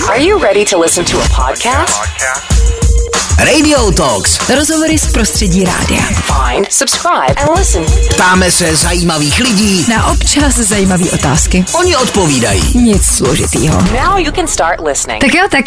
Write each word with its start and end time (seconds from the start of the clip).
Are 0.00 0.18
you 0.18 0.38
ready 0.38 0.64
to 0.66 0.78
listen 0.78 1.04
to 1.04 1.16
a 1.16 1.24
podcast? 1.24 2.51
Radio 3.46 3.90
Talks. 3.92 4.50
Rozhovory 4.50 4.98
z 4.98 5.12
prostředí 5.12 5.64
rádia. 5.64 6.02
Find, 6.02 6.72
subscribe, 6.72 7.34
and 7.36 7.58
listen. 7.58 7.84
Ptáme 8.14 8.50
se 8.50 8.76
zajímavých 8.76 9.40
lidí, 9.40 9.86
Na 9.90 10.06
občas 10.06 10.54
zajímavé 10.54 11.04
otázky. 11.10 11.64
oni 11.78 11.96
odpovídají. 11.96 12.62
Nic 12.74 13.04
složitýho. 13.04 13.80
Now 13.82 14.18
you 14.18 14.32
can 14.32 14.46
start 14.46 14.80
listening. 14.88 15.20
Tak 15.24 15.34
jo, 15.34 15.44
tak 15.50 15.64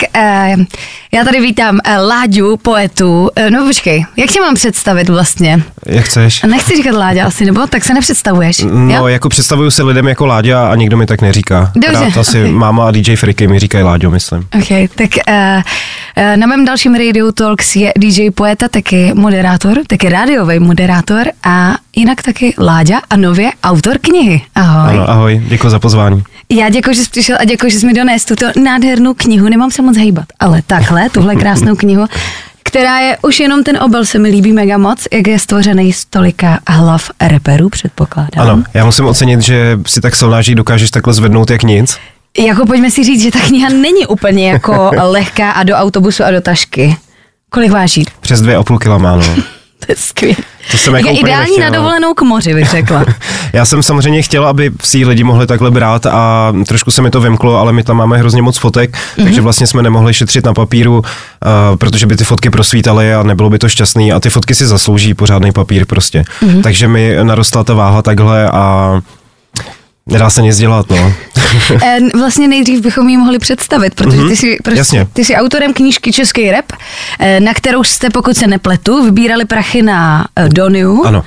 uh, 0.57 0.63
já 1.11 1.23
tady 1.23 1.39
vítám 1.41 1.75
uh, 1.87 2.07
Láďu, 2.07 2.57
poetu. 2.57 3.29
Uh, 3.39 3.49
no 3.49 3.65
počkej, 3.65 4.05
jak 4.17 4.31
tě 4.31 4.41
mám 4.41 4.55
představit 4.55 5.09
vlastně? 5.09 5.63
Jak 5.85 6.05
chceš? 6.05 6.41
Nechci 6.43 6.75
říkat 6.75 6.95
Láďa 6.95 7.25
asi, 7.25 7.45
nebo 7.45 7.67
tak 7.67 7.85
se 7.85 7.93
nepředstavuješ. 7.93 8.57
No, 8.71 8.95
jo? 8.95 9.07
jako 9.07 9.29
představuju 9.29 9.71
se 9.71 9.83
lidem 9.83 10.07
jako 10.07 10.25
Láďa 10.25 10.67
a 10.67 10.75
nikdo 10.75 10.97
mi 10.97 11.05
tak 11.05 11.21
neříká. 11.21 11.71
Dobře. 11.75 12.03
Rád 12.05 12.17
asi 12.17 12.47
máma 12.47 12.87
a 12.87 12.91
DJ 12.91 13.15
Friky 13.15 13.47
mi 13.47 13.59
říkají 13.59 13.83
Láďo, 13.83 14.11
myslím. 14.11 14.47
Ok, 14.59 14.67
tak 14.95 15.09
uh, 15.27 15.33
uh, 16.17 16.37
na 16.37 16.47
mém 16.47 16.65
dalším 16.65 16.95
Radio 16.95 17.31
Talks 17.31 17.64
je 17.75 17.93
DJ 17.97 18.31
Poeta, 18.31 18.67
taky 18.67 19.13
moderátor, 19.13 19.77
taky 19.87 20.09
rádiový 20.09 20.59
moderátor 20.59 21.27
a 21.43 21.75
jinak 21.95 22.21
taky 22.21 22.53
Láďa 22.57 23.01
a 23.09 23.17
nově 23.17 23.51
autor 23.63 23.97
knihy. 24.01 24.41
Ahoj. 24.55 24.93
Ano, 24.93 25.09
ahoj, 25.09 25.41
děkuji 25.47 25.69
za 25.69 25.79
pozvání. 25.79 26.23
Já 26.49 26.69
děkuji, 26.69 26.95
že 26.95 27.03
jsi 27.03 27.09
přišel 27.09 27.37
a 27.39 27.45
děkuji, 27.45 27.71
že 27.71 27.79
jsi 27.79 27.85
mi 27.85 27.93
dones 27.93 28.25
tuto 28.25 28.45
nádhernou 28.63 29.13
knihu. 29.13 29.49
Nemám 29.49 29.71
se 29.71 29.81
moc 29.81 29.97
hejbat, 29.97 30.25
ale 30.39 30.61
takhle, 30.67 31.09
tuhle 31.09 31.35
krásnou 31.35 31.75
knihu, 31.85 32.05
která 32.63 32.99
je, 32.99 33.17
už 33.21 33.39
jenom 33.39 33.63
ten 33.63 33.77
obal 33.83 34.05
se 34.05 34.19
mi 34.19 34.29
líbí 34.29 34.53
mega 34.53 34.77
moc, 34.77 35.07
jak 35.13 35.27
je 35.27 35.39
stvořený 35.39 35.93
z 35.93 36.05
tolika 36.05 36.59
hlav 36.67 37.11
reperů, 37.21 37.69
předpokládám. 37.69 38.47
Ano, 38.49 38.63
já 38.73 38.85
musím 38.85 39.05
ocenit, 39.05 39.41
že 39.41 39.79
si 39.85 40.01
tak 40.01 40.13
ji 40.47 40.55
dokážeš 40.55 40.91
takhle 40.91 41.13
zvednout 41.13 41.49
jak 41.49 41.63
nic. 41.63 41.97
Jako 42.37 42.65
pojďme 42.65 42.91
si 42.91 43.03
říct, 43.03 43.21
že 43.21 43.31
ta 43.31 43.39
kniha 43.39 43.69
není 43.69 44.05
úplně 44.05 44.51
jako 44.51 44.91
lehká 45.01 45.51
a 45.51 45.63
do 45.63 45.75
autobusu 45.75 46.23
a 46.23 46.31
do 46.31 46.41
tašky. 46.41 46.97
Kolik 47.55 47.71
váží? 47.71 48.05
Přes 48.21 48.41
dvě 48.41 48.55
a 48.55 48.63
půl 48.63 48.79
kila 48.79 48.97
má, 48.97 49.15
no. 49.15 49.23
To 49.85 49.91
je 49.91 49.95
skvělé. 49.95 50.35
To 50.71 50.77
jsem 50.77 50.95
jako 50.95 51.09
ideální 51.09 51.51
nechtěl, 51.51 51.63
na 51.63 51.69
no. 51.69 51.75
dovolenou 51.75 52.13
k 52.13 52.21
moři, 52.21 52.53
bych 52.53 52.69
řekla. 52.69 53.05
Já 53.53 53.65
jsem 53.65 53.83
samozřejmě 53.83 54.21
chtěl, 54.21 54.47
aby 54.47 54.71
si 54.83 55.05
lidi 55.05 55.23
mohli 55.23 55.47
takhle 55.47 55.71
brát 55.71 56.05
a 56.05 56.53
trošku 56.67 56.91
se 56.91 57.01
mi 57.01 57.11
to 57.11 57.21
vymklo, 57.21 57.57
ale 57.57 57.73
my 57.73 57.83
tam 57.83 57.97
máme 57.97 58.17
hrozně 58.17 58.41
moc 58.41 58.57
fotek, 58.57 58.91
mm-hmm. 58.91 59.23
takže 59.23 59.41
vlastně 59.41 59.67
jsme 59.67 59.83
nemohli 59.83 60.13
šetřit 60.13 60.45
na 60.45 60.53
papíru, 60.53 60.97
uh, 60.97 61.03
protože 61.75 62.07
by 62.07 62.15
ty 62.15 62.23
fotky 62.23 62.49
prosvítaly 62.49 63.13
a 63.13 63.23
nebylo 63.23 63.49
by 63.49 63.59
to 63.59 63.69
šťastný 63.69 64.13
a 64.13 64.19
ty 64.19 64.29
fotky 64.29 64.55
si 64.55 64.65
zaslouží 64.65 65.13
pořádný 65.13 65.51
papír 65.51 65.85
prostě. 65.85 66.23
Mm-hmm. 66.41 66.61
Takže 66.61 66.87
mi 66.87 67.15
narostla 67.23 67.63
ta 67.63 67.73
váha 67.73 68.01
takhle 68.01 68.49
a 68.49 69.01
nedá 70.09 70.29
se 70.29 70.41
nic 70.41 70.57
dělat, 70.57 70.89
no. 70.89 71.13
Eh, 71.83 71.99
Vlastně 72.19 72.47
nejdřív 72.47 72.81
bychom 72.81 73.09
ji 73.09 73.17
mohli 73.17 73.39
představit, 73.39 73.95
protože 73.95 74.23
ty 74.23 74.35
jsi, 74.35 74.57
prostě, 74.63 74.79
jasně. 74.79 75.07
ty 75.13 75.25
jsi 75.25 75.35
autorem 75.35 75.73
knížky 75.73 76.11
Český 76.13 76.51
rap, 76.51 76.65
eh, 77.19 77.39
na 77.39 77.53
kterou 77.53 77.83
jste, 77.83 78.09
pokud 78.09 78.37
se 78.37 78.47
nepletu, 78.47 79.03
vybírali 79.05 79.45
prachy 79.45 79.81
na 79.81 80.27
eh, 80.35 80.49
Doniu. 80.49 81.03
Ano. 81.05 81.23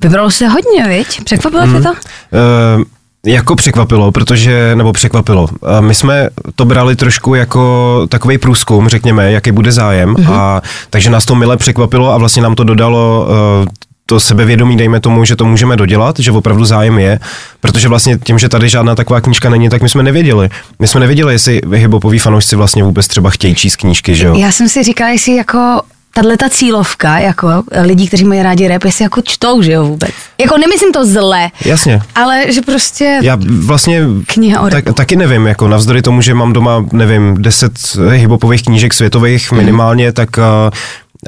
Vybralo 0.00 0.30
se 0.30 0.48
hodně, 0.48 0.88
viď? 0.88 1.24
Překvapilo 1.24 1.66
tě 1.66 1.82
to? 1.82 1.90
Uh, 1.90 2.84
jako 3.26 3.56
překvapilo, 3.56 4.12
protože, 4.12 4.72
nebo 4.74 4.92
překvapilo, 4.92 5.48
my 5.80 5.94
jsme 5.94 6.28
to 6.54 6.64
brali 6.64 6.96
trošku 6.96 7.34
jako 7.34 8.06
takový 8.10 8.38
průzkum, 8.38 8.88
řekněme, 8.88 9.32
jaký 9.32 9.52
bude 9.52 9.72
zájem, 9.72 10.14
mm-hmm. 10.14 10.32
a 10.32 10.62
takže 10.90 11.10
nás 11.10 11.24
to 11.24 11.34
mile 11.34 11.56
překvapilo 11.56 12.12
a 12.12 12.18
vlastně 12.18 12.42
nám 12.42 12.54
to 12.54 12.64
dodalo 12.64 13.26
uh, 13.60 13.66
to 14.06 14.20
sebevědomí, 14.20 14.76
dejme 14.76 15.00
tomu, 15.00 15.24
že 15.24 15.36
to 15.36 15.44
můžeme 15.44 15.76
dodělat, 15.76 16.18
že 16.18 16.32
opravdu 16.32 16.64
zájem 16.64 16.98
je, 16.98 17.20
protože 17.60 17.88
vlastně 17.88 18.18
tím, 18.24 18.38
že 18.38 18.48
tady 18.48 18.68
žádná 18.68 18.94
taková 18.94 19.20
knížka 19.20 19.50
není, 19.50 19.68
tak 19.68 19.82
my 19.82 19.88
jsme 19.88 20.02
nevěděli. 20.02 20.50
My 20.78 20.88
jsme 20.88 21.00
nevěděli, 21.00 21.34
jestli 21.34 21.60
hiphopoví 21.72 22.18
fanoušci 22.18 22.56
vlastně 22.56 22.82
vůbec 22.82 23.08
třeba 23.08 23.30
chtějí 23.30 23.54
číst 23.54 23.76
knížky, 23.76 24.14
že 24.14 24.26
jo? 24.26 24.34
Já 24.36 24.52
jsem 24.52 24.68
si 24.68 24.82
říkala, 24.82 25.10
jestli 25.10 25.36
jako 25.36 25.80
tahle 26.14 26.36
ta 26.36 26.48
cílovka, 26.48 27.18
jako 27.18 27.48
lidí, 27.82 28.08
kteří 28.08 28.24
mají 28.24 28.42
rádi 28.42 28.68
rap, 28.68 28.84
jestli 28.84 29.02
jako 29.02 29.22
čtou, 29.22 29.62
že 29.62 29.72
jo 29.72 29.84
vůbec. 29.84 30.10
Jako 30.38 30.58
nemyslím 30.58 30.92
to 30.92 31.06
zle, 31.06 31.50
Jasně. 31.64 32.00
ale 32.14 32.52
že 32.52 32.62
prostě... 32.62 33.18
Já 33.22 33.38
vlastně 33.58 34.02
Kniha 34.26 34.60
o 34.60 34.70
tak, 34.70 34.84
taky 34.94 35.16
nevím, 35.16 35.46
jako 35.46 35.68
navzdory 35.68 36.02
tomu, 36.02 36.20
že 36.20 36.34
mám 36.34 36.52
doma, 36.52 36.84
nevím, 36.92 37.42
deset 37.42 37.72
hiphopových 38.10 38.62
knížek 38.62 38.94
světových 38.94 39.52
minimálně, 39.52 40.12
tak 40.12 40.28
uh, 40.38 40.44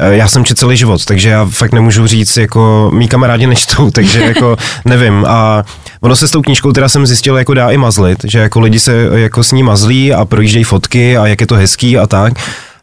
já 0.01 0.29
jsem 0.29 0.45
četl 0.45 0.59
celý 0.59 0.77
život, 0.77 1.05
takže 1.05 1.29
já 1.29 1.47
fakt 1.51 1.73
nemůžu 1.73 2.07
říct, 2.07 2.37
jako 2.37 2.91
mý 2.95 3.09
kamarádi 3.09 3.47
nečtou, 3.47 3.91
takže 3.95 4.21
jako 4.21 4.57
nevím. 4.85 5.25
A 5.29 5.65
ono 6.01 6.17
se 6.17 6.29
s 6.29 6.31
tou 6.31 6.43
knížkou 6.43 6.73
teda 6.73 6.89
jsem 6.89 7.07
zjistil, 7.07 7.37
jako 7.37 7.55
dá 7.55 7.71
i 7.71 7.77
mazlit, 7.77 8.19
že 8.25 8.39
jako 8.39 8.61
lidi 8.61 8.81
se 8.81 9.09
jako 9.15 9.45
s 9.45 9.53
ní 9.53 9.63
mazlí 9.63 10.13
a 10.13 10.25
projíždějí 10.25 10.65
fotky 10.65 11.17
a 11.17 11.27
jak 11.27 11.41
je 11.41 11.47
to 11.47 11.55
hezký 11.55 11.99
a 11.99 12.07
tak. 12.07 12.33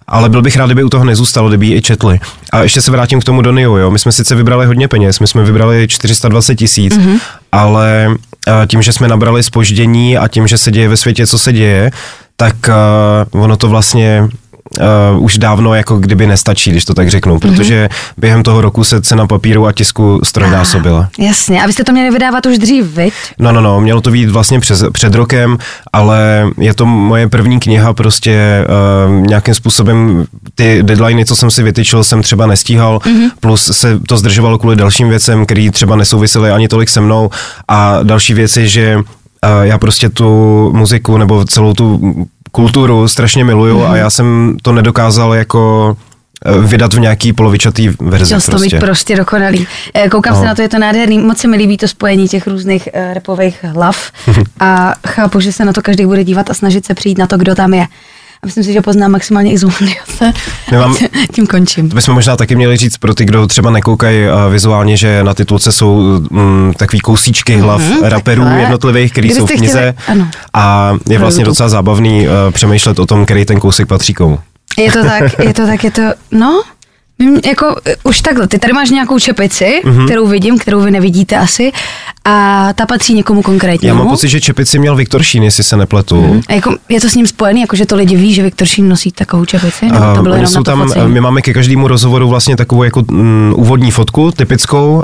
Ale 0.08 0.30
byl 0.30 0.42
bych 0.42 0.58
rád, 0.58 0.66
kdyby 0.66 0.84
u 0.84 0.90
toho 0.90 1.06
nezůstalo, 1.06 1.50
kdyby 1.50 1.66
ji 1.66 1.76
i 1.76 1.82
četli. 1.82 2.20
A 2.52 2.64
ještě 2.64 2.82
se 2.82 2.92
vrátím 2.92 3.22
k 3.22 3.24
tomu 3.24 3.42
Doniu, 3.42 3.78
jo. 3.78 3.92
My 3.92 4.00
jsme 4.00 4.12
sice 4.12 4.36
vybrali 4.36 4.66
hodně 4.66 4.88
peněz, 4.88 5.20
my 5.20 5.28
jsme 5.28 5.44
vybrali 5.44 5.88
420 5.88 6.56
tisíc, 6.56 6.98
mm-hmm. 6.98 7.20
ale 7.52 8.16
a 8.48 8.66
tím, 8.66 8.82
že 8.82 8.94
jsme 8.94 9.08
nabrali 9.08 9.44
spoždění 9.44 10.18
a 10.18 10.28
tím, 10.28 10.48
že 10.48 10.58
se 10.58 10.72
děje 10.72 10.90
ve 10.90 10.98
světě, 10.98 11.28
co 11.28 11.40
se 11.40 11.54
děje, 11.54 11.92
tak 12.36 12.56
uh, 13.34 13.42
ono 13.44 13.58
to 13.58 13.70
vlastně 13.70 14.28
uh, 14.80 15.24
už 15.24 15.38
dávno 15.38 15.74
jako 15.74 15.98
kdyby 15.98 16.28
nestačí, 16.28 16.72
když 16.72 16.86
to 16.86 16.94
tak 16.94 17.10
řeknu, 17.10 17.40
protože 17.40 17.90
během 18.18 18.44
toho 18.44 18.62
roku 18.62 18.84
se 18.84 19.02
cena 19.02 19.28
papíru 19.28 19.68
a 19.68 19.72
tisku 19.72 20.20
strojnásobila. 20.24 21.10
Jasně, 21.20 21.64
a 21.64 21.68
vy 21.68 21.74
jste 21.74 21.84
to 21.84 21.92
měli 21.92 22.12
vydávat 22.12 22.46
už 22.46 22.58
dřív, 22.58 22.86
viď? 22.86 23.14
No, 23.40 23.52
no, 23.52 23.62
no, 23.62 23.82
mělo 23.82 24.02
to 24.02 24.12
být 24.12 24.30
vlastně 24.30 24.60
přes, 24.60 24.84
před 24.92 25.16
rokem, 25.16 25.58
ale 25.94 26.48
je 26.58 26.74
to 26.74 26.86
moje 26.86 27.30
první 27.30 27.60
kniha, 27.60 27.94
prostě 27.94 28.66
uh, 29.08 29.28
nějakým 29.28 29.54
způsobem 29.54 30.26
ty 30.56 30.84
deadliny, 30.84 31.26
co 31.26 31.36
jsem 31.36 31.52
si 31.52 31.64
vytyčil, 31.64 32.04
jsem 32.04 32.22
třeba 32.22 32.48
nestíhal, 32.48 32.98
mm-hmm. 32.98 33.30
plus 33.40 33.72
se 33.72 34.00
to 34.08 34.18
zdržovalo 34.18 34.58
kvůli 34.58 34.76
dalším 34.76 35.10
věcem, 35.10 35.46
které 35.46 35.70
třeba 35.72 35.96
nesouvisely 35.96 36.52
ani 36.52 36.68
tolik 36.68 36.90
se 36.90 37.02
mnou 37.02 37.30
a 37.68 38.04
další 38.04 38.34
věc 38.34 38.58
je, 38.58 38.68
že 38.68 38.96
uh, 38.98 39.04
já 39.62 39.78
prostě 39.78 40.10
tu 40.10 40.72
muziku 40.74 41.18
nebo 41.18 41.46
celou 41.46 41.74
tu 41.74 42.16
kulturu 42.56 43.08
strašně 43.08 43.44
miluju 43.44 43.80
mm-hmm. 43.80 43.92
a 43.92 43.96
já 43.98 44.10
jsem 44.10 44.58
to 44.62 44.72
nedokázal 44.74 45.34
jako 45.34 45.96
eh, 46.46 46.60
vydat 46.60 46.94
v 46.94 47.00
nějaký 47.00 47.34
polovičatý 47.34 47.90
verzi 48.00 48.26
Chtěl 48.26 48.42
jsi 48.42 48.52
to 48.52 48.58
prostě. 48.58 48.76
mít 48.76 48.80
prostě 48.80 49.16
dokonalý. 49.16 49.68
Eh, 49.94 50.10
Koukám 50.10 50.34
No. 50.34 50.40
se 50.40 50.46
na 50.46 50.56
to, 50.56 50.62
je 50.62 50.70
to 50.70 50.80
nádherný. 50.80 51.20
Moc 51.20 51.38
se 51.38 51.48
mi 51.48 51.58
líbí 51.58 51.78
to 51.78 51.88
spojení 51.88 52.28
těch 52.28 52.48
různých 52.48 52.90
uh, 52.94 53.14
repových 53.14 53.64
hlav 53.64 54.12
a 54.60 54.94
chápu, 55.08 55.40
že 55.40 55.52
se 55.52 55.66
na 55.66 55.74
to 55.74 55.82
každý 55.82 56.06
bude 56.06 56.24
dívat 56.24 56.50
a 56.50 56.54
snažit 56.54 56.86
se 56.86 56.94
přijít 56.94 57.18
na 57.18 57.28
to, 57.28 57.38
kdo 57.38 57.56
tam 57.56 57.74
je. 57.74 57.88
A 58.44 58.46
myslím 58.46 58.64
si, 58.64 58.74
že 58.74 58.82
poznám 58.82 59.12
maximálně 59.12 59.52
i 59.52 59.58
mám- 60.80 60.98
Tím 61.34 61.48
končím. 61.48 61.90
To 61.90 61.96
bychom 61.96 62.14
možná 62.14 62.36
taky 62.36 62.56
měli 62.56 62.78
říct 62.78 62.98
pro 62.98 63.14
ty, 63.16 63.26
kdo 63.26 63.48
třeba 63.48 63.70
nekoukají 63.72 64.26
uh, 64.26 64.52
vizuálně, 64.54 64.98
že 64.98 65.24
na 65.24 65.34
titulce 65.34 65.72
jsou 65.72 66.20
mm, 66.32 66.74
takový 66.78 67.00
kousíčky 67.00 67.58
hlav 67.58 67.82
mm-hmm, 67.82 68.02
raperů 68.04 68.44
takhle. 68.44 68.62
jednotlivých, 68.62 69.12
který 69.12 69.30
jsou 69.32 69.46
v 69.46 69.52
knize. 69.52 69.94
chtěli- 69.98 70.12
ano. 70.12 70.28
A 70.54 70.94
je 71.10 71.20
vlastně 71.20 71.46
docela 71.46 71.70
zábavný 71.70 72.28
uh, 72.28 72.34
přemýšlet 72.52 73.00
o 73.00 73.06
tom, 73.06 73.26
který 73.26 73.46
ten 73.46 73.60
kousek 73.60 73.88
patří 73.88 74.14
komu. 74.14 74.40
Je 74.78 74.92
to 74.92 75.04
tak, 75.04 75.40
je 75.40 75.54
to 75.54 75.66
tak, 75.66 75.84
je 75.84 75.92
to, 75.92 76.02
no, 76.32 76.64
jako 77.46 77.76
eh, 77.86 77.96
už 78.04 78.22
takhle, 78.22 78.48
ty 78.48 78.60
tady 78.60 78.74
máš 78.74 78.90
nějakou 78.90 79.20
čepici, 79.20 79.82
Mhm. 79.84 79.94
mm-hmm. 79.98 80.06
kterou 80.06 80.28
vidím, 80.28 80.58
kterou 80.60 80.82
vy 80.82 80.92
nevidíte 80.92 81.38
asi 81.38 81.72
a 82.26 82.70
ta 82.74 82.86
patří 82.86 83.14
někomu 83.14 83.42
konkrétnímu. 83.42 83.88
Já 83.88 83.94
mám 84.00 84.10
pocit, 84.10 84.28
že 84.30 84.42
čepici 84.42 84.80
měl 84.80 84.96
Viktor 84.96 85.24
Šín, 85.24 85.44
jestli 85.44 85.64
se 85.64 85.78
nepletu. 85.78 86.16
Mm-hmm. 86.16 86.42
A 86.50 86.54
jako, 86.54 86.76
je 86.90 87.02
to 87.02 87.10
s 87.10 87.16
ním 87.16 87.28
spojený, 87.28 87.62
jako 87.62 87.76
že 87.76 87.86
to 87.86 87.96
lidi 87.96 88.16
ví, 88.16 88.34
že 88.34 88.44
Viktor 88.44 88.68
Šín 88.68 88.90
nosí 88.90 89.12
takovou 89.12 89.46
čepici? 89.46 89.86
Nebo 89.86 90.16
to 90.16 90.22
bylo 90.22 90.34
oni 90.34 90.42
jenom 90.42 90.54
jsou 90.54 90.64
tam, 90.64 90.82
focení? 90.82 91.14
my 91.14 91.22
máme 91.22 91.42
ke 91.42 91.54
každému 91.54 91.88
rozhovoru 91.88 92.30
vlastně 92.30 92.56
takovou 92.56 92.84
jako 92.84 93.04
mm, 93.12 93.54
úvodní 93.58 93.92
fotku 93.92 94.32
typickou 94.32 94.96
uh, 94.96 95.04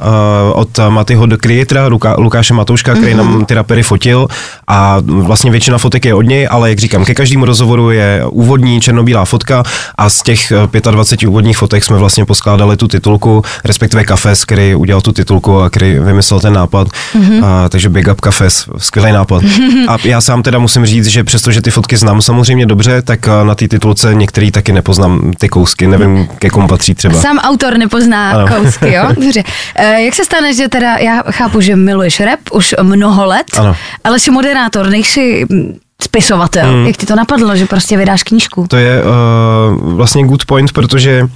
od 0.54 0.80
Matyho 0.90 1.26
de 1.26 1.38
Creatora, 1.38 1.88
Luka, 1.88 2.16
Lukáše 2.18 2.54
Matouška, 2.54 2.94
který 2.96 3.14
mm-hmm. 3.14 3.18
nám 3.18 3.46
ty 3.46 3.54
rapery 3.54 3.84
fotil 3.84 4.28
a 4.68 4.98
vlastně 5.06 5.52
většina 5.52 5.78
fotek 5.78 6.06
je 6.06 6.14
od 6.14 6.22
něj, 6.22 6.48
ale 6.52 6.70
jak 6.70 6.80
říkám, 6.80 7.06
ke 7.06 7.14
každému 7.14 7.46
rozhovoru 7.46 7.92
je 7.92 8.22
úvodní 8.30 8.82
černobílá 8.82 9.26
fotka 9.26 9.64
a 9.98 10.10
z 10.10 10.22
těch 10.22 10.52
eh, 10.52 10.92
25 10.92 11.30
úvodních 11.30 11.58
fotek 11.58 11.84
jsme 11.84 11.99
vlastně 12.00 12.26
poskládali 12.26 12.78
tu 12.78 12.88
titulku, 12.88 13.44
respektive 13.66 14.04
Kafes, 14.04 14.46
který 14.46 14.76
udělal 14.76 15.02
tu 15.02 15.12
titulku 15.12 15.60
a 15.60 15.70
který 15.70 16.00
vymyslel 16.00 16.40
ten 16.40 16.54
nápad, 16.54 16.88
mm-hmm. 16.88 17.46
a, 17.46 17.70
takže 17.70 17.90
Big 17.90 18.08
Up 18.12 18.22
Kafes, 18.22 18.70
skvělý 18.78 19.12
nápad. 19.12 19.44
A 19.88 19.98
já 20.04 20.22
sám 20.22 20.44
teda 20.44 20.60
musím 20.60 20.86
říct, 20.86 21.08
že 21.08 21.24
přestože 21.24 21.62
ty 21.62 21.72
fotky 21.72 21.98
znám 21.98 22.22
samozřejmě 22.22 22.66
dobře, 22.66 23.02
tak 23.02 23.28
eh, 23.28 23.46
na 23.46 23.56
té 23.56 23.68
titulce 23.68 24.16
některý 24.16 24.52
taky 24.52 24.74
nepoznám 24.74 25.34
ty 25.38 25.50
kousky, 25.50 25.88
nevím, 25.88 26.28
ke 26.28 26.50
komu 26.50 26.68
patří 26.68 26.96
třeba. 26.96 27.22
Sám 27.22 27.38
autor 27.38 27.78
nepozná 27.78 28.32
Ano. 28.32 28.48
kousky, 28.48 28.94
jo? 28.94 29.04
Dobře. 29.16 29.44
E, 29.76 30.02
jak 30.02 30.16
se 30.16 30.26
stane, 30.26 30.54
že 30.54 30.68
teda, 30.68 30.98
já 30.98 31.24
chápu, 31.32 31.62
že 31.62 31.76
miluješ 31.76 32.20
rap 32.20 32.40
už 32.52 32.76
mnoho 32.82 33.26
let, 33.26 33.46
Ano. 33.58 33.76
ale 34.04 34.20
jsi 34.20 34.32
moderátor, 34.32 34.90
nejsi 34.90 35.46
mm, 35.50 35.78
spisovatel. 36.02 36.70
Hmm. 36.72 36.88
Jak 36.88 36.98
ti 36.98 37.06
to 37.06 37.16
napadlo, 37.16 37.56
že 37.56 37.66
prostě 37.66 37.98
vydáš 37.98 38.24
knížku? 38.24 38.66
To 38.68 38.78
je 38.78 39.04
uh, 39.04 39.94
vlastně 39.94 40.24
good 40.24 40.46
point, 40.46 40.72
protože 40.72 41.28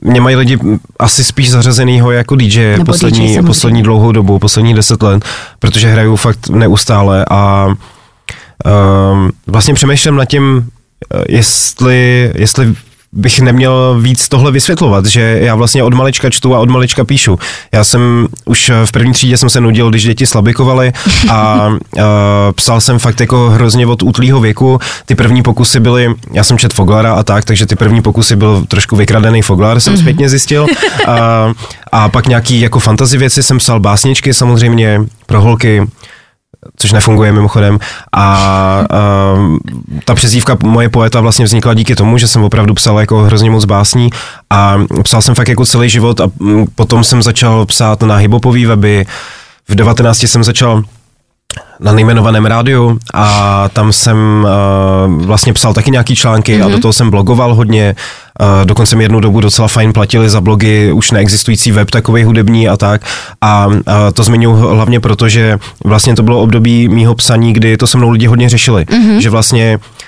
mě 0.00 0.20
mají 0.20 0.36
lidi 0.36 0.58
asi 0.98 1.24
spíš 1.24 1.50
zařazenýho 1.50 2.10
jako 2.10 2.36
DJ 2.36 2.70
Nebo 2.70 2.82
DJ 2.82 2.84
poslední, 2.84 3.18
samozřejmě. 3.18 3.42
poslední 3.42 3.82
dlouhou 3.82 4.12
dobu, 4.12 4.38
poslední 4.38 4.74
deset 4.74 5.02
let, 5.02 5.24
protože 5.58 5.88
hraju 5.88 6.16
fakt 6.16 6.48
neustále 6.48 7.24
a 7.30 7.66
uh, 7.66 9.30
vlastně 9.46 9.74
přemýšlím 9.74 10.16
nad 10.16 10.24
tím, 10.24 10.68
eh, 11.14 11.24
jestli, 11.28 12.32
jestli 12.34 12.74
bych 13.12 13.40
neměl 13.40 13.98
víc 14.00 14.28
tohle 14.28 14.50
vysvětlovat, 14.50 15.06
že 15.06 15.38
já 15.42 15.54
vlastně 15.54 15.82
od 15.82 15.94
malička 15.94 16.30
čtu 16.30 16.54
a 16.54 16.58
od 16.58 16.70
malička 16.70 17.04
píšu. 17.04 17.38
Já 17.72 17.84
jsem 17.84 18.28
už 18.44 18.70
v 18.84 18.92
první 18.92 19.12
třídě 19.12 19.36
jsem 19.38 19.50
se 19.50 19.60
nudil, 19.60 19.90
když 19.90 20.04
děti 20.04 20.26
slabikovaly 20.26 20.92
a, 21.28 21.34
a 21.34 21.70
psal 22.54 22.80
jsem 22.80 22.98
fakt 22.98 23.20
jako 23.20 23.50
hrozně 23.50 23.86
od 23.86 24.02
útlýho 24.02 24.40
věku. 24.40 24.78
Ty 25.06 25.14
první 25.14 25.42
pokusy 25.42 25.80
byly, 25.80 26.14
já 26.32 26.44
jsem 26.44 26.58
čet 26.58 26.72
Foglara 26.72 27.14
a 27.14 27.22
tak, 27.22 27.44
takže 27.44 27.66
ty 27.66 27.76
první 27.76 28.02
pokusy 28.02 28.36
byl 28.36 28.64
trošku 28.68 28.96
vykradený 28.96 29.42
Foglar, 29.42 29.80
jsem 29.80 29.94
mm-hmm. 29.94 30.00
zpětně 30.00 30.28
zjistil. 30.28 30.66
A, 31.06 31.52
a 31.92 32.08
pak 32.08 32.26
nějaký 32.26 32.60
jako 32.60 32.78
fantasy 32.80 33.18
věci 33.18 33.42
jsem 33.42 33.58
psal 33.58 33.80
básničky 33.80 34.34
samozřejmě 34.34 35.00
pro 35.26 35.40
holky, 35.40 35.82
což 36.76 36.92
nefunguje 36.92 37.32
mimochodem. 37.32 37.78
A, 38.12 38.22
a 38.22 38.84
ta 40.04 40.14
přezdívka 40.14 40.56
moje 40.62 40.88
poeta 40.88 41.20
vlastně 41.20 41.44
vznikla 41.44 41.74
díky 41.74 41.94
tomu, 41.94 42.18
že 42.18 42.28
jsem 42.28 42.44
opravdu 42.44 42.74
psal 42.74 43.00
jako 43.00 43.22
hrozně 43.22 43.50
moc 43.50 43.64
básní 43.64 44.10
a 44.50 44.78
psal 45.02 45.22
jsem 45.22 45.34
fakt 45.34 45.48
jako 45.48 45.66
celý 45.66 45.88
život 45.88 46.20
a 46.20 46.30
mm, 46.38 46.66
potom 46.74 47.04
jsem 47.04 47.22
začal 47.22 47.66
psát 47.66 48.02
na 48.02 48.16
hibopový 48.16 48.66
weby. 48.66 49.06
V 49.68 49.74
19 49.74 50.22
jsem 50.22 50.44
začal 50.44 50.82
na 51.80 51.92
nejmenovaném 51.92 52.46
rádiu 52.46 52.98
a 53.14 53.68
tam 53.72 53.92
jsem 53.92 54.46
uh, 55.06 55.24
vlastně 55.24 55.52
psal 55.52 55.74
taky 55.74 55.90
nějaký 55.90 56.16
články 56.16 56.58
mm-hmm. 56.58 56.66
a 56.66 56.68
do 56.68 56.78
toho 56.78 56.92
jsem 56.92 57.10
blogoval 57.10 57.54
hodně. 57.54 57.94
Uh, 58.40 58.66
dokonce 58.66 58.96
mi 58.96 59.04
jednu 59.04 59.20
dobu 59.20 59.40
docela 59.40 59.68
fajn 59.68 59.92
platili 59.92 60.30
za 60.30 60.40
blogy 60.40 60.92
už 60.92 61.10
neexistující 61.10 61.72
web 61.72 61.90
takový 61.90 62.24
hudební 62.24 62.68
a 62.68 62.76
tak. 62.76 63.02
A 63.40 63.66
uh, 63.66 63.82
to 64.14 64.22
zmiňuji 64.22 64.54
hlavně 64.54 65.00
proto, 65.00 65.28
že 65.28 65.58
vlastně 65.84 66.14
to 66.14 66.22
bylo 66.22 66.40
období 66.42 66.88
mýho 66.88 67.14
psaní, 67.14 67.52
kdy 67.52 67.76
to 67.76 67.86
se 67.86 67.98
mnou 67.98 68.10
lidi 68.10 68.26
hodně 68.26 68.48
řešili. 68.48 68.84
Mm-hmm. 68.84 69.18
Že 69.18 69.30
vlastně 69.30 69.78
Uh, 69.78 70.01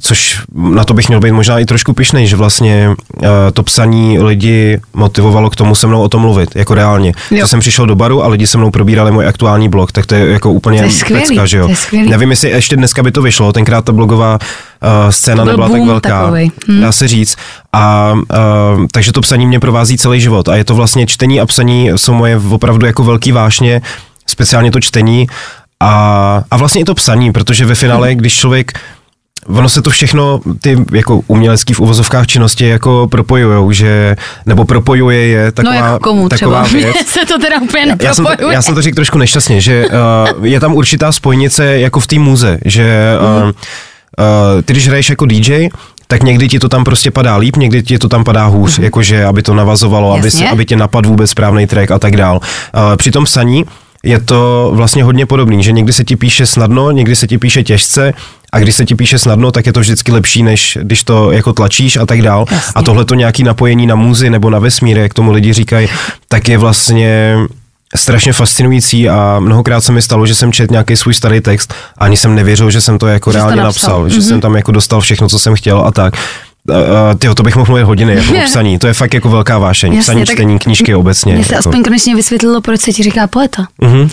což 0.00 0.40
na 0.54 0.84
to 0.84 0.94
bych 0.94 1.08
měl 1.08 1.20
být 1.20 1.32
možná 1.32 1.58
i 1.58 1.64
trošku 1.64 1.92
pišnej, 1.92 2.26
že 2.26 2.36
vlastně 2.36 2.94
uh, 3.16 3.28
to 3.52 3.62
psaní 3.62 4.18
lidi 4.18 4.80
motivovalo 4.94 5.50
k 5.50 5.56
tomu 5.56 5.74
se 5.74 5.86
mnou 5.86 6.02
o 6.02 6.08
tom 6.08 6.20
mluvit, 6.22 6.56
jako 6.56 6.74
reálně. 6.74 7.12
Jo. 7.30 7.46
Jsem 7.46 7.60
přišel 7.60 7.86
do 7.86 7.94
baru 7.94 8.24
a 8.24 8.28
lidi 8.28 8.46
se 8.46 8.58
mnou 8.58 8.70
probírali 8.70 9.12
můj 9.12 9.26
aktuální 9.26 9.68
blog, 9.68 9.92
tak 9.92 10.06
to 10.06 10.14
je 10.14 10.26
jako 10.26 10.50
úplně 10.50 10.78
to 10.78 10.84
je 10.84 10.90
skvělý, 10.90 11.22
pecka, 11.22 11.46
že 11.46 11.58
jo. 11.58 11.64
To 11.64 11.70
je 11.70 11.76
skvělý. 11.76 12.10
Nevím, 12.10 12.30
jestli 12.30 12.50
ještě 12.50 12.76
dneska 12.76 13.02
by 13.02 13.12
to 13.12 13.22
vyšlo, 13.22 13.52
tenkrát 13.52 13.84
ta 13.84 13.92
blogová 13.92 14.38
uh, 14.38 15.10
scéna 15.10 15.44
nebyla 15.44 15.68
tak 15.68 15.82
velká, 15.82 16.20
takovej. 16.20 16.50
Hm. 16.68 16.80
dá 16.80 16.92
se 16.92 17.08
říct. 17.08 17.36
A 17.72 18.12
uh, 18.14 18.84
takže 18.92 19.12
to 19.12 19.20
psaní 19.20 19.46
mě 19.46 19.60
provází 19.60 19.98
celý 19.98 20.20
život 20.20 20.48
a 20.48 20.56
je 20.56 20.64
to 20.64 20.74
vlastně 20.74 21.06
čtení 21.06 21.40
a 21.40 21.46
psaní 21.46 21.90
jsou 21.96 22.14
moje 22.14 22.40
opravdu 22.50 22.86
jako 22.86 23.04
velký 23.04 23.32
vášně, 23.32 23.82
speciálně 24.26 24.70
to 24.70 24.80
čtení 24.80 25.26
a, 25.80 26.42
a 26.50 26.56
vlastně 26.56 26.80
i 26.80 26.84
to 26.84 26.94
psaní, 26.94 27.32
protože 27.32 27.66
ve 27.66 27.74
finále, 27.74 28.14
Hm. 28.14 28.16
když 28.16 28.34
člověk 28.34 28.72
Ono 29.48 29.68
se 29.68 29.82
to 29.82 29.90
všechno, 29.90 30.40
ty 30.60 30.76
jako 30.92 31.20
umělecký 31.26 31.74
v 31.74 31.80
uvozovkách 31.80 32.26
činnosti 32.26 32.68
jako 32.68 33.08
propojujou, 33.10 33.72
že, 33.72 34.16
nebo 34.46 34.64
propojuje 34.64 35.26
je 35.26 35.52
taková, 35.52 35.74
no 35.74 35.80
jako 35.86 35.98
komu 35.98 36.28
taková 36.28 36.64
třeba. 36.64 36.82
věc. 36.82 36.94
Mně 36.94 37.04
se 37.04 37.20
to 37.26 37.38
teda 37.38 37.60
úplně 37.60 37.96
Já 38.02 38.14
jsem, 38.14 38.24
to, 38.24 38.30
nepropojuje. 38.30 38.54
já 38.54 38.62
jsem 38.62 38.74
to 38.74 38.82
řekl 38.82 38.94
trošku 38.94 39.18
nešťastně, 39.18 39.60
že 39.60 39.86
uh, 40.38 40.46
je 40.46 40.60
tam 40.60 40.74
určitá 40.74 41.12
spojnice 41.12 41.78
jako 41.78 42.00
v 42.00 42.06
té 42.06 42.18
muze, 42.18 42.58
že 42.64 43.14
uh, 43.42 43.44
uh, 43.46 43.52
ty 44.64 44.72
když 44.72 44.88
hraješ 44.88 45.10
jako 45.10 45.26
DJ, 45.26 45.68
tak 46.06 46.22
někdy 46.22 46.48
ti 46.48 46.58
to 46.58 46.68
tam 46.68 46.84
prostě 46.84 47.10
padá 47.10 47.36
líp, 47.36 47.56
někdy 47.56 47.82
ti 47.82 47.98
to 47.98 48.08
tam 48.08 48.24
padá 48.24 48.46
hůř, 48.46 48.78
jakože 48.78 49.24
aby 49.24 49.42
to 49.42 49.54
navazovalo, 49.54 50.12
aby, 50.12 50.26
Jasně. 50.26 50.50
aby 50.50 50.64
tě 50.64 50.76
napadl 50.76 51.08
vůbec 51.08 51.30
správný 51.30 51.66
track 51.66 51.90
a 51.90 51.98
tak 51.98 52.16
dál. 52.16 52.40
Uh, 52.74 52.96
při 52.96 53.10
tom 53.10 53.24
psaní 53.24 53.64
je 54.04 54.20
to 54.20 54.70
vlastně 54.74 55.04
hodně 55.04 55.26
podobný, 55.26 55.62
že 55.62 55.72
někdy 55.72 55.92
se 55.92 56.04
ti 56.04 56.16
píše 56.16 56.46
snadno, 56.46 56.90
někdy 56.90 57.16
se 57.16 57.26
ti 57.26 57.38
píše 57.38 57.62
těžce 57.62 58.12
a 58.52 58.58
když 58.58 58.74
se 58.74 58.84
ti 58.84 58.94
píše 58.94 59.18
snadno, 59.18 59.50
tak 59.52 59.66
je 59.66 59.72
to 59.72 59.80
vždycky 59.80 60.12
lepší, 60.12 60.42
než 60.42 60.78
když 60.82 61.02
to 61.04 61.32
jako 61.32 61.52
tlačíš 61.52 61.96
a 61.96 62.06
tak 62.06 62.22
dál. 62.22 62.46
Jasně. 62.50 62.72
A 62.74 62.82
tohle 62.82 63.04
to 63.04 63.14
nějaký 63.14 63.42
napojení 63.42 63.86
na 63.86 63.94
muzy 63.94 64.30
nebo 64.30 64.50
na 64.50 64.58
vesmír, 64.58 64.98
jak 64.98 65.14
tomu 65.14 65.32
lidi 65.32 65.52
říkají, 65.52 65.88
tak 66.28 66.48
je 66.48 66.58
vlastně 66.58 67.36
strašně 67.96 68.32
fascinující 68.32 69.08
a 69.08 69.36
mnohokrát 69.40 69.80
se 69.80 69.92
mi 69.92 70.02
stalo, 70.02 70.26
že 70.26 70.34
jsem 70.34 70.52
četl 70.52 70.72
nějaký 70.72 70.96
svůj 70.96 71.14
starý 71.14 71.40
text 71.40 71.74
a 71.98 72.04
ani 72.04 72.16
jsem 72.16 72.34
nevěřil, 72.34 72.70
že 72.70 72.80
jsem 72.80 72.98
to 72.98 73.06
jako 73.06 73.32
Že 73.32 73.38
reálně 73.38 73.56
napsal. 73.62 73.90
napsal, 73.90 74.08
že 74.08 74.16
Mhm. 74.18 74.22
jsem 74.28 74.40
tam 74.40 74.54
jako 74.56 74.72
dostal 74.72 75.00
všechno, 75.00 75.28
co 75.28 75.38
jsem 75.38 75.54
chtěl 75.54 75.78
a 75.86 75.90
tak. 75.92 76.14
Uh, 76.70 76.74
tyjo, 77.18 77.34
to 77.34 77.42
bych 77.42 77.56
mohl 77.56 77.66
mluvit 77.66 77.82
hodiny 77.84 78.14
jako 78.14 78.32
o 78.38 78.42
psaní, 78.44 78.78
to 78.78 78.86
je 78.86 78.94
fakt 78.94 79.14
jako 79.14 79.28
velká 79.28 79.58
vášeň, 79.58 79.92
Jasně, 79.94 80.02
psaní, 80.02 80.26
čtení, 80.26 80.58
knížky 80.58 80.94
obecně. 80.94 81.34
Mně 81.34 81.44
se 81.44 81.54
jako. 81.54 81.68
aspoň 81.68 81.82
konečně 81.84 82.16
vysvětlilo, 82.16 82.60
proč 82.60 82.80
se 82.80 82.92
ti 82.92 83.02
říká 83.02 83.26
poeta. 83.26 83.66
Mhm. 83.80 84.00
Uh, 84.00 84.08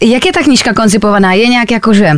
jak 0.00 0.26
je 0.26 0.32
ta 0.32 0.42
knížka 0.42 0.72
koncipovaná? 0.74 1.32
Je 1.32 1.48
nějak 1.48 1.70
jakože 1.70 2.10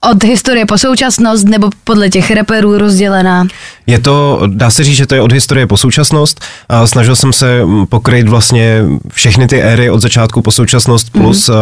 od 0.00 0.24
historie 0.24 0.66
po 0.66 0.78
současnost 0.78 1.48
nebo 1.48 1.70
podle 1.84 2.08
těch 2.08 2.30
reperů 2.30 2.78
rozdělená? 2.78 3.46
Je 3.86 3.98
to, 3.98 4.42
dá 4.46 4.70
se 4.70 4.84
říct, 4.84 4.96
že 4.96 5.06
to 5.06 5.14
je 5.14 5.22
od 5.22 5.32
historie 5.32 5.66
po 5.66 5.76
současnost. 5.76 6.40
A 6.68 6.86
snažil 6.86 7.16
jsem 7.16 7.32
se 7.32 7.62
pokryt 7.88 8.28
vlastně 8.28 8.82
všechny 9.12 9.46
ty 9.46 9.62
éry 9.62 9.90
od 9.90 10.00
začátku 10.00 10.42
po 10.42 10.50
současnost 10.50 11.10
plus 11.10 11.48
mm. 11.48 11.56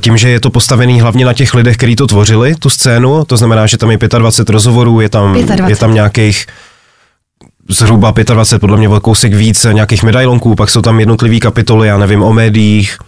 tím, 0.00 0.16
že 0.16 0.28
je 0.28 0.40
to 0.40 0.50
postavený 0.50 1.00
hlavně 1.00 1.24
na 1.24 1.32
těch 1.32 1.54
lidech, 1.54 1.76
kteří 1.76 1.96
to 1.96 2.06
tvořili, 2.06 2.54
tu 2.54 2.70
scénu, 2.70 3.24
to 3.24 3.36
znamená, 3.36 3.66
že 3.66 3.76
tam 3.76 3.90
je 3.90 3.98
25 4.18 4.52
rozhovorů, 4.52 5.00
je 5.00 5.08
tam, 5.08 5.32
25. 5.32 5.68
je 5.68 5.76
tam 5.76 5.94
nějakých 5.94 6.46
zhruba 7.68 8.14
25, 8.24 8.60
podle 8.60 8.76
mě 8.76 8.88
kousek 9.02 9.34
víc 9.34 9.66
nějakých 9.72 10.02
medailonků, 10.02 10.54
pak 10.54 10.70
jsou 10.70 10.82
tam 10.82 11.00
jednotlivý 11.00 11.40
kapitoly, 11.40 11.88
já 11.88 11.98
nevím, 11.98 12.22
o 12.22 12.32
médiích, 12.32 12.98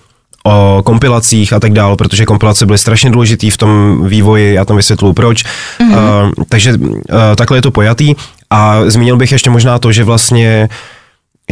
o 0.45 0.83
kompilacích 0.85 1.53
a 1.53 1.61
tak 1.61 1.73
dále, 1.73 1.97
protože 1.97 2.27
kompilace 2.27 2.67
byly 2.67 2.79
strašně 2.79 3.11
důležitý 3.11 3.51
v 3.51 3.57
tom 3.57 4.03
vývoji, 4.09 4.55
já 4.55 4.65
tam 4.65 4.77
vysvětluju 4.77 5.15
proč. 5.15 5.45
Mm-hmm. 5.45 6.29
Uh, 6.39 6.45
takže 6.49 6.73
uh, 6.73 6.97
takhle 7.37 7.59
je 7.59 7.63
to 7.63 7.71
pojatý 7.71 8.15
a 8.51 8.81
zmínil 8.87 9.17
bych 9.17 9.33
ještě 9.33 9.51
možná 9.51 9.79
to, 9.79 9.93
že 9.93 10.05
vlastně 10.05 10.69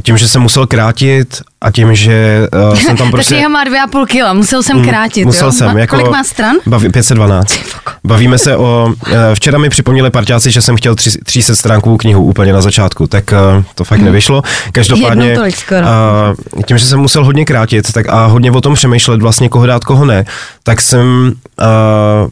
tím, 0.03 0.17
že 0.19 0.29
jsem 0.29 0.43
musel 0.43 0.67
krátit 0.67 1.43
a 1.61 1.71
tím, 1.71 1.95
že 1.95 2.49
uh, 2.71 2.75
jsem 2.79 2.97
tam 2.97 3.07
Ta 3.07 3.11
prostě... 3.11 3.35
kniha 3.35 3.49
má 3.49 3.65
dvě 3.65 3.81
a 3.81 3.87
půl 3.87 4.07
kila, 4.07 4.33
musel 4.33 4.63
jsem 4.63 4.77
Mm, 4.79 4.85
krátit, 4.85 5.25
Musel 5.25 5.49
jo? 5.49 5.53
jsem. 5.53 5.69
Ma- 5.69 5.79
Jako, 5.79 5.97
Kolik 5.97 6.13
má 6.13 6.25
stran? 6.25 6.57
Baví, 6.67 6.89
512. 6.91 7.59
Bavíme 8.05 8.39
se 8.39 8.57
o... 8.57 8.95
eh, 9.13 9.35
Včera 9.35 9.59
mi 9.59 9.69
připomněli 9.71 10.11
parťáci, 10.11 10.51
že 10.51 10.63
jsem 10.63 10.77
chtěl 10.77 10.95
tři, 10.95 11.11
300 11.25 11.55
stránkovou 11.57 11.97
knihu 11.97 12.25
úplně 12.25 12.53
na 12.53 12.61
začátku, 12.61 13.07
tak 13.07 13.33
eh, 13.33 13.37
to 13.75 13.85
fakt 13.85 14.01
nevyšlo. 14.01 14.43
Každopádně, 14.73 15.37
eh, 15.73 16.63
tím, 16.67 16.79
že 16.79 16.87
jsem 16.87 16.99
musel 17.01 17.25
hodně 17.25 17.45
krátit 17.45 17.93
tak 17.93 18.09
a 18.09 18.27
hodně 18.27 18.51
o 18.53 18.61
tom 18.61 18.75
přemýšlet, 18.75 19.23
vlastně 19.23 19.49
koho 19.49 19.67
dát, 19.67 19.85
koho 19.85 20.05
ne, 20.05 20.25
tak 20.63 20.81
jsem... 20.81 21.33
eh, 21.61 22.29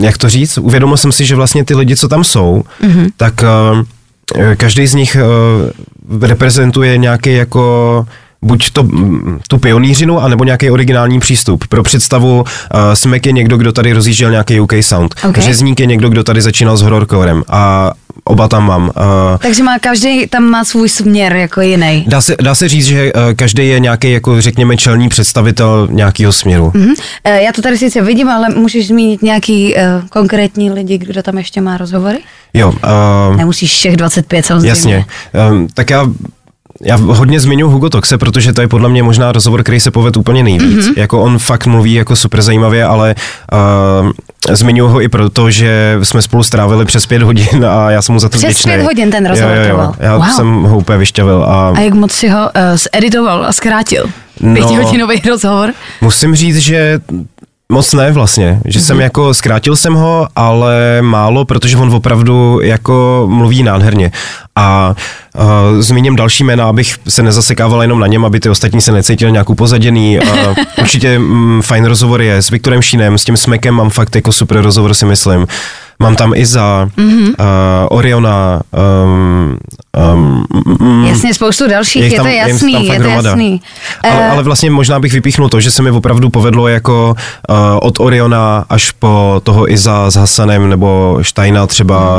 jak 0.00 0.18
to 0.18 0.28
říct, 0.28 0.58
uvědomil 0.58 0.96
jsem 0.96 1.12
si, 1.12 1.24
že 1.26 1.34
vlastně 1.36 1.64
ty 1.64 1.74
lidi, 1.74 1.96
co 1.96 2.08
tam 2.08 2.24
jsou, 2.24 2.62
mm-hmm. 2.82 3.10
tak 3.16 3.34
uh, 3.72 3.82
každý 4.56 4.86
z 4.86 4.94
nich 4.94 5.16
uh, 5.16 6.26
reprezentuje 6.28 6.98
nějaký 6.98 7.34
jako 7.34 8.06
buď 8.42 8.70
to, 8.70 8.82
mm, 8.82 9.38
tu 9.48 9.58
pionýřinu, 9.58 10.20
anebo 10.20 10.44
nějaký 10.44 10.70
originální 10.70 11.20
přístup. 11.20 11.66
Pro 11.66 11.82
představu, 11.82 12.40
uh, 12.40 12.44
Smek 12.94 13.26
je 13.26 13.32
někdo, 13.32 13.56
kdo 13.56 13.72
tady 13.72 13.92
rozjížděl 13.92 14.30
nějaký 14.30 14.60
UK 14.60 14.72
sound. 14.80 15.14
Ok. 15.28 15.38
Řezník 15.38 15.80
je 15.80 15.86
někdo, 15.86 16.08
kdo 16.08 16.24
tady 16.24 16.42
začínal 16.42 16.76
s 16.76 16.82
horrorcorem 16.82 17.42
a 17.48 17.90
oba 18.24 18.48
tam 18.48 18.66
mám. 18.66 18.82
Uh, 18.82 18.90
Takže 19.38 19.62
má 19.62 19.78
každý 19.78 20.26
tam 20.26 20.44
má 20.44 20.64
svůj 20.64 20.88
směr 20.88 21.32
jako 21.36 21.60
jiný. 21.60 22.04
Dá 22.08 22.20
se, 22.20 22.36
dá 22.42 22.54
se 22.54 22.68
říct, 22.68 22.86
že 22.86 23.12
uh, 23.12 23.20
každý 23.36 23.68
je 23.68 23.80
nějaký, 23.80 24.12
jako 24.12 24.40
řekněme, 24.40 24.76
čelní 24.76 25.08
představitel 25.08 25.88
nějakého 25.90 26.32
směru. 26.32 26.70
Mhm. 26.74 26.94
Eh, 27.24 27.42
Já 27.42 27.52
to 27.52 27.62
tady 27.62 27.78
sice 27.78 28.02
vidím, 28.02 28.28
ale 28.28 28.48
můžeš 28.48 28.88
zmínit 28.88 29.22
nějaký 29.22 29.74
uh, 29.74 29.80
konkrétní 30.08 30.70
lidi, 30.70 30.98
kdo 30.98 31.22
tam 31.22 31.38
ještě 31.38 31.60
má 31.60 31.76
rozhovory? 31.76 32.18
Jo, 32.54 32.68
uh, 32.68 33.36
Nemusíš 33.36 33.72
všech 33.72 33.96
25 33.96 34.46
samozřejmě. 34.46 34.68
Jasně. 34.68 35.04
Um, 35.50 35.68
tak 35.74 35.90
já 35.90 36.06
já 36.84 36.96
hodně 36.96 37.40
zmiňuji 37.40 37.72
Hugo 37.72 37.88
Toxe, 37.90 38.18
protože 38.18 38.52
to 38.52 38.60
je 38.60 38.68
podle 38.68 38.88
mě 38.88 39.02
možná 39.02 39.32
rozhovor, 39.32 39.62
který 39.62 39.80
se 39.80 39.90
povedl 39.90 40.18
úplně 40.20 40.42
nejvíc. 40.42 40.86
Mm-hmm. 40.86 40.92
Jako 40.96 41.22
on 41.22 41.38
fakt 41.38 41.66
mluví 41.66 41.92
jako 41.94 42.16
super 42.16 42.42
zajímavě, 42.42 42.84
ale 42.84 43.14
uh, 44.02 44.10
zmiňuji 44.50 44.88
ho 44.90 45.00
i 45.02 45.08
proto, 45.08 45.50
že 45.50 45.98
jsme 46.02 46.22
spolu 46.22 46.42
strávili 46.42 46.84
přes 46.84 47.06
pět 47.06 47.22
hodin 47.22 47.66
a 47.68 47.90
já 47.90 48.02
jsem 48.02 48.12
mu 48.12 48.18
za 48.18 48.28
to 48.28 48.38
Přes 48.38 48.62
pět 48.62 48.82
hodin 48.82 49.10
ten 49.10 49.26
rozhovor 49.26 49.50
jo, 49.56 49.62
jo, 49.62 49.68
jo. 49.68 49.74
trval. 49.74 49.94
Já 50.00 50.16
Wow. 50.16 50.26
jsem 50.26 50.62
ho 50.62 50.78
úplně 50.78 50.98
vyšťavil 50.98 51.44
a 51.44 51.68
A 51.76 51.80
jak 51.80 51.94
moc 51.94 52.12
si 52.12 52.28
ho 52.28 52.40
uh, 52.40 52.50
zeditoval 52.94 53.44
a 53.46 53.52
zkrátil? 53.52 54.04
No. 54.40 54.54
Pětihodinový 54.54 55.22
rozhovor. 55.28 55.72
musím 56.00 56.34
říct, 56.34 56.56
že 56.58 57.00
Moc 57.68 57.92
ne 57.92 58.12
vlastně, 58.12 58.60
že 58.64 58.78
mm-hmm. 58.78 58.82
jsem 58.82 59.00
jako, 59.00 59.34
zkrátil 59.34 59.76
jsem 59.76 59.94
ho, 59.94 60.28
ale 60.36 60.98
málo, 61.00 61.44
protože 61.44 61.76
on 61.76 61.94
opravdu 61.94 62.60
jako 62.62 63.26
mluví 63.30 63.62
nádherně. 63.62 64.12
A 64.56 64.94
uh, 65.34 65.80
zmíním 65.80 66.16
další 66.16 66.44
jména, 66.44 66.68
abych 66.68 66.96
se 67.08 67.22
nezasekával 67.22 67.82
jenom 67.82 68.00
na 68.00 68.06
něm, 68.06 68.24
aby 68.24 68.40
ty 68.40 68.48
ostatní 68.48 68.80
se 68.80 68.92
necítili 68.92 69.32
nějak 69.32 69.50
upozaděný. 69.50 70.18
Uh, 70.20 70.54
určitě 70.80 71.18
mm, 71.18 71.62
fajn 71.62 71.84
rozhovor 71.84 72.22
je 72.22 72.36
s 72.36 72.50
Viktorem 72.50 72.82
Šínem, 72.82 73.18
s 73.18 73.24
tím 73.24 73.36
Smekem 73.36 73.74
mám 73.74 73.90
fakt 73.90 74.16
jako 74.16 74.32
super 74.32 74.60
rozhovor 74.62 74.94
si 74.94 75.06
myslím. 75.06 75.46
Mám 76.02 76.16
tam 76.16 76.32
Iza, 76.34 76.88
mm-hmm. 76.96 77.28
uh, 77.28 77.96
Oriona, 77.98 78.60
um, 79.04 79.58
um, 80.14 81.04
Jasně, 81.08 81.34
spoustu 81.34 81.68
dalších, 81.68 82.02
je 82.02 82.10
to 82.10 82.16
tam- 82.16 82.26
je 82.26 82.32
jim 82.32 82.48
jasný, 82.48 82.72
tam 82.72 82.82
je 82.82 82.88
to 82.88 82.94
hromada. 83.02 83.28
jasný. 83.30 83.62
Ale, 84.10 84.28
ale 84.30 84.42
vlastně 84.42 84.70
možná 84.70 85.00
bych 85.00 85.12
vypíchnul 85.12 85.48
to, 85.48 85.60
že 85.60 85.70
se 85.70 85.82
mi 85.82 85.90
opravdu 85.90 86.30
povedlo 86.30 86.68
jako 86.68 87.14
uh, 87.50 87.56
od 87.82 88.00
Oriona 88.00 88.64
až 88.68 88.90
po 88.90 89.40
toho 89.44 89.72
Iza 89.72 90.10
s 90.10 90.14
Hasanem 90.14 90.68
nebo 90.68 91.18
Steina 91.22 91.66
třeba, 91.66 92.16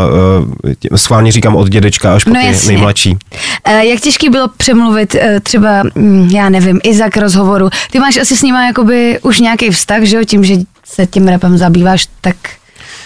uh, 0.92 0.98
schválně 0.98 1.32
říkám 1.32 1.56
od 1.56 1.70
dědečka 1.70 2.16
až 2.16 2.24
po 2.24 2.30
No 2.30 2.40
ty 2.42 2.48
jasně. 2.48 2.68
nejmladší. 2.68 3.18
Eh, 3.66 3.86
Jak 3.86 4.00
těžký 4.00 4.30
bylo 4.30 4.48
přemluvit 4.58 5.16
eh, 5.16 5.40
třeba, 5.40 5.84
mm, 5.96 6.30
já 6.32 6.50
nevím, 6.50 6.80
Iza 6.84 7.10
k 7.10 7.18
rozhovoru. 7.18 7.70
Ty 7.92 8.00
máš 8.00 8.18
asi 8.18 8.38
s 8.38 8.42
nima 8.42 8.66
jakoby 8.66 9.20
už 9.22 9.40
nějaký 9.40 9.70
vztah, 9.70 10.02
že 10.04 10.16
jo, 10.18 10.24
tím, 10.24 10.44
že 10.44 10.56
se 10.86 11.06
tím 11.08 11.28
rapem 11.28 11.58
zabýváš, 11.58 12.08
tak 12.22 12.36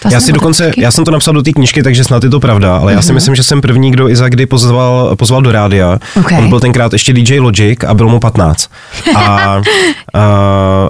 to 0.02 0.08
Já 0.08 0.20
si 0.20 0.32
dokonce, 0.32 0.64
těžký. 0.66 0.80
já 0.80 0.90
jsem 0.90 1.04
to 1.04 1.10
napsal 1.10 1.34
do 1.34 1.42
té 1.42 1.52
knížky, 1.52 1.82
takže 1.82 2.04
snad 2.04 2.24
je 2.24 2.30
to 2.30 2.40
pravda, 2.40 2.76
ale 2.76 2.92
já 2.92 3.02
si 3.02 3.12
myslím, 3.12 3.34
že 3.34 3.42
jsem 3.42 3.60
první, 3.60 3.90
kdo 3.90 4.08
Iza 4.08 4.28
kdy 4.28 4.46
pozval, 4.46 5.16
pozval 5.16 5.42
do 5.42 5.52
rádia. 5.52 5.98
Ok. 6.16 6.32
On 6.38 6.48
byl 6.48 6.60
tenkrát 6.60 6.92
ještě 6.92 7.12
DJ 7.12 7.38
Logic 7.40 7.84
a 7.86 7.94
bylo 7.94 8.08
mu 8.08 8.20
15. 8.20 8.70
A, 9.16 9.20
a, 9.20 9.60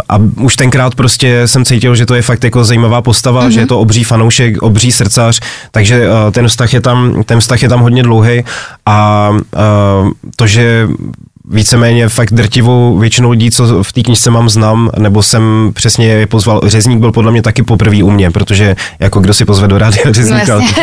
a 0.09 0.19
už 0.41 0.57
tenkrát 0.57 0.95
prostě 0.95 1.43
jsem 1.49 1.65
cítil, 1.65 1.97
že 1.97 2.07
to 2.07 2.15
je 2.15 2.23
fakt 2.23 2.45
jako 2.45 2.65
zajímavá 2.65 3.03
postava, 3.03 3.51
že 3.51 3.61
je 3.61 3.67
to 3.67 3.81
obří 3.81 4.05
fanoušek, 4.05 4.63
obří 4.63 4.93
srdcař, 4.93 5.41
takže 5.71 6.05
eh, 6.05 6.31
ten 6.31 6.49
vztah 6.49 6.75
je 6.75 6.81
tam, 6.81 7.23
ten 7.25 7.41
vztah 7.41 7.63
je 7.63 7.69
tam 7.69 7.81
hodně 7.81 8.03
dlouhý 8.03 8.45
a 8.87 9.31
eh, 9.55 9.59
to, 10.37 10.47
že 10.47 10.89
víceméně 11.51 12.09
fakt 12.09 12.33
drtivou 12.33 12.99
většinu 12.99 13.31
lidí, 13.31 13.51
co 13.51 13.83
v 13.83 13.93
té 13.93 14.03
knižce 14.03 14.31
mám 14.31 14.49
znám, 14.49 14.91
nebo 14.99 15.23
jsem 15.23 15.71
přesně 15.75 16.07
je 16.07 16.27
pozval. 16.27 16.61
Řezník 16.67 16.99
byl 17.01 17.13
podle 17.13 17.33
mě 17.33 17.43
taky 17.43 17.63
poprvé 17.63 18.03
u 18.03 18.11
mě, 18.11 18.31
protože 18.31 18.77
jako 19.01 19.21
kdo 19.21 19.35
si 19.35 19.45
pozve 19.45 19.69
do 19.69 19.79
rádia 19.79 20.13
Řezníka. 20.13 20.55
No 20.55 20.61
jasně. 20.61 20.83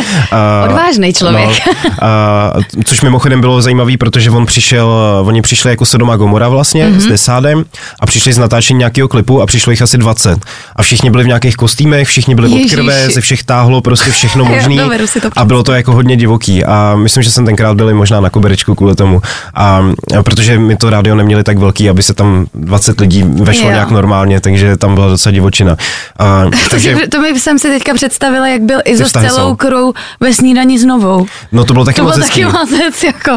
Odvážnej 0.65 1.13
člověk. 1.13 1.49
No, 1.67 1.81
a, 2.01 2.53
což 2.85 3.01
mimochodem 3.01 3.41
bylo 3.41 3.61
zajímavý, 3.61 3.97
protože 3.97 4.31
on 4.31 4.45
přišel, 4.45 4.89
oni 5.25 5.41
přišli 5.41 5.69
jako 5.69 5.85
Sodoma 5.85 6.15
Gomora 6.15 6.49
vlastně 6.49 6.85
Mhm. 6.85 6.93
mm-hmm. 6.97 7.01
s 7.01 7.05
Desádem 7.07 7.65
a 7.99 8.05
přišli 8.05 8.33
z 8.33 8.37
natáčení 8.37 8.79
nějakého 8.79 9.07
klipu 9.07 9.41
a 9.41 9.45
přišlo 9.45 9.71
jich 9.71 9.81
asi 9.81 9.97
20. 9.97 10.39
A 10.75 10.83
všichni 10.83 11.09
byli 11.09 11.23
v 11.23 11.27
nějakých 11.27 11.55
kostýmech, 11.55 12.07
všichni 12.07 12.35
byli 12.35 12.49
od 12.49 12.55
Ježiši. 12.55 12.75
krve, 12.75 13.09
ze 13.09 13.21
všech 13.21 13.43
táhlo 13.43 13.81
prostě 13.81 14.11
všechno 14.11 14.45
možný. 14.55 14.77
to 15.21 15.29
a 15.35 15.45
bylo 15.45 15.63
to 15.63 15.73
jako 15.73 15.91
hodně 15.93 16.15
divoký. 16.17 16.65
A 16.65 16.95
myslím, 16.95 17.23
že 17.23 17.31
jsem 17.31 17.45
tenkrát 17.45 17.75
byl 17.77 17.89
i 17.89 17.93
možná 17.93 18.19
na 18.21 18.29
koberečku 18.29 18.75
kvůli 18.75 18.95
tomu. 18.95 19.21
A, 19.55 19.81
a 20.19 20.23
protože 20.23 20.54
my 20.57 20.75
to 20.77 20.89
rádio 20.89 21.15
neměli 21.15 21.43
tak 21.43 21.57
velký, 21.57 21.89
aby 21.89 22.03
se 22.03 22.13
tam 22.13 22.45
20 22.53 22.99
lidí 22.99 23.23
vešlo 23.23 23.65
Jo. 23.67 23.71
nějak 23.71 23.91
normálně, 23.91 24.41
takže 24.41 24.77
tam 24.77 24.95
byla 24.95 25.07
docela 25.07 25.33
divočina. 25.33 25.77
A, 26.19 26.43
Takže 26.69 26.97
to 27.11 27.21
mi 27.21 27.39
jsem 27.39 27.59
si 27.59 27.67
teďka 27.69 27.93
představila, 27.93 28.47
jak 28.47 28.61
byl 28.61 28.79
Izo 28.85 29.05
s 29.05 29.11
celou 29.11 29.29
jsou. 29.49 29.55
krou 29.55 29.93
ve 30.19 30.33
snídani 30.33 30.79
s 30.79 30.85
novou. 30.85 31.25
no 31.51 31.65
to 31.65 31.73
bylo 31.73 31.85
taky 31.85 31.95
To 31.97 32.03
moc 32.03 32.13
byl 32.15 32.23
hezký. 32.23 32.41
taky 32.43 32.53
mazec, 32.53 33.03
jako. 33.03 33.31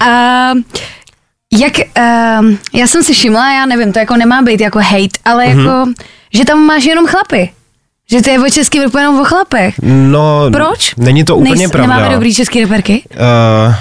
A 0.00 0.50
jak, 1.60 1.72
um, 2.40 2.58
já 2.72 2.86
jsem 2.86 3.02
si 3.02 3.12
všimla, 3.12 3.52
já 3.54 3.66
nevím, 3.66 3.92
to 3.92 3.98
jako 3.98 4.16
nemá 4.16 4.42
být 4.42 4.60
jako 4.60 4.78
hate, 4.78 5.18
ale 5.24 5.46
Mhm. 5.46 5.58
jako, 5.58 5.84
že 6.34 6.44
tam 6.44 6.58
máš 6.58 6.84
jenom 6.84 7.06
chlapy. 7.06 7.50
Že 8.10 8.22
to 8.22 8.30
je 8.30 8.40
o 8.40 8.50
český 8.50 8.80
repu 8.80 8.98
jenom 8.98 9.20
o 9.20 9.24
chlapech. 9.24 9.74
No, 9.82 10.50
Proč? 10.52 10.94
Není 10.96 11.24
to 11.24 11.36
úplně 11.36 11.66
Nejs- 11.66 11.70
pravda. 11.70 11.94
Nemáme 11.96 12.14
dobrý 12.14 12.34
český 12.34 12.60
reperky? 12.60 13.02
Uh, 13.68 13.74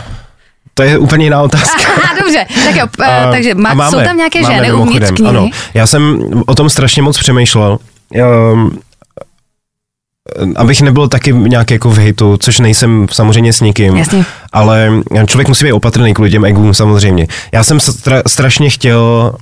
to 0.74 0.84
je 0.84 0.98
úplně 0.98 1.26
jiná 1.26 1.42
otázka. 1.42 1.82
Aha, 2.04 2.14
dobře, 2.24 2.46
tak 2.66 2.76
jo, 2.76 2.88
A- 3.06 3.32
takže 3.32 3.56
má, 3.56 3.74
máme, 3.74 3.92
jsou 3.92 4.04
tam 4.04 4.18
nějaké 4.18 4.42
máme 4.42 4.56
ženy 4.56 4.74
uvnitř 4.74 5.12
knihy? 5.12 5.30
Ano, 5.30 5.50
já 5.74 5.88
jsem 5.88 6.20
o 6.46 6.56
tom 6.56 6.70
strašně 6.70 7.02
moc 7.02 7.18
přemýšlel. 7.18 7.80
Um, 8.54 8.80
abych 10.56 10.82
nebyl 10.82 11.08
taky 11.08 11.34
nějak 11.34 11.72
jako 11.72 11.90
v 11.90 11.98
hejtu, 11.98 12.38
což 12.38 12.60
nejsem 12.60 13.08
samozřejmě 13.12 13.54
s 13.54 13.62
nikým, 13.62 13.98
Jasně. 13.98 14.26
ale 14.54 14.92
člověk 15.28 15.48
musí 15.48 15.66
být 15.66 15.72
opatrný 15.74 16.14
kvůli 16.14 16.32
těm 16.32 16.46
egům 16.46 16.74
samozřejmě. 16.74 17.28
Já 17.52 17.64
jsem 17.64 17.78
stra- 17.78 18.22
strašně 18.28 18.70
chtěl 18.70 19.34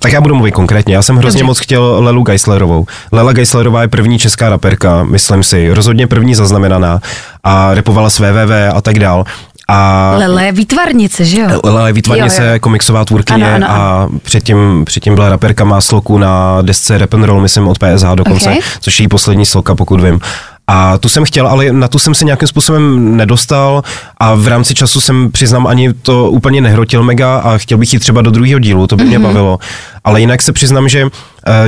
tak 0.00 0.12
já 0.12 0.20
budu 0.20 0.34
mluvit 0.34 0.52
konkrétně. 0.52 0.94
Já 0.94 1.02
jsem 1.02 1.16
hrozně 1.16 1.38
Dobře. 1.38 1.46
moc 1.46 1.58
chtěl 1.58 1.96
Lelu 2.00 2.22
Geislerovou. 2.22 2.86
Lela 3.12 3.32
Geislerová 3.32 3.82
je 3.82 3.88
první 3.88 4.18
česká 4.18 4.48
raperka, 4.48 5.02
myslím 5.04 5.42
si, 5.42 5.74
rozhodně 5.74 6.06
první 6.06 6.34
zaznamenaná 6.34 7.00
a 7.44 7.74
repovala 7.74 8.10
s 8.10 8.18
www 8.18 8.52
a 8.74 8.80
tak 8.80 8.98
dál. 8.98 9.24
A 9.68 10.10
Lele 10.18 10.52
výtvarnice, 10.52 11.24
že 11.24 11.40
jo? 11.40 11.48
Lela 11.64 11.86
je 11.86 11.92
výtvarnice, 11.92 12.44
Jo, 12.46 12.52
jo. 12.52 12.58
komiksová 12.60 13.04
tvůrkyně 13.04 13.54
Ano, 13.54 13.66
ano, 13.66 13.80
a 13.80 14.08
předtím, 14.22 14.82
předtím 14.84 15.14
byla 15.14 15.28
raperka 15.28 15.64
má 15.64 15.80
sloku 15.80 16.18
na 16.18 16.62
desce 16.62 16.98
Rap 16.98 17.14
and 17.14 17.24
Roll, 17.24 17.40
myslím 17.40 17.68
od 17.68 17.78
PSH 17.78 18.06
dokonce, 18.14 18.50
Ok. 18.50 18.58
což 18.80 19.00
je 19.00 19.02
její 19.02 19.08
poslední 19.08 19.46
sloka, 19.46 19.74
pokud 19.74 20.00
vím. 20.00 20.20
A 20.66 20.98
tu 20.98 21.08
jsem 21.08 21.24
chtěl, 21.24 21.48
ale 21.48 21.72
na 21.72 21.88
tu 21.88 21.98
jsem 21.98 22.14
se 22.14 22.24
nějakým 22.24 22.48
způsobem 22.48 23.16
nedostal 23.16 23.82
a 24.18 24.34
v 24.34 24.48
rámci 24.48 24.74
času 24.74 25.00
jsem, 25.00 25.32
přiznám, 25.32 25.66
ani 25.66 25.92
to 25.92 26.30
úplně 26.30 26.60
nehrotil 26.60 27.02
mega 27.02 27.36
a 27.36 27.58
chtěl 27.58 27.78
bych 27.78 27.92
jít 27.92 27.98
třeba 27.98 28.22
do 28.22 28.30
druhého 28.30 28.58
dílu, 28.58 28.86
to 28.86 28.96
by 28.96 29.04
mě 29.04 29.18
bavilo. 29.18 29.58
Ale 30.04 30.20
jinak 30.20 30.42
se 30.42 30.52
přiznám, 30.52 30.88
že 30.88 31.06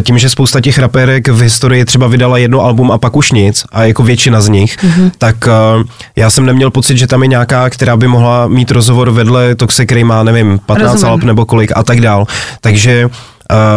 tím, 0.02 0.18
že 0.18 0.28
spousta 0.28 0.60
těch 0.60 0.78
rapérek 0.78 1.28
v 1.28 1.40
historii 1.40 1.84
třeba 1.84 2.06
vydala 2.06 2.38
jedno 2.38 2.60
album 2.60 2.90
a 2.90 2.98
pak 2.98 3.16
už 3.16 3.32
nic, 3.32 3.64
a 3.72 3.84
jako 3.84 4.02
většina 4.02 4.40
z 4.40 4.48
nich, 4.48 4.76
tak 5.18 5.36
eh, 5.48 5.84
já 6.16 6.30
jsem 6.30 6.46
neměl 6.46 6.70
pocit, 6.70 6.96
že 6.96 7.06
tam 7.06 7.22
je 7.22 7.28
nějaká, 7.28 7.70
která 7.70 7.96
by 7.96 8.08
mohla 8.08 8.48
mít 8.48 8.70
rozhovor 8.70 9.10
vedle 9.10 9.54
Toxe, 9.54 9.86
který 9.86 10.04
má, 10.04 10.22
nevím, 10.22 10.60
15 10.66 10.92
Rozumím. 10.92 11.10
alb 11.12 11.22
nebo 11.22 11.46
kolik 11.46 11.72
a 11.76 11.82
tak 11.82 12.00
dál. 12.00 12.26
Takže 12.60 13.06
uh, 13.06 13.10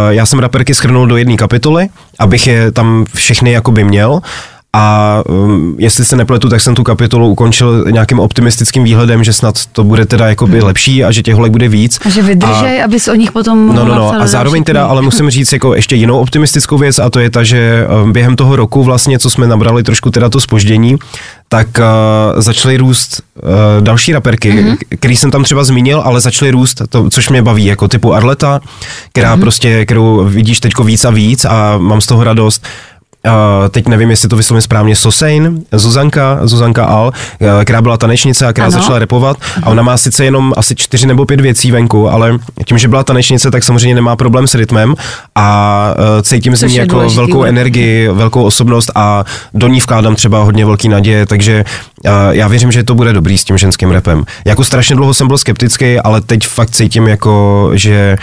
já 0.10 0.26
jsem 0.26 0.40
raperky 0.40 0.76
schrnul 0.76 1.08
do 1.08 1.18
jedné 1.18 1.36
kapitoly, 1.36 1.88
abych 2.20 2.48
je 2.48 2.72
tam 2.72 3.06
všechny 3.16 3.52
jakoby 3.52 3.84
měl. 3.84 4.22
A 4.74 5.22
um, 5.28 5.76
jestli 5.80 6.06
se 6.06 6.16
nepletu, 6.16 6.50
tak 6.50 6.62
jsem 6.62 6.76
tu 6.76 6.84
kapitolu 6.84 7.28
ukončil 7.30 7.86
nějakým 7.92 8.20
optimistickým 8.20 8.84
výhledem, 8.84 9.24
že 9.24 9.34
snad 9.34 9.66
to 9.66 9.84
bude 9.84 10.06
teda 10.06 10.28
jakoby 10.28 10.62
lepší 10.62 11.04
a 11.04 11.12
že 11.12 11.22
těch 11.24 11.36
holek 11.36 11.52
bude 11.52 11.68
víc. 11.68 12.00
A 12.06 12.10
že 12.10 12.22
vydržej, 12.22 12.84
abys 12.84 13.08
o 13.08 13.16
nich 13.16 13.32
potom 13.32 13.68
No, 13.76 13.86
no, 13.86 13.96
no. 13.96 14.14
A 14.22 14.28
zároveň 14.28 14.64
teda, 14.64 14.86
ale 14.86 15.02
musím 15.02 15.30
říct 15.30 15.54
jako 15.54 15.76
ještě 15.76 15.96
jinou 15.96 16.20
optimistickou 16.20 16.78
věc 16.78 17.00
a 17.00 17.10
to 17.10 17.20
je 17.20 17.30
ta, 17.30 17.44
že 17.44 17.88
um, 18.04 18.14
během 18.14 18.36
toho 18.36 18.56
roku 18.56 18.84
vlastně, 18.84 19.20
co 19.20 19.30
jsme 19.30 19.48
nabrali 19.48 19.84
trošku 19.84 20.12
teda 20.12 20.30
to 20.30 20.42
spoždění, 20.42 20.96
tak 21.48 21.68
uh, 21.80 22.42
začaly 22.42 22.78
růst 22.78 23.22
uh, 23.44 23.50
další 23.84 24.14
raperky, 24.14 24.52
Mhm. 24.52 24.60
mm-hmm. 24.72 24.78
který 25.00 25.18
jsem 25.18 25.32
tam 25.32 25.44
třeba 25.44 25.64
zmínil, 25.64 26.02
ale 26.06 26.22
začaly 26.22 26.52
růst, 26.52 26.82
to, 26.90 27.10
což 27.10 27.30
mě 27.30 27.42
baví, 27.42 27.66
jako 27.66 27.88
typu 27.88 28.14
Arleta, 28.14 28.60
která 29.12 29.30
Mhm. 29.30 29.38
mm-hmm. 29.38 29.42
prostě, 29.42 29.86
kterou 29.86 30.24
vidíš 30.26 30.60
teďko 30.60 30.84
víc 30.84 31.06
a 31.06 31.10
víc 31.10 31.46
a 31.46 31.78
mám 31.78 32.02
z 32.02 32.06
toho 32.08 32.24
radost. 32.24 32.68
Uh, 33.26 33.70
teď 33.70 33.88
nevím, 33.88 34.10
jestli 34.10 34.30
to 34.30 34.36
vyslovím 34.36 34.62
správně, 34.62 34.96
Sosein, 34.96 35.64
Zuzanka, 35.72 36.40
Zuzanka 36.44 36.86
Al, 36.86 37.08
uh, 37.08 37.48
která 37.64 37.82
byla 37.82 37.98
tanečnice 37.98 38.48
a 38.48 38.54
která 38.54 38.68
Ano. 38.68 38.72
začala 38.72 39.00
repovat 39.00 39.38
a 39.64 39.70
ona 39.70 39.84
má 39.84 39.98
sice 39.98 40.26
jenom 40.26 40.54
asi 40.58 40.76
čtyři 40.76 41.08
nebo 41.08 41.26
pět 41.26 41.42
věcí 41.42 41.72
venku, 41.72 42.10
ale 42.10 42.40
tím, 42.66 42.78
že 42.78 42.88
byla 42.88 43.04
tanečnice, 43.04 43.52
tak 43.52 43.64
samozřejmě 43.64 43.96
nemá 43.96 44.16
problém 44.16 44.48
s 44.48 44.56
rytmem 44.56 44.96
a 45.36 45.94
uh, 45.98 46.22
cítím 46.22 46.56
z 46.56 46.62
ní 46.64 46.76
jako 46.76 46.96
důležitý 46.96 47.18
velkou 47.18 47.38
určitě. 47.38 47.50
energii, 47.50 48.08
velkou 48.08 48.44
osobnost 48.44 48.92
a 48.96 49.24
do 49.54 49.68
ní 49.68 49.80
vkládám 49.80 50.16
třeba 50.16 50.44
hodně 50.44 50.66
velký 50.66 50.90
naděje, 50.90 51.26
takže 51.26 51.66
uh, 52.06 52.12
já 52.32 52.48
věřím, 52.48 52.72
že 52.72 52.84
to 52.84 52.96
bude 52.96 53.14
dobrý 53.14 53.38
s 53.38 53.44
tím 53.44 53.58
ženským 53.58 53.92
repem. 53.92 54.24
Jako 54.46 54.64
strašně 54.64 54.96
dlouho 54.96 55.14
jsem 55.14 55.28
byl 55.28 55.38
skeptický, 55.38 56.00
ale 56.00 56.22
teď 56.22 56.48
fakt 56.48 56.72
cítím 56.72 57.08
jako, 57.08 57.70
že 57.74 58.18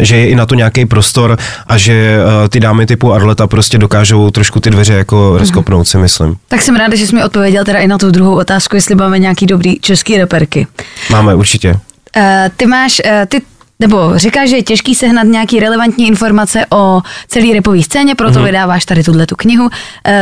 že 0.00 0.16
je 0.16 0.28
i 0.28 0.34
na 0.34 0.46
to 0.46 0.54
nějaký 0.54 0.86
prostor 0.86 1.38
a 1.66 1.78
že 1.78 2.18
uh, 2.18 2.48
ty 2.48 2.60
dámy 2.60 2.86
typu 2.86 3.12
Arleta 3.12 3.46
prostě 3.46 3.78
dokážou 3.78 4.30
trošku 4.30 4.60
ty 4.60 4.70
dveře 4.70 4.94
jako 4.94 5.16
Mhm. 5.30 5.38
rozkopnout, 5.38 5.88
si 5.88 5.98
myslím. 5.98 6.36
Tak 6.48 6.62
jsem 6.62 6.76
ráda, 6.76 6.96
že 6.96 7.06
jsi 7.06 7.14
mi 7.14 7.24
odpověděl 7.24 7.64
teda 7.64 7.78
i 7.78 7.86
na 7.86 7.98
tu 7.98 8.10
druhou 8.10 8.36
otázku, 8.36 8.76
jestli 8.76 8.94
máme 8.94 9.18
nějaký 9.18 9.46
dobrý 9.46 9.80
český 9.80 10.18
reperky. 10.18 10.66
Máme 11.10 11.34
určitě. 11.34 11.72
Uh, 11.72 12.22
ty 12.56 12.66
máš, 12.66 13.00
uh, 13.04 13.10
ty 13.28 13.42
nebo 13.80 14.18
říkáš, 14.18 14.50
že 14.50 14.56
je 14.56 14.62
těžký 14.62 14.94
sehnat 14.94 15.26
nějaký 15.26 15.60
relevantní 15.60 16.06
informace 16.06 16.66
o 16.72 17.02
celé 17.28 17.52
repové 17.54 17.82
scéně, 17.82 18.14
proto 18.14 18.38
mm-hmm. 18.38 18.44
vydáváš 18.44 18.84
tady 18.84 19.02
tuhle 19.04 19.26
tu 19.26 19.36
knihu. 19.36 19.64
Uh, 19.64 19.70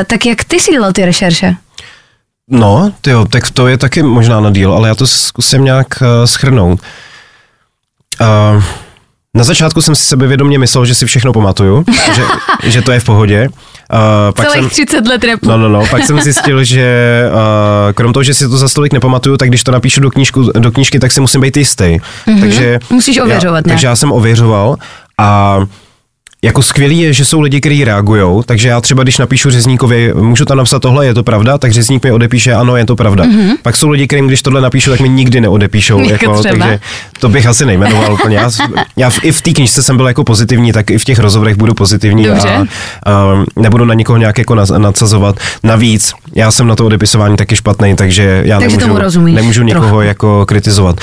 tak 0.06 0.26
jak 0.26 0.44
ty 0.44 0.61
si 0.61 0.73
dělal 0.73 0.92
ty 0.92 1.04
rešerše? 1.04 1.54
No, 2.50 2.92
tyjo, 3.00 3.25
tak 3.25 3.50
to 3.50 3.68
je 3.68 3.78
taky 3.78 4.02
možná 4.02 4.40
na 4.40 4.50
díl, 4.50 4.73
ale 4.73 4.88
já 4.88 4.94
to 4.94 5.06
zkusím 5.06 5.64
nějak 5.64 5.87
uh, 6.00 6.06
schrnout. 6.25 6.80
Uh, 8.21 8.62
na 9.34 9.44
začátku 9.44 9.82
jsem 9.82 9.94
si 9.94 10.04
sebevědomě 10.04 10.58
myslel, 10.58 10.86
že 10.86 10.94
si 10.94 11.06
všechno 11.06 11.32
pamatuju, 11.32 11.84
že, 12.14 12.22
že 12.70 12.82
to 12.82 12.92
je 12.92 13.00
v 13.00 13.04
pohodě. 13.04 13.48
Uh, 13.48 13.98
pak 14.34 14.48
Celých 14.48 14.62
jsem, 14.62 14.86
30 14.86 15.06
let 15.06 15.24
repu. 15.24 15.48
No, 15.48 15.58
no, 15.58 15.68
no, 15.68 15.86
pak 15.90 16.04
jsem 16.04 16.20
zjistil, 16.20 16.64
že 16.64 17.22
uh, 17.32 17.92
krom 17.92 18.12
toho, 18.12 18.22
že 18.22 18.34
si 18.34 18.48
to 18.48 18.56
za 18.56 18.68
stolik 18.68 18.92
nepamatuju, 18.92 19.36
tak 19.36 19.48
když 19.48 19.64
to 19.64 19.72
napíšu 19.72 20.00
do, 20.00 20.10
knížku, 20.10 20.50
do 20.58 20.72
knížky, 20.72 20.98
tak 20.98 21.12
si 21.12 21.20
musím 21.20 21.40
být 21.40 21.56
jistý. 21.56 21.84
Mm-hmm. 21.84 22.40
Takže, 22.40 22.78
Musíš 22.90 23.18
ověřovat 23.18 23.44
já, 23.44 23.50
nějak. 23.50 23.64
Takže 23.64 23.86
já 23.86 23.96
jsem 23.96 24.12
ověřoval 24.12 24.76
a 25.18 25.58
jako 26.44 26.62
skvělý 26.62 26.98
je, 26.98 27.12
že 27.12 27.24
jsou 27.24 27.40
lidi, 27.40 27.60
kteří 27.60 27.84
reagují, 27.84 28.42
takže 28.46 28.68
já 28.68 28.80
třeba, 28.80 29.02
když 29.02 29.18
napíšu 29.18 29.50
řezníkovi, 29.50 30.12
můžu 30.14 30.44
tam 30.44 30.58
napsat 30.58 30.78
tohle, 30.78 31.06
je 31.06 31.14
to 31.14 31.22
pravda, 31.22 31.58
tak 31.58 31.72
řezník 31.72 32.04
mi 32.04 32.12
odepíše, 32.12 32.52
ano, 32.54 32.76
je 32.76 32.86
to 32.86 32.96
pravda. 32.96 33.24
Mm-hmm. 33.24 33.56
Pak 33.62 33.76
jsou 33.76 33.88
lidi, 33.88 34.06
kterým, 34.06 34.26
když 34.26 34.42
tohle 34.42 34.60
napíšu, 34.60 34.90
tak 34.90 35.00
mi 35.00 35.08
nikdy 35.08 35.40
neodepíšou. 35.40 36.00
Jako 36.00 36.12
jako, 36.12 36.38
třeba? 36.38 36.64
takže 36.66 36.80
to 37.20 37.28
bych 37.28 37.46
asi 37.46 37.66
nejmenoval 37.66 38.12
úplně. 38.12 38.36
Já, 38.36 38.50
já 38.96 39.10
v, 39.10 39.24
i 39.24 39.32
v 39.32 39.42
té 39.42 39.52
knižce 39.52 39.82
jsem 39.82 39.96
byl 39.96 40.08
jako 40.08 40.24
pozitivní, 40.24 40.72
tak 40.72 40.90
i 40.90 40.98
v 40.98 41.04
těch 41.04 41.18
rozhovorech 41.18 41.56
budu 41.56 41.74
pozitivní 41.74 42.24
Dobře. 42.24 42.48
a, 42.48 42.66
a 43.12 43.44
nebudu 43.56 43.84
na 43.84 43.94
nikoho 43.94 44.16
nějak 44.16 44.38
jako 44.38 44.54
nad- 44.54 44.70
nadsazovat. 44.70 45.36
Navíc, 45.62 46.12
já 46.34 46.50
jsem 46.50 46.66
na 46.66 46.76
to 46.76 46.86
odepisování 46.86 47.36
taky 47.36 47.56
špatný, 47.56 47.96
takže 47.96 48.42
já 48.44 48.60
Takže 48.60 48.76
nemůžu, 48.76 49.20
nemůžu 49.20 49.62
nikoho 49.62 49.86
trochu. 49.86 50.00
jako 50.00 50.46
kritizovat. 50.46 51.00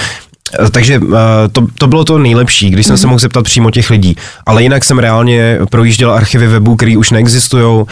Eh, 0.60 0.70
Takže 0.72 0.96
eh, 0.96 1.48
to, 1.52 1.68
to 1.78 1.88
bylo 1.88 2.04
to 2.04 2.18
nejlepší, 2.18 2.70
když 2.70 2.86
jsem 2.88 2.98
se 2.98 3.08
mohl 3.08 3.20
zeptat 3.20 3.44
přímo 3.44 3.72
těch 3.72 3.90
lidí. 3.90 4.16
Ale 4.46 4.64
jinak 4.64 4.84
jsem 4.84 5.00
reálně 5.00 5.60
projížděl 5.70 6.12
archivy 6.12 6.48
webů, 6.48 6.76
které 6.76 6.98
už 6.98 7.12
neexistují. 7.12 7.86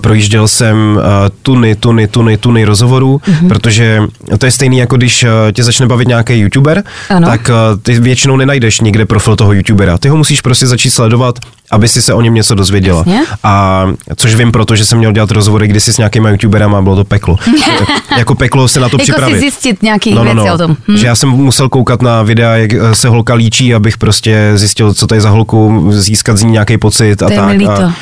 Projížděl 0.00 0.48
jsem 0.48 1.00
eh, 1.00 1.30
tuny, 1.42 1.74
tuny, 1.74 2.08
tuny, 2.08 2.36
tuny 2.36 2.64
rozhovorů, 2.64 3.20
mm-hmm. 3.24 3.48
protože 3.48 4.02
to 4.38 4.46
je 4.46 4.52
stejný 4.52 4.78
jako 4.78 4.96
když 4.96 5.22
eh, 5.22 5.52
tě 5.52 5.64
začne 5.64 5.86
bavit 5.86 6.08
nějaký 6.08 6.34
youtuber, 6.40 6.84
Ano. 7.10 7.28
tak 7.28 7.50
eh, 7.50 7.76
ty 7.82 8.00
většinou 8.00 8.36
nenajdeš 8.36 8.80
nikde 8.80 9.06
profil 9.06 9.36
toho 9.36 9.52
youtubera. 9.52 9.98
Ty 9.98 10.08
ho 10.08 10.16
musíš 10.16 10.40
prostě 10.40 10.66
začít 10.66 10.90
sledovat, 10.90 11.38
aby 11.70 11.88
si 11.88 12.02
se 12.02 12.14
o 12.14 12.20
něm 12.20 12.34
něco 12.34 12.54
dozvěděla. 12.54 12.98
Jasně. 12.98 13.20
A 13.44 13.84
což 14.16 14.34
vím, 14.34 14.52
protože 14.52 14.84
jsem 14.84 14.98
měl 14.98 15.12
dělat 15.12 15.30
rozhovory 15.30 15.68
kdysi 15.68 15.92
s 15.92 15.98
nějakýma 15.98 16.30
youtuberama 16.30 16.78
a 16.78 16.82
bylo 16.82 16.96
to 16.96 17.04
peklo. 17.04 17.36
jako 18.18 18.34
peklo 18.34 18.68
se 18.68 18.80
na 18.80 18.88
to 18.88 18.94
Jako 18.96 19.02
připravit. 19.02 19.34
si 19.34 19.40
zjistit 19.40 19.82
nějaký 19.82 20.14
No, 20.14 20.24
no, 20.24 20.34
věci 20.34 20.48
no. 20.48 20.54
o 20.54 20.58
tom. 20.58 20.76
Hm. 20.88 20.96
Že 20.96 21.06
já 21.06 21.14
jsem 21.14 21.28
musel 21.28 21.68
koukat 21.68 22.02
na 22.02 22.22
videa, 22.22 22.56
jak 22.56 22.72
eh, 22.72 22.94
se 22.94 23.08
holka 23.08 23.34
líčí, 23.34 23.74
abych 23.74 23.98
prostě 23.98 24.52
zjistil, 24.54 24.94
co 24.94 25.06
to 25.06 25.14
je 25.14 25.20
za 25.20 25.30
holku, 25.30 25.88
získat 25.92 26.36
z 26.36 26.42
ní 26.42 26.52
nějaký 26.52 26.78
pocit 26.78 27.22
a 27.22 27.26
To 27.26 27.32
je 27.32 27.38
tak. 27.38 27.48
mi 27.48 27.52
líto. 27.56 27.72
A, 27.82 27.94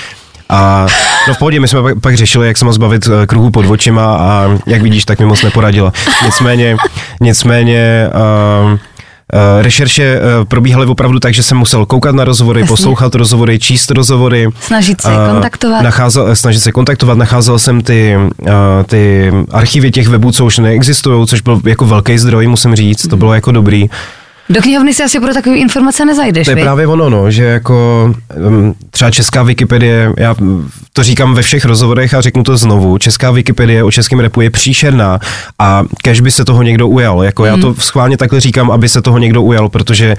a 0.48 0.86
no 1.28 1.34
v 1.34 1.38
pohodě, 1.38 1.60
my 1.60 1.68
jsme 1.68 1.82
pak, 1.82 2.00
pak 2.00 2.16
řešili, 2.16 2.46
jak 2.46 2.56
se 2.56 2.64
moc 2.64 2.74
zbavit 2.74 3.08
eh, 3.22 3.26
kruhu 3.26 3.50
pod 3.50 3.66
očima 3.66 4.16
a 4.16 4.48
jak 4.66 4.82
vidíš, 4.82 5.04
tak 5.04 5.20
mi 5.20 5.26
moc 5.26 5.42
neporadila. 5.42 5.92
Nicméně, 6.24 6.76
nicméně 7.20 8.10
uh, 8.72 8.78
Uh, 9.34 9.62
rešerše 9.62 10.20
uh, 10.20 10.44
probíhaly 10.44 10.86
opravdu 10.86 11.20
tak, 11.20 11.34
že 11.34 11.42
jsem 11.42 11.58
musel 11.58 11.86
koukat 11.86 12.14
na 12.14 12.24
rozhovory, 12.24 12.60
Jasně. 12.60 12.68
poslouchat 12.68 13.14
rozhovory, 13.14 13.58
číst 13.58 13.90
rozhovory. 13.90 14.48
Snažit 14.60 15.00
se 15.00 15.12
eh, 15.12 15.32
kontaktovat. 15.32 15.82
Nacházel, 15.82 16.36
snažit 16.36 16.60
se 16.60 16.72
kontaktovat, 16.72 17.18
nacházel 17.18 17.58
jsem 17.58 17.80
ty, 17.82 18.16
uh, 18.16 18.48
ty 18.86 19.32
archivy 19.50 19.90
těch 19.90 20.08
webů, 20.08 20.32
co 20.32 20.44
už 20.44 20.58
neexistují, 20.58 21.26
což 21.26 21.40
byl 21.40 21.60
jako 21.64 21.84
velký 21.84 22.18
zdroj, 22.18 22.46
musím 22.46 22.74
říct, 22.74 23.08
to 23.08 23.16
bylo 23.16 23.34
jako 23.34 23.52
dobrý. 23.52 23.88
Do 24.50 24.62
knihovny 24.62 24.94
si 24.94 25.02
asi 25.02 25.20
pro 25.20 25.34
takové 25.34 25.56
informace 25.56 26.04
nezajdeš, 26.04 26.44
To 26.44 26.50
je 26.50 26.54
viď? 26.54 26.64
právě 26.64 26.86
ono, 26.86 27.10
no, 27.10 27.30
že 27.30 27.44
jako 27.44 28.14
um, 28.48 28.74
třeba 28.90 29.10
česká 29.10 29.42
Wikipedie, 29.42 30.12
já 30.18 30.34
to 30.92 31.02
říkám 31.02 31.34
ve 31.34 31.42
všech 31.42 31.64
rozhovorech 31.64 32.14
a 32.14 32.20
řeknu 32.20 32.42
to 32.42 32.56
znovu, 32.56 32.98
česká 32.98 33.30
Wikipedie 33.30 33.84
o 33.84 33.90
českém 33.90 34.20
repu 34.20 34.40
je 34.40 34.50
příšerná 34.50 35.18
a 35.58 35.82
kež 36.02 36.20
by 36.20 36.30
se 36.30 36.44
toho 36.44 36.62
někdo 36.62 36.88
ujal, 36.88 37.22
jako 37.24 37.44
já 37.44 37.52
Hmm. 37.52 37.62
to 37.62 37.74
schválně 37.74 38.16
takhle 38.16 38.40
říkám, 38.40 38.70
aby 38.70 38.88
se 38.88 39.02
toho 39.02 39.18
někdo 39.18 39.42
ujal, 39.42 39.68
protože 39.68 40.16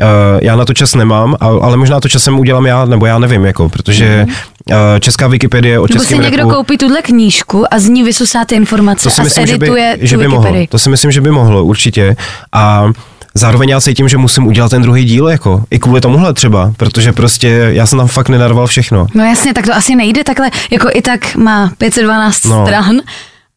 uh, 0.00 0.06
já 0.42 0.56
na 0.56 0.64
to 0.64 0.74
čas 0.74 0.94
nemám, 0.94 1.36
ale 1.40 1.76
možná 1.76 2.00
to 2.00 2.08
časem 2.08 2.38
udělám 2.38 2.66
já, 2.66 2.84
nebo 2.84 3.06
já 3.06 3.18
nevím, 3.18 3.44
jako, 3.44 3.68
protože 3.68 4.26
uh, 4.70 4.74
česká 5.00 5.26
Wikipedie 5.28 5.78
o 5.78 5.82
Hmm. 5.82 5.88
Nebo 5.90 6.00
si 6.04 6.08
českém 6.08 6.22
někdo 6.22 6.36
repu... 6.36 6.50
koupí 6.50 6.78
tuhle 6.78 7.02
knížku 7.02 7.74
a 7.74 7.78
z 7.78 7.88
ní 7.88 8.02
vysusá 8.04 8.44
ty 8.44 8.54
informace 8.54 9.04
To 9.04 9.10
si 9.10 9.20
a 9.20 9.24
myslím, 9.24 9.46
že 9.46 9.58
by, 9.58 9.70
že 10.00 10.16
by 10.18 10.28
mohlo. 10.28 10.54
To 10.68 10.78
si 10.78 10.90
myslím, 10.90 11.10
že 11.12 11.20
by 11.20 11.30
mohlo, 11.30 11.64
určitě. 11.64 12.16
A 12.52 12.86
zároveň 13.34 13.68
já 13.68 13.80
cítím, 13.80 14.08
že 14.08 14.16
musím 14.18 14.46
udělat 14.46 14.68
ten 14.70 14.82
druhý 14.82 15.04
díl, 15.04 15.28
jako 15.28 15.64
i 15.70 15.78
kvůli 15.78 16.00
tomuhle 16.00 16.34
třeba, 16.34 16.72
protože 16.76 17.12
prostě 17.12 17.48
já 17.72 17.86
jsem 17.86 17.98
tam 17.98 18.08
fakt 18.08 18.28
nenarval 18.28 18.66
všechno. 18.66 19.06
No 19.14 19.24
jasně, 19.24 19.54
tak 19.54 19.66
to 19.66 19.74
asi 19.74 19.94
nejde 19.94 20.24
takhle, 20.24 20.50
jako 20.70 20.88
i 20.94 21.02
tak 21.02 21.36
má 21.36 21.70
512 21.78 22.44
No. 22.44 22.66
stran, 22.66 22.96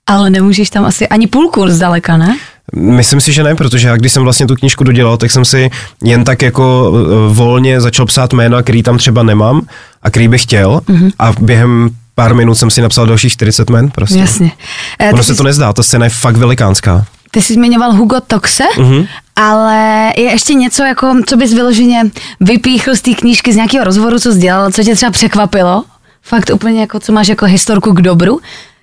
ale 0.08 0.30
nemůžeš 0.30 0.70
tam 0.70 0.86
asi 0.86 1.08
ani 1.08 1.28
půlku 1.28 1.68
zdaleka, 1.70 2.18
ne? 2.18 2.38
Myslím 2.76 3.22
si, 3.22 3.34
že 3.34 3.44
ne, 3.44 3.56
protože 3.56 3.88
já 3.88 3.96
když 3.98 4.12
jsem 4.12 4.24
vlastně 4.24 4.48
tu 4.48 4.56
knížku 4.56 4.84
dodělal, 4.84 5.18
tak 5.18 5.32
jsem 5.32 5.46
si 5.46 5.70
jen 6.04 6.24
tak 6.24 6.42
jako 6.42 6.92
uh, 6.92 7.00
volně 7.36 7.82
začal 7.82 8.06
psát 8.06 8.34
jména, 8.34 8.62
který 8.62 8.84
tam 8.84 8.98
třeba 8.98 9.24
nemám 9.24 9.62
a 10.04 10.10
který 10.10 10.28
bych 10.28 10.44
chtěl 10.44 10.82
Mhm. 10.88 11.10
a 11.20 11.32
během 11.42 11.90
pár 12.16 12.34
minut 12.36 12.56
jsem 12.56 12.70
si 12.70 12.82
napsal 12.82 13.06
dalších 13.06 13.34
40 13.34 13.70
jmen 13.70 13.90
prostě. 13.92 14.20
Jasně. 14.20 14.52
Eh, 15.00 15.10
Ono 15.14 15.24
se 15.24 15.34
jsi, 15.34 15.38
to 15.38 15.44
nezdá, 15.44 15.74
ta 15.74 15.84
scéna 15.84 16.06
je 16.06 16.10
fakt 16.10 16.36
velikánská. 16.38 17.06
ty 17.32 17.42
jsi 17.42 17.54
zmiňoval 17.54 17.94
Hugo 17.94 18.20
Toxe, 18.28 18.64
Mhm. 18.80 19.06
Ale 19.36 20.12
je 20.18 20.24
ještě 20.24 20.54
něco, 20.54 20.84
jako, 20.84 21.16
co 21.28 21.38
bys 21.38 21.54
vyloženě 21.54 22.04
vypíchl 22.40 22.96
z 22.96 23.02
té 23.02 23.14
knížky 23.14 23.54
z 23.54 23.56
nějakého 23.56 23.84
rozhovoru, 23.86 24.20
co 24.20 24.32
jsi 24.32 24.40
dělal, 24.40 24.72
co 24.72 24.84
tě 24.84 24.96
třeba 24.96 25.12
překvapilo? 25.12 25.84
Fakt 26.22 26.52
úplně 26.54 26.82
jako, 26.82 27.00
co 27.00 27.12
máš 27.12 27.28
jako 27.28 27.46
historku 27.46 27.94
k 27.94 28.02
dobru? 28.02 28.40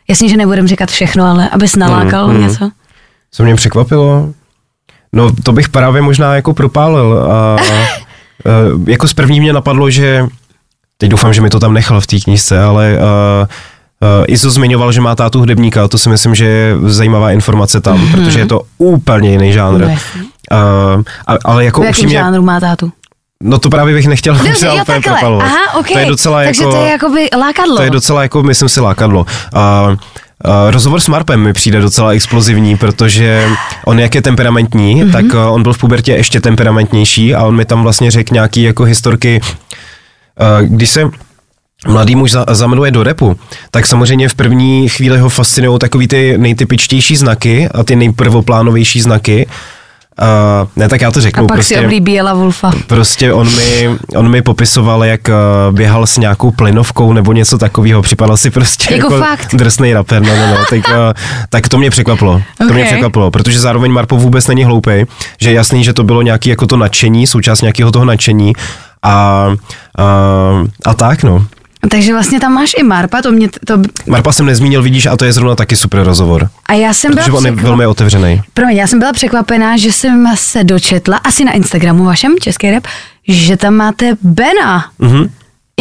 Jasně, 0.08 0.28
že 0.28 0.36
nebudem 0.36 0.68
říkat 0.68 0.90
všechno, 0.90 1.24
ale 1.24 1.48
abys 1.48 1.76
nalákal 1.76 2.26
Mhm, 2.26 2.36
mhm. 2.36 2.48
něco. 2.48 2.70
Co 3.32 3.42
mě 3.44 3.54
překvapilo? 3.54 4.28
No 5.12 5.30
to 5.42 5.52
bych 5.52 5.68
právě 5.68 6.02
možná 6.02 6.34
jako 6.34 6.54
propálil. 6.54 7.18
A, 7.30 7.54
a, 7.56 7.56
jako 8.86 9.08
z 9.08 9.14
první 9.14 9.40
mě 9.40 9.52
napadlo, 9.52 9.90
že 9.90 10.26
teď 10.98 11.10
doufám, 11.10 11.32
že 11.32 11.40
mi 11.40 11.50
to 11.50 11.60
tam 11.60 11.72
nechal 11.72 12.00
v 12.00 12.06
té 12.06 12.20
knížce, 12.20 12.62
ale 12.62 12.98
uh, 12.98 13.46
uh, 14.18 14.24
Izo 14.28 14.50
zmiňoval, 14.50 14.92
že 14.92 15.00
má 15.00 15.14
tátu 15.14 15.38
hudebníka, 15.38 15.88
to 15.88 15.98
si 15.98 16.08
myslím, 16.08 16.34
že 16.34 16.44
je 16.44 16.76
zajímavá 16.86 17.32
informace 17.32 17.80
tam, 17.80 17.98
mm-hmm. 17.98 18.10
protože 18.12 18.38
je 18.38 18.46
to 18.46 18.62
úplně 18.78 19.30
jiný 19.30 19.52
žánr. 19.52 19.86
Uh, 20.52 21.02
ale 21.44 21.64
jako 21.64 21.80
V 21.80 21.84
jakém 21.84 21.90
upřímně, 21.90 22.12
žánru 22.18 22.42
má 22.42 22.60
tátu? 22.60 22.92
no 23.42 23.58
to 23.58 23.70
právě 23.70 23.94
bych 23.94 24.06
nechtěl 24.06 24.34
Dobře, 24.34 24.66
jo, 24.66 24.78
úplně 24.82 25.00
propalovat. 25.00 25.46
Aha, 25.46 25.78
ok. 25.78 25.88
To 25.92 25.98
je 25.98 26.06
docela 26.06 26.42
Takže 26.44 26.62
jako... 26.62 26.74
to 26.76 26.84
je 26.84 26.90
jakoby 26.90 27.28
lákadlo. 27.38 27.76
To 27.76 27.82
je 27.82 27.90
docela 27.90 28.22
jako, 28.22 28.42
myslím 28.42 28.68
si, 28.68 28.80
lákadlo. 28.80 29.26
A, 29.54 29.86
uh, 29.88 29.96
rozhovor 30.70 31.00
s 31.00 31.08
Marpem 31.08 31.40
mi 31.40 31.52
přijde 31.52 31.80
docela 31.80 32.10
explozivní, 32.12 32.76
protože 32.76 33.48
on 33.84 34.00
jak 34.00 34.14
je 34.14 34.22
temperamentní, 34.22 34.94
Mhm. 34.94 35.08
mm-hmm. 35.08 35.12
tak 35.12 35.24
uh, 35.24 35.54
on 35.54 35.62
byl 35.62 35.72
v 35.72 35.78
pubertě 35.78 36.12
ještě 36.12 36.40
temperamentnější 36.40 37.34
a 37.34 37.44
on 37.44 37.56
mi 37.56 37.64
tam 37.64 37.82
vlastně 37.82 38.10
řekl 38.10 38.34
nějaký 38.34 38.62
jako 38.62 38.84
historky, 38.84 39.40
uh, 39.40 40.66
když 40.68 40.90
se 40.90 41.10
mladý 41.88 42.16
muž 42.16 42.30
za, 42.30 42.44
zamiluje 42.50 42.90
do 42.90 43.02
repu, 43.02 43.36
tak 43.70 43.86
samozřejmě 43.86 44.28
v 44.28 44.34
první 44.34 44.88
chvíli 44.88 45.18
ho 45.18 45.28
fascinují 45.28 45.78
takový 45.78 46.08
ty 46.08 46.38
nejtypičtější 46.38 47.16
znaky 47.16 47.68
a 47.74 47.84
ty 47.84 47.96
nejprvoplánovější 47.96 49.00
znaky. 49.00 49.46
Uh, 50.22 50.68
ne, 50.76 50.88
tak 50.88 51.00
já 51.00 51.10
to 51.10 51.20
řeknu. 51.20 51.44
A 51.44 51.46
pak 51.46 51.56
prostě, 51.56 51.74
si 51.74 51.80
oblíbí 51.84 52.12
Jela 52.12 52.34
Wolfa. 52.34 52.72
Prostě 52.86 53.32
on 53.32 53.56
mi, 53.56 53.90
on 54.16 54.28
mi 54.28 54.42
popisoval, 54.42 55.04
jak 55.04 55.20
uh, 55.28 55.74
běhal 55.76 56.06
s 56.06 56.16
nějakou 56.16 56.50
plynovkou 56.50 57.12
nebo 57.12 57.32
něco 57.32 57.58
takového. 57.58 58.02
Připadal 58.02 58.36
si 58.36 58.50
prostě 58.50 58.94
Jako 58.94 59.14
jako, 59.14 59.26
fakt? 59.26 59.54
drsný 59.54 59.92
rapper. 59.92 60.22
No, 60.22 60.36
no, 60.36 60.46
no. 60.46 60.56
Tak, 60.70 60.78
uh, 60.78 60.94
tak 61.50 61.68
to 61.68 61.78
mě 61.78 61.90
překvapilo. 61.90 62.42
To 62.68 62.74
mě 62.74 62.84
překvapilo, 62.84 63.30
protože 63.30 63.60
zároveň 63.60 63.92
Marpo 63.92 64.16
vůbec 64.16 64.46
není 64.46 64.64
hloupý, 64.64 64.90
že 65.40 65.50
je 65.50 65.54
jasný, 65.54 65.84
že 65.84 65.92
to 65.92 66.04
bylo 66.04 66.22
nějaký 66.22 66.50
jako 66.50 66.66
to 66.66 66.76
nadšení, 66.76 67.26
součást 67.26 67.60
nějakého 67.60 67.92
toho 67.92 68.04
nadšení. 68.04 68.52
A, 69.02 69.10
a, 69.98 70.04
a 70.86 70.94
tak, 70.94 71.22
no. 71.22 71.46
Takže 71.88 72.12
vlastně 72.12 72.40
tam 72.40 72.52
máš 72.52 72.72
i 72.78 72.82
Marpa, 72.82 73.22
to 73.22 73.32
mě, 73.32 73.48
to, 73.66 73.74
Marpa 74.06 74.32
jsem 74.32 74.46
nezmínil, 74.46 74.82
vidíš, 74.82 75.06
a 75.06 75.16
to 75.16 75.24
je 75.24 75.32
zrovna 75.32 75.56
taky 75.56 75.76
super 75.76 76.02
rozhovor. 76.02 76.48
a 76.66 76.72
já 76.74 76.92
jsem 76.94 77.14
byla 77.14 77.26
on 77.32 77.46
je 77.46 77.52
překvap- 77.52 77.62
velmi 77.62 77.86
otevřený. 77.86 78.42
Promiň, 78.54 78.76
já 78.76 78.86
jsem 78.86 78.98
byla 78.98 79.12
překvapená, 79.12 79.76
že 79.76 79.92
jsem 79.92 80.26
se 80.34 80.64
dočetla, 80.64 81.16
asi 81.16 81.44
na 81.44 81.52
Instagramu 81.52 82.04
vašem, 82.04 82.34
Český 82.40 82.70
rap, 82.70 82.86
že 83.28 83.56
tam 83.56 83.74
máte 83.74 84.16
Bena. 84.22 84.84
Mhm. 84.98 85.28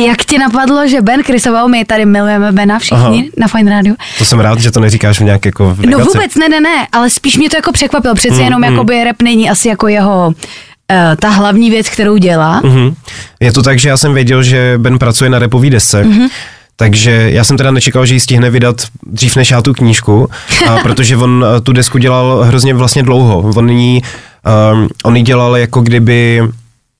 Jak 0.07 0.17
ti 0.17 0.37
napadlo, 0.37 0.87
že 0.87 1.01
Ben 1.01 1.23
Krysoval, 1.23 1.67
my 1.67 1.85
tady 1.85 2.05
milujeme 2.05 2.51
Bena 2.51 2.79
všichni 2.79 2.97
Aha. 3.05 3.23
na 3.37 3.47
Fine 3.47 3.71
Radio. 3.71 3.95
To 4.17 4.25
jsem 4.25 4.39
rád, 4.39 4.59
že 4.59 4.71
to 4.71 4.79
neříkáš 4.79 5.19
v 5.19 5.23
nějak 5.23 5.45
jako 5.45 5.73
v 5.75 5.85
No 5.85 5.99
vůbec, 5.99 6.35
ne, 6.35 6.49
ne, 6.49 6.61
ne, 6.61 6.87
ale 6.91 7.09
spíš 7.09 7.37
mě 7.37 7.49
to 7.49 7.55
jako 7.57 7.71
překvapilo. 7.71 8.15
Přece 8.15 8.35
Mm, 8.35 8.41
jenom 8.41 8.63
jakoby 8.63 9.03
rap 9.03 9.21
není 9.21 9.49
asi 9.49 9.67
jako 9.67 9.87
jeho 9.87 10.33
ta 11.19 11.29
hlavní 11.29 11.69
věc, 11.69 11.89
kterou 11.89 12.17
dělá. 12.17 12.61
Mhm. 12.63 12.93
Je 13.39 13.51
to 13.51 13.61
tak, 13.63 13.79
že 13.79 13.89
já 13.89 13.97
jsem 13.97 14.13
věděl, 14.13 14.43
že 14.43 14.73
Ben 14.77 14.99
pracuje 14.99 15.29
na 15.29 15.39
repový 15.39 15.69
desce, 15.69 16.03
Mhm. 16.03 16.27
takže 16.75 17.11
já 17.31 17.43
jsem 17.43 17.57
teda 17.57 17.71
nečekal, 17.71 18.05
že 18.05 18.13
ji 18.13 18.19
stihne 18.19 18.49
vydat 18.49 18.81
dřív 19.05 19.35
než 19.35 19.51
já 19.51 19.61
tu 19.61 19.73
knížku, 19.73 20.29
a 20.69 20.77
protože 20.83 21.17
on 21.17 21.45
eh, 21.57 21.61
tu 21.61 21.73
desku 21.73 21.97
dělal 21.97 22.43
hrozně 22.43 22.73
vlastně 22.73 23.03
dlouho. 23.03 23.51
On 23.55 23.69
ji, 23.69 24.01
um, 24.73 24.87
on 25.03 25.15
ji 25.17 25.23
dělal 25.23 25.57
jako 25.57 25.81
kdyby 25.81 26.41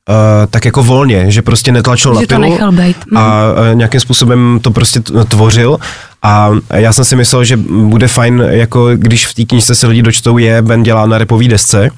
Uh, 0.10 0.16
tak 0.50 0.66
jako 0.66 0.84
volně, 0.84 1.32
že 1.32 1.42
prostě 1.42 1.72
netlačil 1.72 2.12
Že 2.14 2.16
na 2.16 2.22
to 2.22 2.28
pilu 2.28 2.42
nechal 2.52 2.72
bejt. 2.72 2.98
Mhm. 3.12 3.18
a 3.18 3.44
uh, 3.52 3.76
nějakým 3.78 4.00
způsobem 4.00 4.60
to 4.62 4.72
prostě 4.72 5.00
tvořil 5.28 5.78
a 6.24 6.50
já 6.74 6.94
jsem 6.94 7.06
si 7.06 7.16
myslel, 7.16 7.44
že 7.44 7.58
bude 7.58 8.08
fajn, 8.08 8.44
jako 8.50 8.90
když 8.96 9.28
v 9.28 9.34
té 9.34 9.46
knížce 9.46 9.76
se 9.76 9.88
lidi 9.88 10.02
dočtou, 10.02 10.38
je 10.38 10.62
Ben 10.62 10.84
dělá 10.84 11.06
na 11.06 11.18
repový 11.18 11.48
desce 11.48 11.90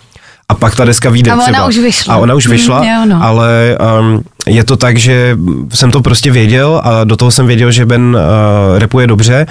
a 0.52 0.54
pak 0.54 0.76
ta 0.76 0.86
deska 0.86 1.10
vyjde 1.10 1.32
A 1.32 1.34
ona 1.34 1.44
třeba. 1.44 1.68
už 1.68 1.78
vyšla. 1.78 2.14
A 2.14 2.18
ona 2.18 2.34
už 2.36 2.46
Mm, 2.48 2.52
vyšla, 2.52 2.86
jo, 2.86 3.06
no. 3.06 3.24
ale 3.24 3.78
um, 4.00 4.22
je 4.48 4.64
to 4.64 4.78
tak, 4.78 4.98
že 4.98 5.38
jsem 5.74 5.92
to 5.92 6.02
prostě 6.02 6.32
věděl 6.32 6.82
a 6.84 7.04
do 7.04 7.18
toho 7.18 7.32
jsem 7.32 7.48
věděl, 7.48 7.72
že 7.72 7.86
Ben 7.86 8.02
uh, 8.16 8.80
repuje 8.80 9.08
dobře 9.08 9.46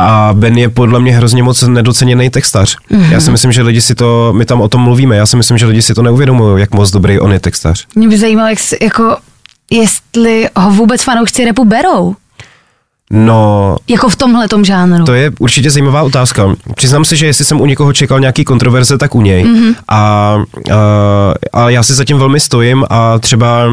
a 0.00 0.30
Ben 0.32 0.58
je 0.58 0.68
podle 0.68 1.00
mě 1.00 1.12
hrozně 1.16 1.42
moc 1.42 1.62
nedoceněný 1.62 2.30
textař. 2.30 2.76
Mhm. 2.90 3.02
Mm-hmm. 3.02 3.12
Já 3.12 3.20
si 3.20 3.30
myslím, 3.30 3.52
že 3.52 3.62
lidi 3.62 3.80
si 3.80 3.94
to, 3.94 4.32
my 4.36 4.44
tam 4.44 4.60
o 4.60 4.68
tom 4.68 4.80
mluvíme, 4.80 5.16
já 5.16 5.26
si 5.26 5.36
myslím, 5.36 5.58
že 5.58 5.66
lidi 5.66 5.82
si 5.82 5.94
to 5.94 6.02
neuvědomují, 6.02 6.60
jak 6.60 6.74
moc 6.74 6.90
dobrý 6.90 7.20
on 7.20 7.32
je 7.32 7.40
textař. 7.40 7.86
Mě 7.94 8.08
by 8.08 8.18
zajímalo, 8.18 8.48
jak 8.48 8.58
jsi, 8.58 8.76
jako, 8.82 9.16
jestli 9.70 10.48
ho 10.56 10.70
vůbec 10.70 11.02
fanoušci 11.02 11.44
repu 11.44 11.64
berou. 11.64 12.14
No, 13.10 13.76
Jako 13.88 14.08
v 14.08 14.16
tomhle 14.16 14.46
žánru. 14.62 15.04
To 15.04 15.14
je 15.14 15.32
určitě 15.38 15.70
zajímavá 15.70 16.02
otázka. 16.02 16.54
Přiznám 16.74 17.04
se, 17.04 17.16
že 17.16 17.26
jestli 17.26 17.44
jsem 17.44 17.60
u 17.60 17.66
někoho 17.66 17.92
čekal 17.92 18.20
nějaký 18.20 18.44
kontroverze, 18.44 18.98
tak 18.98 19.14
u 19.14 19.20
něj. 19.20 19.44
Mhm. 19.44 19.54
Mm-hmm. 19.54 19.74
A, 19.88 19.96
a, 20.72 21.34
a 21.52 21.70
já 21.70 21.82
si 21.82 21.94
zatím 21.94 22.18
velmi 22.18 22.40
stojím 22.40 22.84
a 22.90 23.18
třeba, 23.18 23.64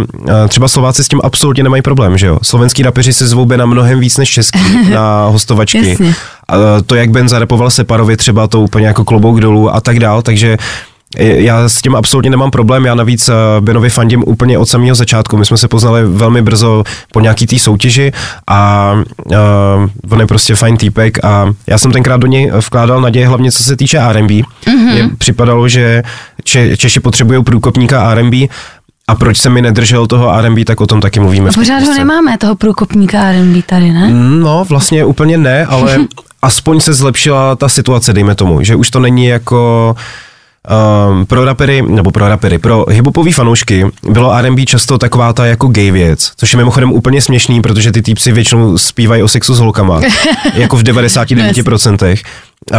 a 0.44 0.48
třeba 0.48 0.68
Slováci 0.68 1.04
s 1.04 1.08
tím 1.08 1.22
absolutně 1.24 1.64
nemají 1.64 1.82
problém, 1.82 2.18
že 2.18 2.28
jo. 2.28 2.40
Slovenský 2.42 2.84
rapeři 2.84 3.14
se 3.14 3.28
zvou 3.28 3.46
na 3.56 3.66
mnohem 3.66 4.00
víc 4.00 4.18
než 4.18 4.30
český 4.30 4.60
na 4.94 5.26
hostovačky. 5.26 5.90
Jasně. 5.90 6.16
A 6.48 6.56
to, 6.86 6.96
jak 6.96 7.10
Ben 7.10 7.30
zarepoval 7.30 7.70
Separovi, 7.70 8.18
třeba 8.18 8.48
to 8.48 8.62
úplně 8.62 8.88
jako 8.88 9.04
klobouk 9.06 9.40
dolů 9.40 9.76
a 9.76 9.82
tak 9.82 10.00
dál, 10.00 10.22
takže 10.22 10.58
já 11.18 11.70
s 11.70 11.82
tím 11.82 11.96
absolutně 11.96 12.30
nemám 12.32 12.52
problém, 12.52 12.86
já 12.86 12.96
navíc 12.96 13.30
eh, 13.30 13.34
Benovi 13.60 13.90
fandím 13.90 14.24
úplně 14.28 14.58
od 14.58 14.66
samého 14.66 14.96
začátku. 14.96 15.38
My 15.38 15.46
jsme 15.46 15.58
se 15.58 15.68
poznali 15.68 16.06
velmi 16.06 16.42
brzo 16.42 16.84
po 17.12 17.20
nějaký 17.20 17.48
té 17.48 17.60
soutěži 17.60 18.12
a 18.48 18.92
uh, 19.26 19.36
on 20.10 20.20
je 20.20 20.28
prostě 20.28 20.56
fajn 20.56 20.78
týpek 20.78 21.26
a 21.26 21.54
já 21.68 21.78
jsem 21.78 21.92
tenkrát 21.92 22.18
do 22.18 22.28
něj 22.28 22.52
vkládal 22.68 23.02
naděje 23.02 23.28
hlavně 23.28 23.52
co 23.52 23.64
se 23.64 23.76
týče 23.78 24.00
R&B. 24.00 24.34
Mm-hmm. 24.34 24.92
Mně 24.92 25.10
připadalo, 25.18 25.68
že 25.68 26.04
Če- 26.44 26.78
Češi 26.78 27.00
potřebují 27.00 27.44
průkopníka 27.44 28.12
R&B 28.12 28.38
a 29.08 29.16
proč 29.16 29.38
se 29.38 29.50
mi 29.50 29.62
nedržel 29.62 30.08
toho 30.08 30.34
R&B, 30.34 30.66
tak 30.66 30.82
o 30.82 30.88
tom 30.88 31.02
taky 31.02 31.20
mluvíme. 31.20 31.50
A 31.50 31.54
pořád 31.54 31.84
ho 31.84 31.94
nemáme, 31.94 32.38
toho 32.38 32.56
průkopníka 32.56 33.24
R&B 33.24 33.62
tady, 33.62 33.92
ne? 33.92 34.10
No, 34.14 34.66
vlastně 34.70 35.06
úplně 35.06 35.38
ne, 35.38 35.66
ale 35.66 35.98
aspoň 36.42 36.80
se 36.80 36.94
zlepšila 36.94 37.56
ta 37.56 37.70
situace, 37.70 38.14
dejme 38.14 38.36
tomu, 38.36 38.64
že 38.64 38.76
už 38.76 38.90
to 38.90 39.00
není 39.00 39.26
jako 39.26 39.96
um, 40.70 41.26
pro 41.26 41.46
rapery, 41.46 41.82
nebo 41.82 42.12
pro 42.12 42.30
rapery, 42.30 42.58
pro 42.58 42.86
hiphopový 42.90 43.32
fanoušky 43.32 43.86
bylo 44.10 44.34
R&B 44.34 44.66
často 44.66 44.98
taková 44.98 45.34
ta 45.34 45.46
jako 45.46 45.68
gay 45.68 45.92
věc, 45.92 46.32
což 46.38 46.54
je 46.54 46.58
mimochodem 46.58 46.92
úplně 46.92 47.22
směšný, 47.22 47.62
protože 47.62 47.92
ty 47.92 48.02
týpci 48.02 48.32
většinou 48.32 48.78
zpívají 48.78 49.24
o 49.24 49.28
sexu 49.28 49.54
s 49.54 49.60
holkama, 49.60 50.02
jako 50.54 50.78
v 50.78 50.84
99%. 50.84 52.18
Uh, 52.72 52.78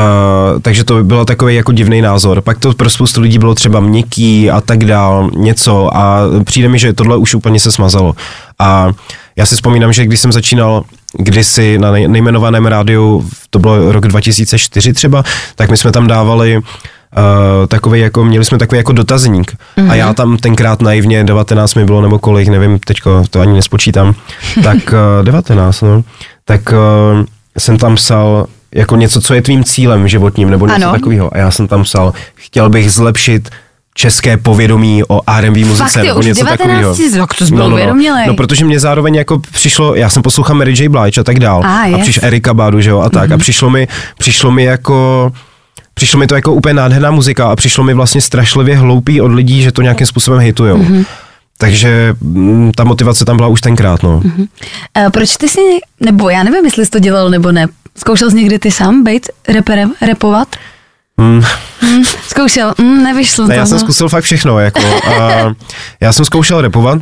takže 0.63 0.85
to 0.85 1.05
bylo 1.05 1.25
takový 1.25 1.55
jako 1.55 1.73
divný 1.73 2.01
názor. 2.03 2.41
Pak 2.41 2.59
to 2.59 2.73
pro 2.73 2.91
spoustu 2.91 3.21
lidí 3.21 3.39
bylo 3.39 3.55
třeba 3.55 3.81
měkký 3.81 4.51
a 4.51 4.61
tak 4.61 4.85
dál, 4.85 5.31
něco 5.37 5.97
a 5.97 6.21
přijde 6.45 6.69
mi, 6.69 6.79
že 6.79 6.93
tohle 6.93 7.17
už 7.17 7.35
úplně 7.35 7.61
se 7.61 7.73
smazalo. 7.73 8.15
A 8.59 8.89
já 9.37 9.47
si 9.47 9.55
vzpomínám, 9.55 9.93
že 9.93 10.05
když 10.05 10.21
jsem 10.21 10.33
začínal 10.33 10.85
kdysi 11.19 11.79
na 11.79 11.93
nej- 11.93 12.09
nejmenovaném 12.09 12.67
rádiu, 12.67 13.29
to 13.51 13.59
bylo 13.59 13.93
rok 13.93 14.07
2004 14.07 14.93
třeba, 14.93 15.25
tak 15.55 15.71
my 15.71 15.77
jsme 15.77 15.93
tam 15.93 16.07
dávali 16.07 16.61
Uh, 17.17 17.67
takový 17.67 18.01
jako, 18.01 18.25
měli 18.25 18.45
jsme 18.45 18.59
takový 18.59 18.77
jako 18.77 18.93
dotazník 18.93 19.53
mm-hmm. 19.53 19.91
a 19.91 19.95
já 19.95 20.15
tam 20.15 20.37
tenkrát 20.37 20.83
naivně, 20.83 21.25
19 21.25 21.75
mi 21.75 21.85
bylo 21.85 22.01
nebo 22.03 22.19
kolik, 22.19 22.49
nevím, 22.49 22.79
teďko 22.79 23.25
to 23.31 23.41
ani 23.41 23.53
nespočítám, 23.53 24.15
tak 24.63 24.77
uh, 25.19 25.25
19, 25.25 25.81
no, 25.81 26.03
tak 26.45 26.61
uh, 26.73 27.25
jsem 27.59 27.79
tam 27.79 27.95
psal 27.95 28.47
jako 28.75 28.97
něco, 28.97 29.21
co 29.21 29.35
je 29.35 29.43
tvým 29.43 29.65
cílem 29.65 30.09
životním, 30.09 30.51
nebo 30.51 30.67
něco 30.67 30.77
Ano. 30.77 30.93
takového. 30.93 31.35
A 31.35 31.39
já 31.39 31.51
jsem 31.51 31.69
tam 31.69 31.83
psal, 31.83 32.13
chtěl 32.35 32.71
bych 32.71 32.93
zlepšit 32.93 33.51
české 33.95 34.37
povědomí 34.37 35.03
o 35.09 35.21
R&B 35.27 35.65
muzice, 35.65 35.91
Fakt 35.91 36.05
nebo 36.05 36.19
už 36.19 36.27
něco 36.27 36.45
19 36.45 36.59
takového. 36.59 37.19
rok, 37.19 37.35
to 37.35 37.47
jsi 37.47 37.55
byl 37.55 37.73
uvědomělej. 37.73 38.27
no, 38.27 38.35
protože 38.35 38.65
mě 38.65 38.81
zároveň 38.81 39.15
jako 39.15 39.39
přišlo, 39.39 39.95
já 39.95 40.09
jsem 40.09 40.23
poslouchal 40.23 40.57
Mary 40.57 40.75
J. 40.79 40.89
Blige 40.89 41.21
a 41.21 41.25
tak 41.25 41.39
dál. 41.39 41.63
A, 41.65 41.95
a 41.95 41.99
přišel 41.99 42.27
Erika 42.27 42.55
Badu, 42.55 42.81
že 42.81 42.91
jo, 42.91 43.01
a 43.01 43.11
tak. 43.11 43.31
Mm-hmm. 43.31 43.35
A 43.35 43.39
přišlo 43.39 43.71
mi, 43.71 43.89
přišlo 44.19 44.51
mi 44.51 44.65
jako 44.65 45.33
Přišlo 45.95 46.19
mi 46.19 46.27
to 46.27 46.35
jako 46.35 46.53
úplně 46.53 46.75
nádherná 46.75 47.11
muzika 47.11 47.47
a 47.51 47.57
přišlo 47.57 47.85
mi 47.85 47.95
vlastně 47.95 48.21
strašlivě 48.21 48.77
hloupý 48.77 49.21
od 49.21 49.33
lidí, 49.33 49.63
že 49.63 49.73
to 49.73 49.83
nějakým 49.83 50.07
způsobem 50.07 50.41
hejtujou. 50.41 50.79
Mm-hmm. 50.79 51.05
Takže 51.59 52.15
mm, 52.21 52.73
ta 52.77 52.85
motivace 52.85 53.25
tam 53.25 53.37
byla 53.37 53.49
už 53.49 53.61
tenkrát, 53.61 54.03
no. 54.03 54.21
Mm-hmm. 54.21 54.49
Uh, 55.05 55.11
proč 55.11 55.37
ty 55.37 55.49
si, 55.49 55.61
nebo 56.01 56.31
já 56.31 56.43
nevím, 56.43 56.65
jestli 56.65 56.85
jsi 56.85 56.91
to 56.91 56.99
dělal 56.99 57.31
nebo 57.31 57.53
ne, 57.53 57.67
zkoušel 57.97 58.31
jsi 58.31 58.37
někdy 58.37 58.59
ty 58.59 58.71
sám 58.71 59.05
být 59.05 59.29
reperem, 59.49 59.93
repovat? 60.03 60.49
Mm. 61.17 61.43
Mm, 61.83 62.05
zkoušel, 62.29 62.75
mm, 62.79 63.03
nevyšlo 63.03 63.47
Ne, 63.47 63.55
to. 63.55 63.61
já 63.61 63.67
jsem 63.67 63.75
no. 63.77 63.81
zkusil 63.81 64.09
fakt 64.09 64.25
všechno. 64.25 64.59
Jako, 64.59 64.81
a 65.07 65.31
já 66.01 66.13
jsem 66.13 66.25
zkoušel 66.25 66.61
repovat, 66.61 66.99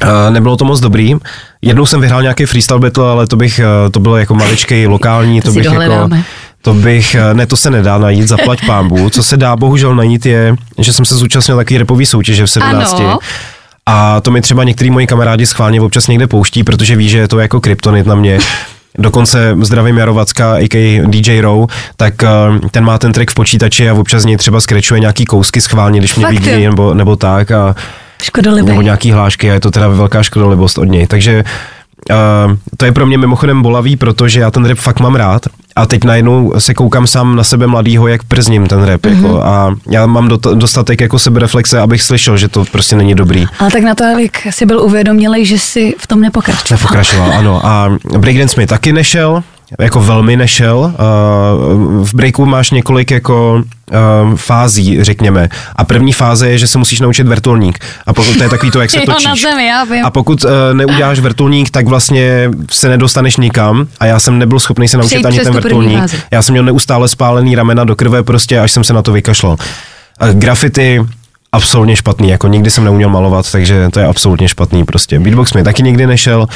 a 0.00 0.30
nebylo 0.30 0.56
to 0.56 0.64
moc 0.64 0.80
dobrý. 0.80 1.14
Jednou 1.62 1.86
jsem 1.86 2.00
vyhrál 2.00 2.22
nějaký 2.22 2.46
freestyle 2.46 2.80
battle, 2.80 3.10
ale 3.10 3.26
to 3.26 3.36
bych, 3.36 3.58
eh, 3.58 3.90
to 3.90 4.00
bylo 4.00 4.16
jako 4.16 4.34
maličkej, 4.34 4.86
lokální, 4.86 5.40
To 5.40 5.48
to, 5.48 5.54
bych 5.54 5.64
jako. 5.64 6.08
To 6.62 6.74
bych, 6.74 7.14
eh, 7.14 7.34
ne, 7.34 7.46
to 7.46 7.56
se 7.56 7.70
nedá 7.70 7.98
najít, 7.98 8.28
zaplať 8.28 8.58
pámbu. 8.66 9.10
Co 9.10 9.22
se 9.22 9.36
dá 9.36 9.56
bohužel 9.56 9.94
najít 9.94 10.26
je, 10.26 10.56
že 10.78 10.92
jsem 10.92 11.04
se 11.04 11.14
zúčastnil 11.16 11.56
takový 11.56 11.78
repový 11.78 12.06
soutěže 12.06 12.46
v 12.46 12.50
17. 12.50 13.00
Ano. 13.00 13.18
A 13.86 14.20
to 14.20 14.30
mi 14.30 14.40
třeba 14.40 14.64
některý 14.64 14.90
moji 14.90 15.06
kamarádi 15.06 15.46
schválně 15.46 15.80
občas 15.80 16.06
někde 16.06 16.26
pouští, 16.26 16.64
protože 16.64 16.96
ví, 16.96 17.08
že 17.08 17.18
je 17.18 17.28
to 17.28 17.38
jako 17.38 17.60
kryptonit 17.60 18.06
na 18.06 18.14
mě. 18.14 18.38
Dokonce 18.98 19.56
zdravím 19.60 19.98
Jarovacka, 19.98 20.54
a.k.a. 20.54 21.02
DJ 21.06 21.40
Row, 21.40 21.66
tak 21.96 22.14
uh, 22.22 22.68
ten 22.70 22.84
má 22.84 22.98
ten 22.98 23.12
track 23.12 23.30
v 23.30 23.34
počítači 23.34 23.90
a 23.90 23.94
občas 23.94 24.22
z 24.22 24.24
něj 24.24 24.36
třeba 24.36 24.60
skrečuje 24.60 25.00
nějaký 25.00 25.24
kousky 25.24 25.60
schválně, 25.60 25.98
když 25.98 26.14
mě 26.16 26.26
Fakt 26.26 26.32
vidí 26.34 26.64
nebo, 26.66 26.94
nebo 26.94 27.16
tak 27.16 27.50
a 27.50 27.74
Škodolibý. 28.22 28.68
nebo 28.68 28.82
nějaký 28.82 29.12
hlášky 29.12 29.50
a 29.50 29.54
je 29.54 29.60
to 29.60 29.70
teda 29.70 29.88
velká 29.88 30.22
škodolibost 30.22 30.78
od 30.78 30.84
něj. 30.84 31.06
Takže 31.06 31.44
uh, 32.10 32.56
to 32.76 32.84
je 32.84 32.92
pro 32.92 33.06
mě 33.06 33.18
mimochodem 33.18 33.62
bolavý, 33.62 33.96
protože 33.96 34.40
já 34.40 34.50
ten 34.50 34.64
rap 34.64 34.78
fakt 34.78 35.00
mám 35.00 35.14
rád 35.14 35.46
a 35.76 35.86
teď 35.86 36.04
najednou 36.04 36.52
se 36.58 36.74
koukám 36.74 37.06
sám 37.06 37.36
na 37.36 37.44
sebe 37.44 37.66
mladýho, 37.66 38.08
jak 38.08 38.24
przním 38.24 38.66
ten 38.66 38.82
rap. 38.82 39.00
Mm-hmm. 39.00 39.16
Jako, 39.22 39.42
a 39.42 39.74
já 39.90 40.06
mám 40.06 40.28
dot- 40.28 40.54
dostatek 40.54 41.00
jako 41.00 41.18
sebereflexe, 41.18 41.80
abych 41.80 42.02
slyšel, 42.02 42.36
že 42.36 42.48
to 42.48 42.64
prostě 42.64 42.96
není 42.96 43.14
dobrý. 43.14 43.44
Ale 43.58 43.70
tak 43.70 43.82
na 43.82 43.94
to, 43.94 44.04
jak 44.04 44.46
jsi 44.50 44.66
byl 44.66 44.80
uvědomělej, 44.80 45.44
že 45.46 45.58
jsi 45.58 45.94
v 45.98 46.06
tom 46.06 46.20
nepokračoval. 46.20 46.66
Nepokračoval, 46.70 47.32
ano. 47.32 47.66
A 47.66 47.98
breakdance 48.18 48.60
mi 48.60 48.66
taky 48.66 48.92
nešel, 48.92 49.42
jako 49.80 50.00
velmi 50.00 50.36
nešel. 50.36 50.78
Uh, 50.78 52.06
v 52.06 52.14
breaku 52.14 52.46
máš 52.46 52.70
několik 52.70 53.10
jako 53.10 53.62
uh, 53.90 54.36
fází, 54.36 55.04
řekněme. 55.04 55.48
A 55.76 55.84
první 55.84 56.12
fáze 56.12 56.48
je, 56.48 56.58
že 56.58 56.66
se 56.66 56.78
musíš 56.78 57.00
naučit 57.00 57.26
vrtulník. 57.26 57.78
A 58.06 58.12
pokud 58.12 58.36
to 58.36 58.42
je 58.42 58.48
takový 58.48 58.70
to, 58.72 58.80
jak 58.80 58.90
se 58.90 58.96
Jo, 59.00 59.04
točíš. 59.06 59.42
zemi, 59.42 59.66
já 59.66 59.84
vím. 59.84 60.04
A 60.04 60.10
pokud 60.10 60.44
uh, 60.44 60.50
neuděláš 60.72 61.18
vrtulník, 61.18 61.70
tak 61.70 61.86
vlastně 61.86 62.50
se 62.70 62.88
nedostaneš 62.88 63.36
nikam. 63.36 63.86
A 64.00 64.06
já 64.06 64.20
jsem 64.20 64.38
nebyl 64.38 64.60
schopný 64.60 64.88
se 64.88 64.96
naučit 64.96 65.08
Přejít 65.08 65.26
ani 65.26 65.38
ten 65.40 65.52
vrtulník. 65.52 66.02
Já 66.30 66.42
jsem 66.42 66.52
měl 66.52 66.64
neustále 66.64 67.08
spálený 67.08 67.54
ramena 67.54 67.84
do 67.84 67.96
krve 67.96 68.22
prostě, 68.22 68.60
až 68.60 68.72
jsem 68.72 68.84
se 68.84 68.92
na 68.92 69.02
to 69.02 69.12
vykašlal. 69.12 69.56
Graffiti 70.32 71.00
absolutně 71.52 71.96
špatný, 71.96 72.28
jako 72.28 72.48
nikdy 72.48 72.70
jsem 72.70 72.84
neuměl 72.84 73.08
malovat, 73.08 73.52
takže 73.52 73.88
to 73.90 74.00
je 74.00 74.06
absolutně 74.06 74.48
špatný 74.48 74.84
prostě. 74.84 75.18
Beatbox 75.20 75.52
mi 75.52 75.62
taky 75.62 75.82
nikdy 75.82 76.06
nešel, 76.06 76.46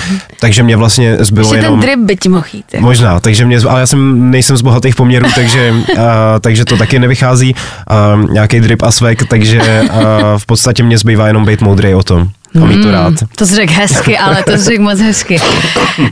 takže 0.40 0.62
mě 0.62 0.76
vlastně 0.76 1.16
zbylo 1.20 1.54
Ještě 1.54 1.66
jenom... 1.66 1.80
ten 1.80 1.88
drip 1.88 1.98
by 2.06 2.16
ti 2.16 2.28
mohl 2.28 2.44
jít. 2.52 2.64
jako. 2.72 2.85
Možná, 2.87 3.20
takže 3.20 3.44
mě, 3.44 3.59
ale 3.68 3.80
já 3.80 3.87
jsem, 3.87 4.30
nejsem 4.30 4.56
z 4.56 4.62
bohatých 4.62 4.94
poměrů, 4.94 5.28
takže, 5.35 5.70
uh, 5.96 5.98
takže 6.40 6.64
to 6.64 6.76
taky 6.76 6.98
nevychází. 6.98 7.54
Uh, 7.54 8.30
nějaký 8.30 8.61
drip 8.61 8.82
a 8.82 8.90
swag, 8.92 9.18
takže 9.28 9.82
uh, 9.82 9.98
v 10.38 10.46
podstatě 10.46 10.82
mě 10.82 10.98
zbývá 10.98 11.26
jenom 11.26 11.44
být 11.44 11.61
moudrý 11.61 11.94
o 11.94 12.02
tom. 12.02 12.28
A 12.62 12.64
mít 12.64 12.82
to 12.82 12.90
rád. 12.90 13.14
To 13.37 13.46
jsi 13.46 13.54
řekl 13.54 13.72
hezky, 13.72 14.18
ale 14.24 14.42
to 14.44 14.52
jsi 14.52 14.64
řekl 14.64 14.82
moc 14.82 15.00
hezky. 15.00 15.37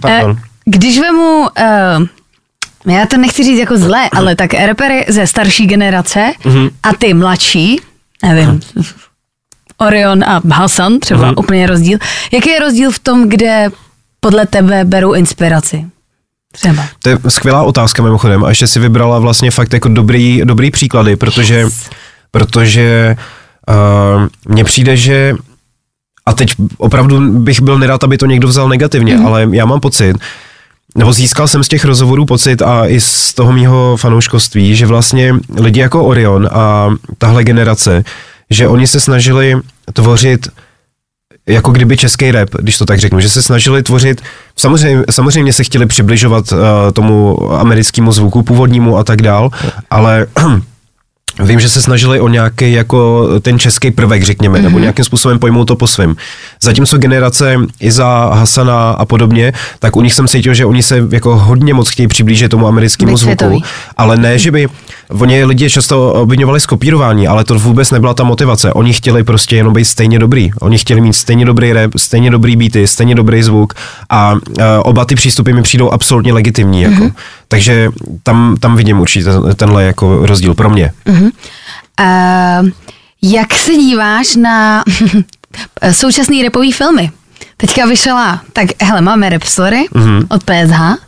Pardon. 0.00 0.36
Eh, 0.38 0.42
Když 0.64 1.00
vemu, 1.00 1.40
uh, 2.86 2.94
já 2.94 3.06
to 3.06 3.16
nechci 3.16 3.44
říct 3.44 3.58
jako 3.58 3.76
zlé, 3.78 4.08
ale 4.12 4.36
tak 4.36 4.54
repery 4.54 5.04
ze 5.08 5.26
starší 5.26 5.66
generace 5.66 6.32
Mhm. 6.44 6.68
a 6.82 6.92
ty 6.92 7.14
mladší, 7.14 7.80
nevím, 8.24 8.60
Orion 9.78 10.24
a 10.24 10.42
Hasan 10.52 11.00
třeba 11.00 11.26
Mhm. 11.26 11.34
úplně 11.38 11.66
rozdíl. 11.66 11.98
Jaký 12.32 12.50
je 12.50 12.60
rozdíl 12.60 12.90
v 12.90 12.98
tom, 12.98 13.28
kde 13.28 13.68
podle 14.20 14.46
tebe 14.46 14.84
berou 14.84 15.12
inspiraci? 15.12 15.86
Třeba. 16.52 16.86
To 17.02 17.08
je 17.08 17.18
skvělá 17.28 17.62
otázka 17.62 18.02
mimochodem 18.02 18.44
a 18.44 18.48
ještě 18.48 18.66
si 18.66 18.80
vybrala 18.80 19.18
vlastně 19.18 19.50
fakt 19.50 19.72
jako 19.72 19.88
dobrý, 19.88 20.40
dobrý 20.44 20.70
příklady, 20.70 21.16
protože, 21.16 21.66
protože 22.30 23.16
uh, 23.68 24.26
mně 24.48 24.64
přijde, 24.64 24.96
že 24.96 25.34
a 26.26 26.32
teď 26.32 26.54
opravdu 26.78 27.38
bych 27.40 27.60
byl 27.60 27.78
nerad, 27.78 28.04
aby 28.04 28.18
to 28.18 28.26
někdo 28.26 28.48
vzal 28.48 28.68
negativně, 28.68 29.16
mm. 29.16 29.26
ale 29.26 29.48
já 29.52 29.64
mám 29.64 29.80
pocit, 29.80 30.16
nebo 30.94 31.12
získal 31.12 31.48
jsem 31.48 31.64
z 31.64 31.68
těch 31.68 31.84
rozhovorů 31.84 32.26
pocit 32.26 32.62
a 32.62 32.86
i 32.86 33.00
z 33.00 33.34
toho 33.34 33.52
mýho 33.52 33.96
fanouškovství, 33.96 34.76
že 34.76 34.86
vlastně 34.86 35.34
lidi 35.60 35.80
jako 35.80 36.04
Orion 36.04 36.48
a 36.52 36.90
tahle 37.18 37.44
generace, 37.44 38.04
že 38.50 38.68
oni 38.68 38.86
se 38.86 39.00
snažili 39.00 39.56
tvořit 39.92 40.48
jako 41.48 41.70
kdyby 41.70 41.96
český 41.96 42.30
rap, 42.30 42.50
když 42.58 42.78
to 42.78 42.86
tak 42.86 42.98
řeknu, 42.98 43.20
že 43.20 43.28
se 43.28 43.42
snažili 43.42 43.82
tvořit, 43.82 44.22
samozřejmě, 44.56 45.04
samozřejmě 45.10 45.52
se 45.52 45.64
chtěli 45.64 45.86
přibližovat 45.86 46.52
uh, 46.52 46.58
tomu 46.92 47.38
americkému 47.52 48.12
zvuku 48.12 48.42
původnímu 48.42 48.96
a 48.96 49.04
tak 49.04 49.22
dál, 49.22 49.50
ale 49.90 50.26
Vím, 51.42 51.60
že 51.60 51.68
se 51.68 51.82
snažili 51.82 52.20
o 52.20 52.28
nějaký 52.28 52.72
jako 52.72 53.28
ten 53.40 53.58
český 53.58 53.90
prvek, 53.90 54.22
řekněme, 54.22 54.58
mm-hmm. 54.58 54.62
nebo 54.62 54.78
nějakým 54.78 55.04
způsobem 55.04 55.38
pojmout 55.38 55.64
to 55.64 55.76
po 55.76 55.86
svém. 55.86 56.16
Zatímco 56.62 56.98
generace 56.98 57.56
Iza, 57.80 58.30
Hasana 58.34 58.90
a 58.90 59.04
podobně, 59.04 59.52
tak 59.78 59.96
u 59.96 60.02
nich 60.02 60.14
jsem 60.14 60.28
cítil, 60.28 60.54
že 60.54 60.66
oni 60.66 60.82
se 60.82 61.06
jako 61.10 61.36
hodně 61.36 61.74
moc 61.74 61.88
chtějí 61.88 62.08
přiblížit 62.08 62.50
tomu 62.50 62.66
americkému 62.66 63.12
Být 63.12 63.18
zvuku, 63.18 63.36
světový. 63.36 63.64
ale 63.96 64.16
ne, 64.16 64.38
že 64.38 64.50
by 64.50 64.68
oni 65.20 65.44
lidi 65.44 65.70
často 65.70 66.12
obvinovali 66.12 66.60
z 66.60 66.66
kopírování, 66.66 67.28
ale 67.28 67.44
to 67.44 67.58
vůbec 67.58 67.90
nebyla 67.90 68.14
ta 68.14 68.24
motivace. 68.24 68.72
Oni 68.72 68.92
chtěli 68.92 69.24
prostě 69.24 69.56
jenom 69.56 69.72
být 69.72 69.84
stejně 69.84 70.18
dobrý. 70.18 70.50
Oni 70.60 70.78
chtěli 70.78 71.00
mít 71.00 71.12
stejně 71.12 71.44
dobrý 71.44 71.72
rap, 71.72 71.92
stejně 71.96 72.30
dobrý 72.30 72.56
beaty, 72.56 72.86
stejně 72.86 73.14
dobrý 73.14 73.42
zvuk 73.42 73.74
a 74.10 74.32
uh, 74.32 74.38
oba 74.82 75.04
ty 75.04 75.14
přístupy 75.14 75.52
mi 75.52 75.62
přijdou 75.62 75.90
absolutně 75.90 76.32
legitimní. 76.32 76.82
Jako. 76.82 76.94
Mm-hmm. 76.94 77.12
Takže 77.48 77.88
tam, 78.22 78.56
tam 78.60 78.76
vidím 78.76 79.00
určitě 79.00 79.24
ten- 79.24 79.54
tenhle 79.54 79.84
jako 79.84 80.26
rozdíl 80.26 80.54
pro 80.54 80.70
mě. 80.70 80.92
Uh, 81.06 82.68
jak 83.22 83.54
se 83.54 83.74
díváš 83.74 84.36
na 84.36 84.84
současný 85.92 86.42
repový 86.42 86.72
filmy? 86.72 87.10
Teďka 87.56 87.86
vyšla, 87.86 88.40
tak 88.52 88.66
hele, 88.82 89.00
máme 89.00 89.28
Rap 89.28 89.42
Story 89.42 89.86
mm-hmm. 89.94 90.26
od 90.28 90.44
PSH, 90.44 91.04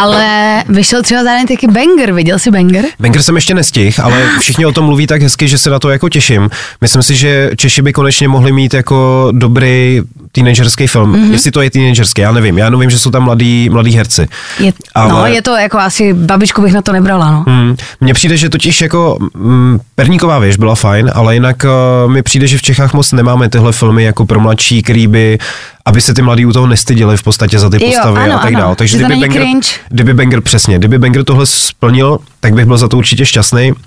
ale 0.00 0.64
vyšel 0.68 1.02
třeba 1.02 1.24
zároveň 1.24 1.46
taky 1.46 1.66
Banger, 1.66 2.12
viděl 2.12 2.38
jsi 2.38 2.50
Banger? 2.50 2.84
Banger 3.00 3.22
jsem 3.22 3.34
ještě 3.34 3.54
nestih, 3.54 4.00
ale 4.00 4.22
všichni 4.40 4.66
o 4.66 4.72
tom 4.72 4.84
mluví 4.84 5.06
tak 5.06 5.22
hezky, 5.22 5.48
že 5.48 5.58
se 5.58 5.70
na 5.70 5.78
to 5.78 5.90
jako 5.90 6.08
těším. 6.08 6.50
Myslím 6.80 7.02
si, 7.02 7.16
že 7.16 7.50
Češi 7.56 7.82
by 7.82 7.92
konečně 7.92 8.28
mohli 8.28 8.52
mít 8.52 8.74
jako 8.74 9.28
dobrý 9.32 10.00
teenagerský 10.32 10.86
film. 10.86 11.12
Mm-hmm. 11.12 11.32
Jestli 11.32 11.50
to 11.50 11.62
je 11.62 11.70
teenagerský, 11.70 12.20
já 12.20 12.32
nevím. 12.32 12.58
Já 12.58 12.70
nevím, 12.70 12.90
že 12.90 12.98
jsou 12.98 13.10
tam 13.10 13.22
mladí, 13.22 13.70
mladí 13.70 13.96
herci. 13.96 14.28
Je, 14.58 14.72
Ale- 14.94 15.12
No, 15.12 15.26
je 15.26 15.42
to 15.42 15.56
jako 15.56 15.78
asi, 15.78 16.12
babičku 16.14 16.62
bych 16.62 16.72
na 16.72 16.82
to 16.82 16.92
nebrala, 16.92 17.30
no. 17.30 17.44
Hmm. 17.48 17.76
Mně 18.00 18.14
přijde, 18.14 18.36
že 18.36 18.48
totiž 18.48 18.80
jako 18.80 19.18
mm, 19.34 19.78
Perníková 19.94 20.38
věž 20.38 20.56
byla 20.56 20.74
fajn, 20.74 21.10
ale 21.14 21.34
jinak 21.34 21.56
uh, 22.04 22.12
mi 22.12 22.22
přijde, 22.22 22.46
že 22.46 22.58
v 22.58 22.62
Čechách 22.62 22.94
moc 22.94 23.12
nemáme 23.12 23.48
tyhle 23.48 23.72
filmy 23.72 24.04
jako 24.04 24.26
pro 24.26 24.40
mladší, 24.40 24.82
který 24.82 25.06
by 25.06 25.38
aby 25.86 26.00
se 26.00 26.14
ty 26.14 26.22
mladí 26.22 26.46
u 26.46 26.52
toho 26.52 26.66
nestydili 26.66 27.16
v 27.16 27.22
podstatě 27.22 27.58
za 27.58 27.70
ty 27.70 27.84
Jo, 27.84 27.90
postavy 27.90 28.20
ano, 28.20 28.34
a 28.34 28.38
tak 28.38 28.56
dále. 28.56 28.76
Takže 28.76 28.96
kdyby 28.96 29.14
Banger, 29.14 29.42
cringe. 29.42 29.68
kdyby 29.88 30.14
Banger 30.14 30.40
přesně, 30.40 30.78
kdyby 30.78 30.98
Banger 30.98 31.24
tohle 31.24 31.46
splnil, 31.46 32.18
tak 32.40 32.54
bych 32.54 32.64
byl 32.66 32.78
za 32.78 32.88
to 32.88 32.96
určitě 32.96 33.26
šťastný. 33.26 33.72
Uh, 33.72 33.78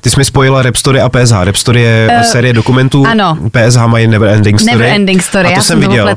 ty 0.00 0.10
jsi 0.10 0.16
mi 0.20 0.24
spojila 0.24 0.62
Rap 0.62 0.76
Story 0.76 1.00
a 1.00 1.08
PSH. 1.08 1.32
Rap 1.40 1.56
Story 1.56 1.80
je 1.82 2.10
uh, 2.16 2.22
série 2.22 2.52
dokumentů, 2.52 3.06
ano. 3.06 3.38
PSH 3.50 3.86
mají 3.86 4.06
Never 4.06 4.28
Ending 4.28 4.60
Story. 4.60 4.78
Never 4.78 4.94
Ending 4.94 5.22
Story, 5.22 5.44
a 5.46 5.50
to 5.50 5.54
já 5.54 5.62
jsem 5.62 5.80
viděl. 5.80 6.14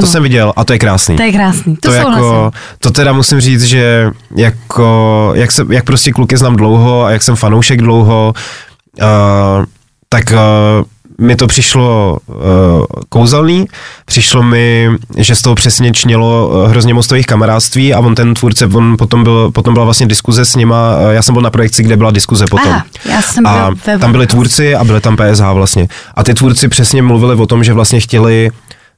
To 0.00 0.06
jsem 0.06 0.22
viděl 0.22 0.52
a 0.56 0.64
to 0.64 0.72
je 0.72 0.78
krásný. 0.78 1.16
To 1.16 1.22
je 1.22 1.32
krásný, 1.32 1.76
to, 1.76 1.88
To, 1.88 1.94
souhlasím. 1.94 2.24
jako, 2.24 2.50
to 2.78 2.90
teda 2.90 3.12
musím 3.12 3.40
říct, 3.40 3.64
že 3.64 4.10
jako, 4.36 5.32
jak, 5.34 5.52
se, 5.52 5.66
jak 5.70 5.84
prostě 5.84 6.12
kluky 6.12 6.36
znám 6.36 6.56
dlouho 6.56 7.04
a 7.04 7.10
jak 7.10 7.22
jsem 7.22 7.36
fanoušek 7.36 7.80
dlouho, 7.82 8.34
uh, 9.02 9.64
tak 10.08 10.24
uh, 10.32 10.38
mi 11.20 11.36
to 11.36 11.46
přišlo 11.46 12.18
uh, 12.26 12.36
kouzelný, 13.08 13.66
přišlo 14.04 14.42
mi, 14.42 14.90
že 15.16 15.34
z 15.34 15.42
toho 15.42 15.54
přesně 15.54 15.92
čnělo 15.92 16.48
uh, 16.48 16.70
hrozně 16.70 16.94
moc 16.94 17.06
těch 17.06 17.26
kamarádství 17.26 17.94
a 17.94 18.00
on 18.00 18.14
ten 18.14 18.34
tvůrce, 18.34 18.66
on 18.66 18.96
potom, 18.98 19.24
byl, 19.24 19.50
potom 19.50 19.74
byla 19.74 19.84
vlastně 19.84 20.06
diskuze 20.06 20.44
s 20.44 20.56
nima, 20.56 20.96
uh, 20.96 21.10
já 21.10 21.22
jsem 21.22 21.32
byl 21.32 21.42
na 21.42 21.50
projekci, 21.50 21.82
kde 21.82 21.96
byla 21.96 22.10
diskuze 22.10 22.44
potom. 22.50 22.72
Aha, 22.72 22.84
já 23.04 23.22
jsem 23.22 23.46
a 23.46 23.70
byl 23.84 23.98
tam 23.98 24.12
byli 24.12 24.26
tvůrci 24.26 24.74
a 24.74 24.84
byli 24.84 25.00
tam 25.00 25.16
PSH 25.16 25.52
vlastně. 25.52 25.88
A 26.14 26.24
ty 26.24 26.34
tvůrci 26.34 26.68
přesně 26.68 27.02
mluvili 27.02 27.34
o 27.34 27.46
tom, 27.46 27.64
že 27.64 27.72
vlastně 27.72 28.00
chtěli 28.00 28.50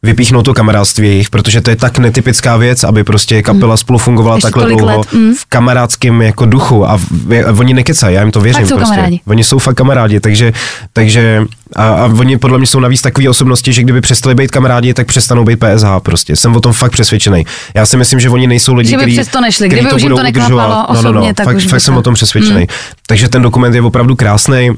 vypíchnout 0.03 0.45
to 0.45 0.55
kamarádství 0.55 1.09
jejich, 1.09 1.31
protože 1.31 1.61
to 1.61 1.71
je 1.71 1.77
tak 1.77 1.99
netypická 1.99 2.57
věc, 2.57 2.85
aby 2.85 3.05
prostě 3.05 3.43
kapela 3.43 3.77
spolu 3.77 3.99
fungovala 3.99 4.37
Ještě 4.37 4.47
takhle 4.47 4.67
dlouho 4.67 4.87
let, 4.87 5.13
mm. 5.13 5.35
v 5.35 5.45
kamarádském 5.45 6.23
jako 6.23 6.47
duchu 6.47 6.89
a, 6.89 6.99
v, 7.11 7.45
a 7.45 7.51
oni 7.59 7.75
nekecají, 7.75 8.15
já 8.15 8.23
jim 8.23 8.31
to 8.31 8.41
věřím 8.41 8.67
jsou 8.67 8.77
prostě. 8.77 8.95
kamarádi. 8.95 9.21
Oni 9.27 9.45
jsou 9.45 9.59
fakt 9.59 9.75
kamarádi, 9.75 10.21
takže, 10.21 10.53
takže 10.93 11.45
a, 11.77 11.89
a 11.89 12.05
oni 12.07 12.39
podle 12.39 12.59
mě 12.59 12.67
jsou 12.67 12.81
navíc 12.81 13.03
takové 13.03 13.29
osobnosti, 13.29 13.73
že 13.73 13.83
kdyby 13.83 14.01
přestali 14.01 14.35
být 14.35 14.51
kamarádi, 14.51 14.95
tak 14.95 15.07
přestanou 15.07 15.45
být 15.45 15.57
PSH 15.57 15.87
prostě. 16.03 16.37
Jsem 16.37 16.57
o 16.57 16.61
tom 16.61 16.73
fakt 16.73 16.93
přesvědčený. 16.93 17.47
Já 17.75 17.87
si 17.87 17.97
myslím, 17.97 18.21
že 18.21 18.31
oni 18.31 18.47
nejsou 18.47 18.75
lidi, 18.75 18.97
kteří 18.97 19.13
přes 19.13 19.29
to 19.29 19.41
nešli. 19.41 19.69
který 19.69 19.81
Kdyby 19.81 19.95
už 19.95 20.03
jim 20.03 20.09
to 20.11 20.15
budou 20.15 20.23
neklapalo 20.25 20.49
udržovat. 20.57 20.69
no, 20.69 20.95
no, 20.95 20.99
osobně, 21.01 21.29
no, 21.29 21.35
tak 21.35 21.45
fakt, 21.47 21.57
už 21.57 21.67
fakt 21.67 21.81
jsem 21.81 21.95
to- 21.95 22.01
o 22.01 22.03
tom 22.03 22.15
přesvědčený. 22.15 22.59
Hmm. 22.59 22.67
Takže 23.07 23.29
ten 23.29 23.43
dokument 23.43 23.75
je 23.75 23.83
opravdu 23.83 24.17
krásný, 24.17 24.71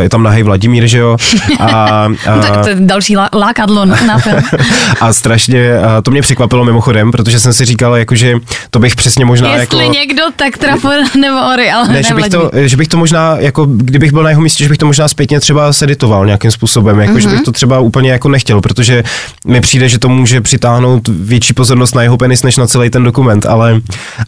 je 0.00 0.08
tam 0.08 0.22
nahej 0.22 0.42
Vladimír, 0.42 0.86
že 0.86 0.98
jo? 0.98 1.16
A, 1.60 1.64
a, 1.70 2.08
To, 2.54 2.62
to 2.62 2.68
je 2.68 2.76
další 2.78 3.16
lá, 3.16 3.28
lákadlo 3.34 3.84
na 3.84 4.18
film. 4.18 4.42
a 5.00 5.12
strašně, 5.12 5.78
a 5.78 6.02
to 6.02 6.10
mě 6.10 6.22
překvapilo 6.22 6.64
mimochodem, 6.64 7.10
protože 7.12 7.40
jsem 7.40 7.52
si 7.52 7.64
říkal, 7.64 7.96
jakože 7.96 8.34
to 8.70 8.78
bych 8.78 8.96
přesně 8.96 9.24
možná 9.24 9.48
Jestli 9.56 9.78
jako... 9.84 9.92
někdo, 9.92 10.22
tak 10.36 10.58
Trafor 10.58 10.94
nebo 11.20 11.36
Ory, 11.52 11.70
ale 11.70 11.88
Ne, 11.88 12.02
že 12.02 12.14
bych, 12.14 12.28
to, 12.28 12.50
že 12.54 12.76
bych 12.76 12.88
to 12.88 12.96
možná, 12.96 13.36
jako 13.38 13.64
kdybych 13.64 14.12
byl 14.12 14.22
na 14.22 14.28
jeho 14.30 14.42
místě, 14.42 14.64
že 14.64 14.68
bych 14.68 14.78
to 14.78 14.86
možná 14.86 15.08
zpětně 15.08 15.40
třeba 15.40 15.72
seditoval 15.72 16.26
nějakým 16.34 16.50
způsobem, 16.50 17.00
jako 17.00 17.12
mm-hmm. 17.12 17.18
že 17.18 17.28
bych 17.28 17.42
to 17.42 17.52
třeba 17.52 17.78
úplně 17.78 18.10
jako 18.10 18.28
nechtěl, 18.28 18.60
protože 18.60 19.02
mi 19.46 19.60
přijde, 19.60 19.88
že 19.88 19.98
to 19.98 20.08
může 20.08 20.40
přitáhnout 20.40 21.08
větší 21.08 21.54
pozornost 21.54 21.94
na 21.94 22.02
jeho 22.02 22.16
penis, 22.16 22.42
než 22.42 22.56
na 22.56 22.66
celý 22.66 22.90
ten 22.90 23.04
dokument, 23.04 23.46
ale, 23.46 23.80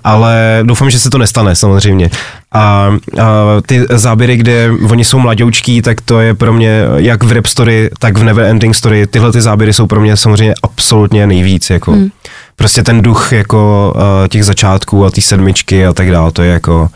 ale 0.04 0.60
doufám, 0.62 0.90
že 0.90 0.98
se 0.98 1.10
to 1.10 1.18
nestane 1.18 1.56
samozřejmě. 1.56 2.10
A, 2.52 2.60
a 2.60 2.90
ty 3.66 3.86
záběry, 3.90 4.36
kde 4.36 4.70
oni 4.90 5.04
jsou 5.04 5.18
mladoučký, 5.18 5.82
tak 5.82 6.00
to 6.00 6.20
je 6.20 6.34
pro 6.34 6.52
mě 6.52 6.82
jak 6.96 7.24
v 7.24 7.32
Rap 7.32 7.46
Story, 7.46 7.90
tak 7.98 8.18
v 8.18 8.24
Never 8.24 8.44
Ending 8.44 8.74
Story, 8.74 9.06
tyhle 9.06 9.32
ty 9.32 9.40
záběry 9.40 9.72
jsou 9.72 9.86
pro 9.86 10.00
mě 10.00 10.16
samozřejmě 10.16 10.54
absolutně 10.62 11.26
nejvíc, 11.26 11.70
jako 11.70 11.92
mm. 11.92 12.08
prostě 12.56 12.82
ten 12.82 13.02
duch 13.02 13.32
jako 13.32 13.92
uh, 13.96 14.28
těch 14.28 14.44
začátků 14.44 15.04
a 15.04 15.10
ty 15.10 15.22
sedmičky 15.22 15.86
a 15.86 15.92
tak 15.92 16.10
dále, 16.10 16.32
to 16.32 16.42
je 16.42 16.52
jako 16.52 16.88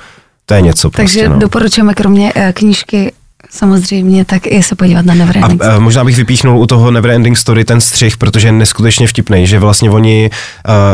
to 0.47 0.55
je 0.55 0.61
něco 0.61 0.91
Takže 0.91 1.19
prostě, 1.19 1.29
no. 1.29 1.39
doporučujeme 1.39 1.95
kromě 1.95 2.33
eh, 2.35 2.53
knížky 2.53 3.13
samozřejmě, 3.51 4.25
tak 4.25 4.47
i 4.47 4.63
se 4.63 4.75
podívat 4.75 5.05
na 5.07 5.15
Neverending. 5.15 5.65
A 5.65 5.77
uh, 5.77 5.83
možná 5.83 6.05
bych 6.05 6.17
vypíchnul 6.17 6.59
u 6.59 6.67
toho 6.67 6.91
Neverending 6.91 7.37
Story 7.39 7.65
ten 7.65 7.81
střih, 7.81 8.17
protože 8.17 8.49
je 8.49 8.53
neskutečně 8.53 9.07
vtipný, 9.07 9.47
že 9.47 9.59
vlastně 9.59 9.91
oni, 9.91 10.31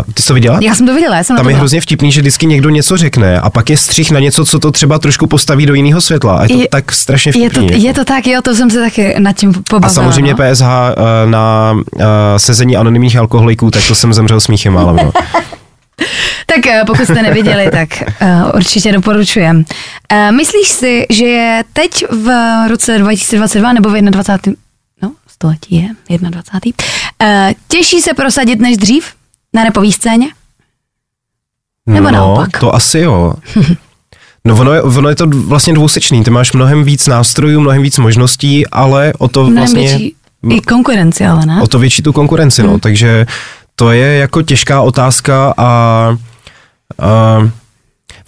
uh, 0.07 0.13
ty 0.15 0.23
jsi 0.23 0.29
to 0.29 0.35
viděla? 0.35 0.59
Já 0.63 0.75
jsem 0.75 0.87
to 0.87 0.95
viděla, 0.95 1.17
já 1.17 1.25
jsem 1.25 1.37
Tam 1.37 1.45
to 1.45 1.51
je 1.51 1.53
byla. 1.53 1.59
hrozně 1.59 1.81
vtipný, 1.81 2.13
že 2.13 2.21
vždycky 2.21 2.47
někdo 2.47 2.71
něco 2.71 2.97
řekne 2.97 3.41
a 3.41 3.51
pak 3.51 3.71
je 3.71 3.77
střih 3.77 4.11
na 4.11 4.21
něco, 4.21 4.45
co 4.45 4.59
to 4.59 4.73
třeba 4.73 4.99
trošku 4.99 5.27
postaví 5.27 5.67
do 5.67 5.75
jiného 5.75 6.01
světla. 6.01 6.37
A 6.37 6.43
je 6.43 6.49
to 6.49 6.55
Je- 6.61 6.69
tak 6.69 6.93
strašně 6.93 7.33
je 7.37 7.51
to, 7.51 7.57
vtipný. 7.61 7.73
jako. 7.73 7.87
je 7.87 7.95
to 7.95 8.05
tak, 8.05 8.27
jo, 8.27 8.41
to 8.43 8.55
jsem 8.55 8.71
se 8.71 8.81
taky 8.81 9.15
nad 9.19 9.33
tím 9.33 9.53
pobavila. 9.71 9.91
a 9.91 9.95
samozřejmě 9.95 10.35
no. 10.35 10.53
PSH 10.55 10.63
uh, 10.65 11.31
na 11.31 11.73
uh, 11.73 12.03
sezení 12.37 12.77
anonymních 12.77 13.17
alkoholiků, 13.17 13.71
tak 13.71 13.83
to 13.89 13.95
jsem 13.95 14.15
zemřel 14.15 14.41
smíchem 14.41 14.73
málem. 14.73 14.97
No. 14.97 15.13
Tak 16.47 16.67
eh, 16.67 16.83
pokud 16.87 17.05
jste 17.05 17.23
neviděli, 17.23 17.71
tak 17.73 17.89
uh, 18.23 18.51
určitě 18.55 18.93
doporučujem. 18.93 19.57
Uh, 20.13 20.37
myslíš 20.37 20.69
si, 20.69 21.07
že 21.11 21.25
je 21.25 21.65
teď 21.73 22.05
v 22.11 22.31
roce 22.69 22.99
2022 22.99 23.73
nebo 23.73 23.91
v 23.91 23.93
21. 24.01 24.63
No, 25.03 25.13
století 25.29 25.95
je 26.09 26.19
21. 26.19 26.87
Uh, 27.23 27.53
těžší 27.69 28.01
se 28.01 28.15
prosadit 28.15 28.61
než 28.61 28.77
dřív 28.77 29.13
na 29.55 29.65
repový 29.65 29.93
scéně? 29.93 30.29
Nebo 31.87 32.11
no, 32.11 32.13
naopak? 32.13 32.61
to 32.61 32.75
asi 32.75 32.99
jo. 32.99 33.35
No 34.45 34.57
ono 34.57 34.73
je, 34.73 34.83
ono 34.83 35.09
je 35.09 35.15
to 35.15 35.27
vlastně 35.27 35.73
dvousečný, 35.73 36.25
ty 36.25 36.31
máš 36.31 36.53
mnohem 36.53 36.85
víc 36.85 37.07
nástrojů, 37.07 37.61
mnohem 37.61 37.83
víc 37.83 37.99
možností, 37.99 38.67
ale 38.67 39.13
o 39.19 39.29
to 39.29 39.41
Mnohem 39.41 39.57
vlastně... 39.57 39.81
větší 39.81 40.15
i 40.51 40.61
konkurenci, 40.61 41.27
ale 41.27 41.47
ne? 41.47 41.63
o 41.63 41.67
to 41.67 41.79
větší 41.79 42.03
tu 42.03 42.13
konkurenci, 42.13 42.63
Hmm. 42.63 42.71
no. 42.71 42.79
Takže 42.79 43.27
to 43.77 43.91
je 43.91 44.17
jako 44.17 44.43
těžká 44.43 44.81
otázka 44.83 45.55
a, 45.57 45.67
a 46.99 47.39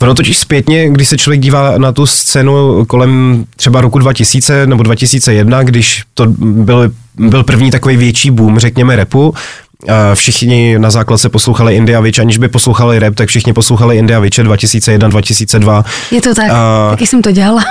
ono 0.01 0.15
totiž 0.15 0.39
zpětně, 0.39 0.91
když 0.91 1.09
se 1.09 1.19
člověk 1.19 1.41
dívá 1.41 1.79
na 1.79 1.93
tu 1.93 2.07
scénu 2.07 2.85
kolem 2.85 3.45
třeba 3.57 3.81
roku 3.81 3.99
2000 3.99 4.67
nebo 4.67 4.83
2001, 4.83 5.63
když 5.63 6.05
to 6.15 6.27
byl, 6.39 6.91
byl 7.15 7.45
první 7.45 7.71
takový 7.71 7.97
větší 7.97 8.31
boom, 8.31 8.59
řekněme, 8.59 8.97
repu, 8.97 9.35
všichni 10.15 10.79
na 10.79 10.91
základce 10.91 11.29
poslouchali 11.29 11.77
India 11.77 12.01
Witch, 12.01 12.19
aniž 12.19 12.39
by 12.39 12.49
poslouchali 12.49 12.99
rap, 12.99 13.15
tak 13.15 13.29
všichni 13.29 13.53
poslouchali 13.53 13.99
India 13.99 14.21
Witch 14.21 14.39
2001, 14.39 15.09
2002. 15.09 15.85
Je 16.11 16.21
to 16.23 16.35
tak, 16.35 16.51
A- 16.51 16.91
taky 16.91 17.07
jsem 17.07 17.23
to 17.23 17.31
dělala. 17.33 17.63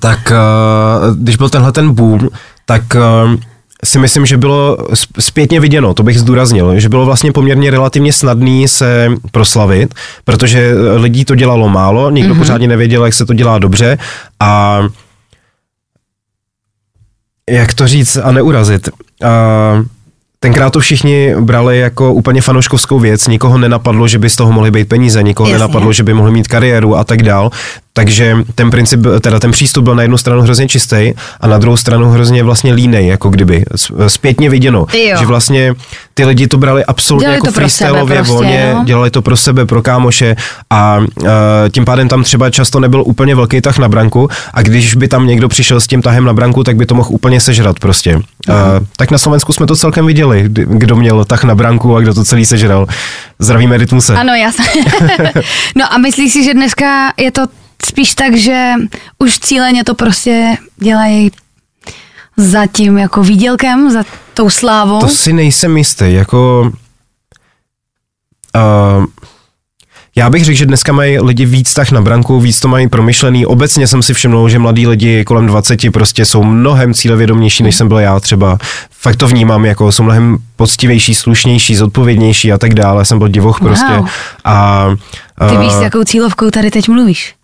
tak 0.00 0.18
uh, 0.32 1.16
když 1.16 1.36
byl 1.36 1.48
tenhle 1.48 1.72
ten 1.72 1.94
boom, 1.94 2.28
tak 2.66 2.82
uh, 2.94 3.40
si 3.84 3.98
myslím, 3.98 4.26
že 4.26 4.36
bylo 4.36 4.76
zpětně 5.18 5.60
viděno, 5.60 5.94
to 5.94 6.02
bych 6.02 6.18
zdůraznil, 6.18 6.80
že 6.80 6.88
bylo 6.88 7.06
vlastně 7.06 7.32
poměrně 7.32 7.70
relativně 7.70 8.12
snadný 8.12 8.68
se 8.68 9.08
proslavit, 9.30 9.94
protože 10.24 10.58
eh, 10.58 10.96
lidí 10.96 11.24
to 11.24 11.34
dělalo 11.34 11.68
málo, 11.68 12.10
nikdo 12.10 12.34
mm-hmm. 12.34 12.38
pořádně 12.38 12.68
nevěděl, 12.68 13.04
jak 13.04 13.14
se 13.14 13.26
to 13.26 13.34
dělá 13.34 13.58
dobře 13.58 13.98
a 14.40 14.82
jak 17.50 17.74
to 17.74 17.86
říct 17.86 18.16
a 18.16 18.32
neurazit. 18.32 18.88
Uh, 19.22 19.86
Tenkrát 20.40 20.72
to 20.72 20.80
všichni 20.80 21.34
brali 21.40 21.78
jako 21.78 22.12
úplně 22.12 22.42
fanouškovskou 22.42 22.98
věc, 22.98 23.28
nikoho 23.28 23.58
nenapadlo, 23.58 24.08
že 24.08 24.18
by 24.18 24.30
z 24.30 24.36
toho 24.36 24.52
mohly 24.52 24.70
být 24.70 24.88
peníze, 24.88 25.22
nikoho 25.22 25.48
Jasně. 25.48 25.58
nenapadlo, 25.58 25.92
že 25.92 26.02
by 26.02 26.14
mohli 26.14 26.32
mít 26.32 26.48
kariéru 26.48 26.96
a 26.96 27.04
tak 27.04 27.22
dál. 27.22 27.50
Takže 27.96 28.36
ten 28.54 28.70
princip, 28.70 29.00
teda 29.20 29.40
ten 29.40 29.50
přístup 29.50 29.84
byl 29.84 29.94
na 29.94 30.02
jednu 30.02 30.18
stranu 30.18 30.42
hrozně 30.42 30.68
čistý 30.68 31.12
a 31.40 31.46
na 31.46 31.58
druhou 31.58 31.76
stranu 31.76 32.10
hrozně 32.10 32.42
vlastně 32.42 32.72
línej, 32.72 33.06
jako 33.06 33.28
kdyby. 33.28 33.64
Zpětně 34.06 34.50
viděno, 34.50 34.86
Jo. 34.92 35.16
že 35.18 35.26
vlastně 35.26 35.74
ty 36.14 36.24
lidi 36.24 36.46
to 36.46 36.58
brali 36.58 36.84
absolutně 36.84 37.24
Dělali 37.24 37.36
jako 37.36 37.52
freestyleově 37.52 38.16
prostě, 38.16 38.32
volně, 38.32 38.72
no. 38.74 38.84
dělali 38.84 39.10
to 39.10 39.22
pro 39.22 39.36
sebe, 39.36 39.66
pro 39.66 39.82
kámoše 39.82 40.36
a 40.70 40.98
uh, 40.98 41.28
tím 41.72 41.84
pádem 41.84 42.08
tam 42.08 42.22
třeba 42.22 42.50
často 42.50 42.80
nebyl 42.80 43.02
úplně 43.06 43.34
velký 43.34 43.60
tah 43.60 43.78
na 43.78 43.88
branku 43.88 44.28
a 44.54 44.62
když 44.62 44.94
by 44.94 45.08
tam 45.08 45.26
někdo 45.26 45.48
přišel 45.48 45.80
s 45.80 45.86
tím 45.86 46.02
tahem 46.02 46.24
na 46.24 46.32
branku, 46.32 46.64
tak 46.64 46.76
by 46.76 46.86
to 46.86 46.94
mohl 46.94 47.08
úplně 47.12 47.40
sežrat 47.40 47.78
prostě. 47.78 48.16
Uh, 48.16 48.22
tak 48.96 49.10
na 49.10 49.18
Slovensku 49.18 49.52
jsme 49.52 49.66
to 49.66 49.76
celkem 49.76 50.06
viděli, 50.06 50.44
kdo 50.48 50.96
měl 50.96 51.24
tah 51.24 51.44
na 51.44 51.54
branku 51.54 51.96
a 51.96 52.00
kdo 52.00 52.14
to 52.14 52.24
celý 52.24 52.46
sežral. 52.46 52.86
Zdravíme 53.38 53.76
Rytmuse. 53.76 54.16
Ano, 54.16 54.32
jsem. 54.50 54.84
no 55.76 55.92
a 55.92 55.98
myslíš 55.98 56.32
si, 56.32 56.44
že 56.44 56.54
dneska 56.54 57.12
je 57.16 57.30
to 57.30 57.42
spíš 57.86 58.14
tak, 58.14 58.36
že 58.36 58.72
už 59.18 59.38
cíleně 59.38 59.84
to 59.84 59.94
prostě 59.94 60.56
dělají 60.76 61.30
za 62.36 62.66
tím 62.66 62.98
jako 62.98 63.22
výdělkem, 63.22 63.90
za 63.90 64.04
tou 64.34 64.50
slávou? 64.50 65.00
To 65.00 65.08
si 65.08 65.32
nejsem 65.32 65.76
jistý, 65.76 66.12
jako... 66.12 66.72
Uh, 68.56 69.06
já 70.18 70.30
bych 70.30 70.44
řekl, 70.44 70.58
že 70.58 70.66
dneska 70.66 70.92
mají 70.92 71.18
lidi 71.20 71.46
víc 71.46 71.74
tak 71.74 71.90
na 71.90 72.00
branku, 72.00 72.40
víc 72.40 72.60
to 72.60 72.68
mají 72.68 72.88
promyšlený. 72.88 73.46
Obecně 73.46 73.86
jsem 73.86 74.02
si 74.02 74.14
všiml, 74.14 74.48
že 74.48 74.58
mladí 74.58 74.86
lidi 74.86 75.24
kolem 75.24 75.46
20 75.46 75.92
prostě 75.92 76.24
jsou 76.24 76.44
mnohem 76.44 76.94
cílevědomější, 76.94 77.62
než 77.62 77.76
jsem 77.76 77.88
byl 77.88 77.98
já 77.98 78.20
třeba. 78.20 78.58
Fakt 78.90 79.16
to 79.16 79.28
vnímám, 79.28 79.64
jako 79.64 79.92
jsou 79.92 80.02
mnohem 80.02 80.38
poctivější, 80.56 81.14
slušnější, 81.14 81.76
zodpovědnější 81.76 82.52
a 82.52 82.58
tak 82.58 82.74
dále. 82.74 83.04
Jsem 83.04 83.18
byl 83.18 83.28
divoch 83.28 83.60
prostě. 83.60 83.96
Wow. 83.96 84.08
A, 84.44 84.86
a, 85.38 85.48
Ty 85.48 85.56
víš, 85.56 85.72
s 85.72 85.82
jakou 85.82 86.04
cílovkou 86.04 86.50
tady 86.50 86.70
teď 86.70 86.88
mluvíš? 86.88 87.34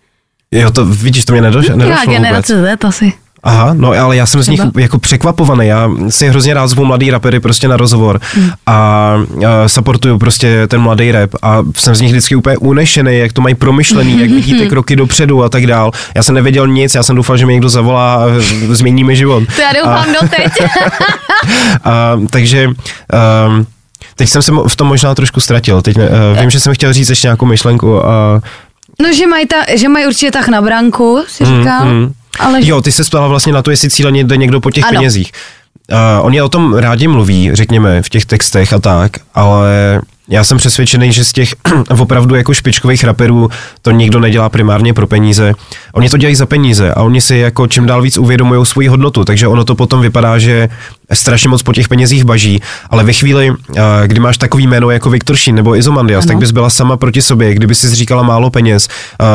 Jo, 0.52 0.70
to 0.70 0.84
vidíš, 0.86 1.24
to 1.24 1.32
mě 1.32 1.42
nedošlo, 1.42 1.70
Já 1.72 1.76
nedošlo 1.76 2.04
vůbec. 2.04 2.16
generace 2.22 2.62
Z 2.62 2.84
asi. 2.84 3.12
Aha, 3.44 3.74
no 3.74 3.92
ale 3.92 4.16
já 4.16 4.26
jsem 4.26 4.42
z 4.42 4.48
nich 4.48 4.60
jako 4.78 4.98
překvapovaný, 4.98 5.66
já 5.66 5.90
si 6.08 6.28
hrozně 6.28 6.54
rád 6.54 6.66
zvu 6.66 6.84
mladý 6.84 7.10
rapery 7.10 7.40
prostě 7.40 7.68
na 7.68 7.76
rozhovor 7.76 8.20
Hmm. 8.34 8.50
a, 8.66 8.74
a 8.74 9.68
supportuju 9.68 10.18
prostě 10.18 10.66
ten 10.66 10.80
mladý 10.80 11.12
rap 11.12 11.30
a 11.42 11.58
jsem 11.76 11.94
z 11.94 12.00
nich 12.00 12.10
vždycky 12.10 12.34
úplně 12.36 12.56
unešený, 12.56 13.18
jak 13.18 13.32
to 13.32 13.40
mají 13.40 13.54
promyšlený, 13.54 14.20
jak 14.20 14.30
vidí 14.30 14.54
ty 14.58 14.66
kroky 14.70 14.96
dopředu 14.96 15.42
a 15.44 15.48
tak 15.48 15.66
dál. 15.66 15.90
Já 16.14 16.22
jsem 16.22 16.34
nevěděl 16.34 16.66
nic, 16.68 16.94
já 16.94 17.02
jsem 17.02 17.16
doufal, 17.16 17.36
že 17.36 17.46
mi 17.46 17.52
někdo 17.52 17.68
zavolá 17.68 18.14
a 18.14 18.26
změní 18.70 19.04
mi 19.04 19.16
život. 19.16 19.42
To 19.56 19.62
já 19.62 19.72
doufám 19.84 20.06
doteď. 20.22 20.52
A, 21.84 22.18
takže 22.30 22.66
um, 22.68 23.66
teď 24.16 24.28
jsem 24.28 24.42
se 24.42 24.52
v 24.68 24.76
tom 24.76 24.88
možná 24.88 25.14
trošku 25.14 25.40
ztratil. 25.40 25.82
Teď, 25.82 25.96
uh, 25.96 26.02
vím, 26.40 26.50
že 26.50 26.60
jsem 26.60 26.74
chtěl 26.74 26.92
říct 26.92 27.08
ještě 27.10 27.26
nějakou 27.26 27.46
myšlenku. 27.46 28.06
A, 28.06 28.40
no, 29.02 29.12
že 29.12 29.26
mají, 29.26 29.46
ta, 29.46 29.56
že 29.76 29.88
mají 29.88 30.06
určitě 30.06 30.30
tak 30.30 30.48
na 30.48 30.62
branku, 30.62 31.24
si 31.28 31.44
říkal. 31.44 31.84
mm. 31.86 32.12
Ale 32.40 32.62
že- 32.62 32.70
Jo, 32.70 32.80
ty 32.80 32.92
se 32.92 33.04
ptala 33.04 33.28
vlastně 33.28 33.52
na 33.52 33.62
to, 33.62 33.70
jestli 33.70 33.90
cíleně 33.90 34.24
jde 34.24 34.36
někdo 34.36 34.60
po 34.60 34.70
těch 34.70 34.84
Ano. 34.84 34.98
penězích. 34.98 35.32
Uh, 35.92 36.26
oni 36.26 36.42
o 36.42 36.48
tom 36.48 36.74
rádi 36.74 37.08
mluví, 37.08 37.50
řekněme, 37.52 38.02
v 38.02 38.08
těch 38.08 38.26
textech 38.26 38.72
a 38.72 38.78
tak, 38.78 39.12
ale 39.34 40.00
já 40.28 40.44
jsem 40.44 40.58
přesvědčený, 40.58 41.12
že 41.12 41.24
z 41.24 41.32
těch 41.32 41.54
opravdu 42.00 42.34
jako 42.34 42.54
špičkových 42.54 43.04
raperů 43.04 43.50
to 43.82 43.90
nikdo 43.90 44.20
nedělá 44.20 44.48
primárně 44.48 44.94
pro 44.94 45.06
peníze. 45.06 45.52
Oni 45.92 46.08
to 46.10 46.16
dělají 46.16 46.34
za 46.36 46.46
peníze 46.46 46.94
a 46.94 47.02
oni 47.02 47.20
si 47.20 47.36
jako 47.36 47.66
čím 47.66 47.86
dál 47.86 48.02
víc 48.02 48.18
uvědomují 48.18 48.66
svoji 48.66 48.88
hodnotu, 48.88 49.24
takže 49.24 49.46
ono 49.48 49.64
to 49.64 49.74
potom 49.74 50.00
vypadá, 50.00 50.38
že 50.38 50.68
strašně 51.12 51.48
moc 51.48 51.62
po 51.62 51.72
těch 51.72 51.88
penězích 51.88 52.24
baží, 52.24 52.60
ale 52.90 53.04
ve 53.04 53.12
chvíli, 53.12 53.50
uh, 53.50 53.56
kdy 54.06 54.20
máš 54.20 54.36
takový 54.36 54.66
jméno 54.66 54.90
jako 54.90 55.10
Viktor 55.10 55.36
Šín 55.36 55.54
nebo 55.56 55.76
Izomandias, 55.76 56.24
Ano. 56.24 56.28
tak 56.28 56.38
bys 56.38 56.50
byla 56.50 56.70
sama 56.70 56.96
proti 56.96 57.22
sobě, 57.22 57.54
kdyby 57.54 57.74
si 57.74 57.94
říkala 57.94 58.22
málo 58.22 58.50
peněz, 58.50 58.88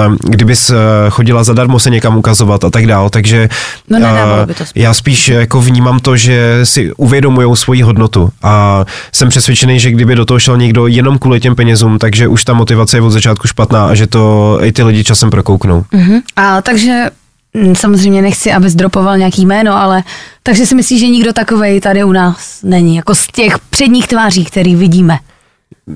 uh, 0.08 0.16
kdybys 0.22 0.70
uh, 0.70 0.76
chodila 1.10 1.44
zadarmo 1.44 1.80
se 1.80 1.90
někam 1.90 2.18
ukazovat 2.18 2.64
a 2.64 2.70
tak 2.70 2.88
dál, 2.88 3.10
takže 3.10 3.50
No, 3.90 4.00
by 4.46 4.54
to 4.54 4.58
smysl. 4.66 4.72
já 4.76 4.94
spíš 4.94 5.28
jako 5.28 5.62
vnímám 5.62 6.00
to, 6.00 6.18
že 6.18 6.60
si 6.64 6.92
uvědomují 6.98 7.56
svoji 7.58 7.82
hodnotu 7.82 8.30
a 8.44 8.86
jsem 9.12 9.30
přesvědčený, 9.30 9.80
že 9.80 9.92
kdyby 9.92 10.16
do 10.16 10.26
toho 10.26 10.40
šel 10.40 10.58
někdo 10.58 10.88
jenom 10.88 11.18
kvůli 11.20 11.40
těm 11.40 11.56
penězům, 11.56 12.00
takže 12.00 12.28
už 12.28 12.44
ta 12.44 12.54
motivace 12.54 12.98
je 12.98 13.02
od 13.02 13.10
začátku 13.10 13.48
špatná 13.48 13.86
a 13.88 13.94
že 13.96 14.08
to 14.08 14.37
i 14.62 14.71
ty 14.71 14.84
lidi 14.84 15.04
časem 15.04 15.30
prokouknou. 15.30 15.84
Mhm. 15.91 16.19
A 16.36 16.62
takže 16.62 17.10
mm, 17.54 17.76
samozřejmě 17.76 18.21
nechci, 18.21 18.52
abys 18.52 18.76
dropoval 18.76 19.17
nějaký 19.17 19.45
jméno, 19.45 19.76
ale 19.76 20.04
takže 20.43 20.65
si 20.65 20.76
myslíš, 20.76 21.00
že 21.00 21.08
nikdo 21.08 21.34
takovej 21.34 21.82
tady 21.82 22.04
u 22.04 22.12
nás 22.12 22.60
není, 22.63 22.95
jako 22.95 23.15
z 23.15 23.28
těch 23.28 23.60
předních 23.60 24.08
tváří, 24.08 24.45
který 24.45 24.76
vidíme. 24.76 25.19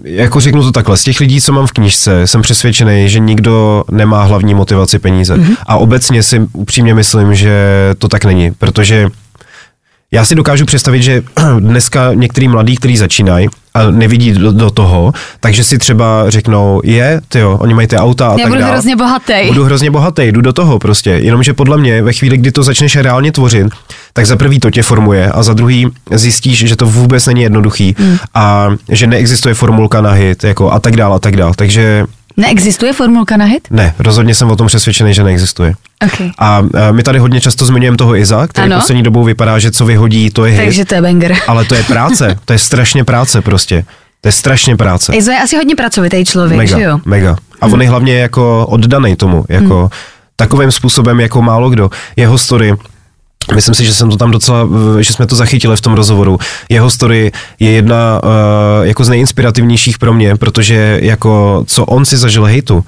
Jako 0.03 0.39
řeknu 0.39 0.63
to 0.63 0.71
takhle, 0.71 0.97
z 0.97 1.03
těch 1.03 1.19
lidí, 1.19 1.41
co 1.41 1.53
mám 1.53 1.67
v 1.67 1.71
knižce, 1.71 2.27
jsem 2.27 2.41
přesvědčený, 2.41 3.09
že 3.09 3.19
nikdo 3.19 3.83
nemá 3.91 4.23
hlavní 4.23 4.53
motivaci 4.53 4.99
peníze. 4.99 5.35
Mm-hmm. 5.35 5.55
A 5.65 5.77
obecně 5.77 6.23
si 6.23 6.41
upřímně 6.53 6.93
myslím, 6.93 7.35
že 7.35 7.53
to 7.97 8.07
tak 8.07 8.25
není, 8.25 8.51
protože 8.51 9.09
já 10.13 10.25
si 10.25 10.35
dokážu 10.35 10.65
představit, 10.65 11.03
že 11.03 11.23
dneska 11.59 12.13
některý 12.13 12.47
mladí, 12.47 12.75
kteří 12.75 12.97
začínají 12.97 13.47
a 13.73 13.91
nevidí 13.91 14.31
do, 14.31 14.51
do 14.51 14.71
toho, 14.71 15.13
takže 15.39 15.63
si 15.63 15.77
třeba 15.77 16.29
řeknou, 16.29 16.81
je, 16.83 17.21
ty 17.29 17.39
jo, 17.39 17.57
oni 17.61 17.73
mají 17.73 17.87
ty 17.87 17.97
auta 17.97 18.27
a 18.27 18.31
Já 18.31 18.37
tak 18.37 18.47
budu 18.47 18.59
dál. 18.61 18.71
hrozně 18.71 18.95
bohatý. 18.95 19.33
Budu 19.47 19.63
hrozně 19.63 19.91
bohatý, 19.91 20.21
jdu 20.31 20.41
do 20.41 20.53
toho 20.53 20.79
prostě. 20.79 21.09
Jenomže 21.09 21.53
podle 21.53 21.77
mě 21.77 22.01
ve 22.03 22.13
chvíli, 22.13 22.37
kdy 22.37 22.51
to 22.51 22.63
začneš 22.63 22.95
reálně 22.95 23.31
tvořit, 23.31 23.67
tak 24.13 24.25
za 24.25 24.35
prvý 24.35 24.59
to 24.59 24.71
tě 24.71 24.83
formuje 24.83 25.31
a 25.31 25.43
za 25.43 25.53
druhý 25.53 25.87
zjistíš, 26.11 26.59
že 26.67 26.75
to 26.75 26.85
vůbec 26.85 27.25
není 27.25 27.41
jednoduchý 27.41 27.95
Hmm. 27.99 28.17
a 28.33 28.67
že 28.89 29.07
neexistuje 29.07 29.53
formulka 29.55 30.01
na 30.01 30.11
hit 30.11 30.43
jako 30.43 30.71
a 30.71 30.79
tak 30.79 30.95
dál 30.95 31.13
a 31.13 31.19
tak 31.19 31.35
dál. 31.35 31.53
Takže 31.55 32.05
Neexistuje 32.37 32.93
formulka 32.93 33.37
na 33.37 33.45
hit? 33.45 33.67
ne, 33.71 33.93
rozhodně 33.99 34.35
jsem 34.35 34.51
o 34.51 34.55
tom 34.55 34.67
přesvědčený, 34.67 35.13
že 35.13 35.23
neexistuje. 35.23 35.73
Okay. 36.05 36.31
A, 36.37 36.57
a 36.57 36.91
my 36.91 37.03
tady 37.03 37.19
hodně 37.19 37.41
často 37.41 37.65
zmiňujeme 37.65 37.97
toho 37.97 38.15
Iza, 38.15 38.47
který 38.47 38.65
Ano. 38.65 38.75
poslední 38.75 39.03
dobou 39.03 39.23
vypadá, 39.23 39.59
že 39.59 39.71
co 39.71 39.85
vyhodí, 39.85 40.29
to 40.29 40.45
je 40.45 40.51
hit. 40.53 40.65
Takže 40.65 40.85
to 40.85 40.95
je 40.95 41.01
banger. 41.01 41.35
Ale 41.47 41.65
to 41.65 41.75
je 41.75 41.83
práce, 41.83 42.39
to 42.45 42.53
je 42.53 42.59
strašně 42.59 43.03
práce 43.03 43.41
prostě. 43.41 43.85
To 44.21 44.27
je 44.27 44.31
strašně 44.31 44.75
práce. 44.77 45.13
Izo 45.15 45.31
je 45.31 45.39
asi 45.39 45.55
hodně 45.55 45.75
pracovitý 45.75 46.25
člověk, 46.25 46.57
Mega, 46.57 46.77
že 46.77 46.83
jo? 46.83 46.99
mega. 47.05 47.35
A 47.61 47.65
on 47.65 47.81
je 47.81 47.89
hlavně 47.89 48.17
jako 48.19 48.65
oddaný 48.69 49.15
tomu, 49.15 49.45
jako 49.49 49.89
takovým 50.35 50.71
způsobem 50.71 51.19
jako 51.19 51.41
málo 51.41 51.69
kdo. 51.69 51.89
Jeho 52.15 52.37
story, 52.37 52.73
Myslím 53.55 53.75
si, 53.75 53.85
že 53.85 53.93
jsem 53.93 54.09
to 54.09 54.17
tam 54.17 54.31
docela, 54.31 54.67
eh, 54.99 55.03
že 55.03 55.13
jsme 55.13 55.27
to 55.27 55.35
zachytili 55.35 55.77
v 55.77 55.81
tom 55.81 55.93
rozhovoru. 55.93 56.37
Jeho 56.69 56.89
story 56.89 57.31
je 57.59 57.71
jedna 57.71 58.21
uh, 58.23 58.29
jako 58.87 59.03
z 59.03 59.09
nejinspirativnějších 59.09 59.97
pro 59.97 60.13
mě, 60.13 60.35
protože 60.35 60.99
jako 61.01 61.63
co 61.67 61.85
on 61.85 62.05
si 62.05 62.17
zažil 62.17 62.43
hejtu, 62.43 62.85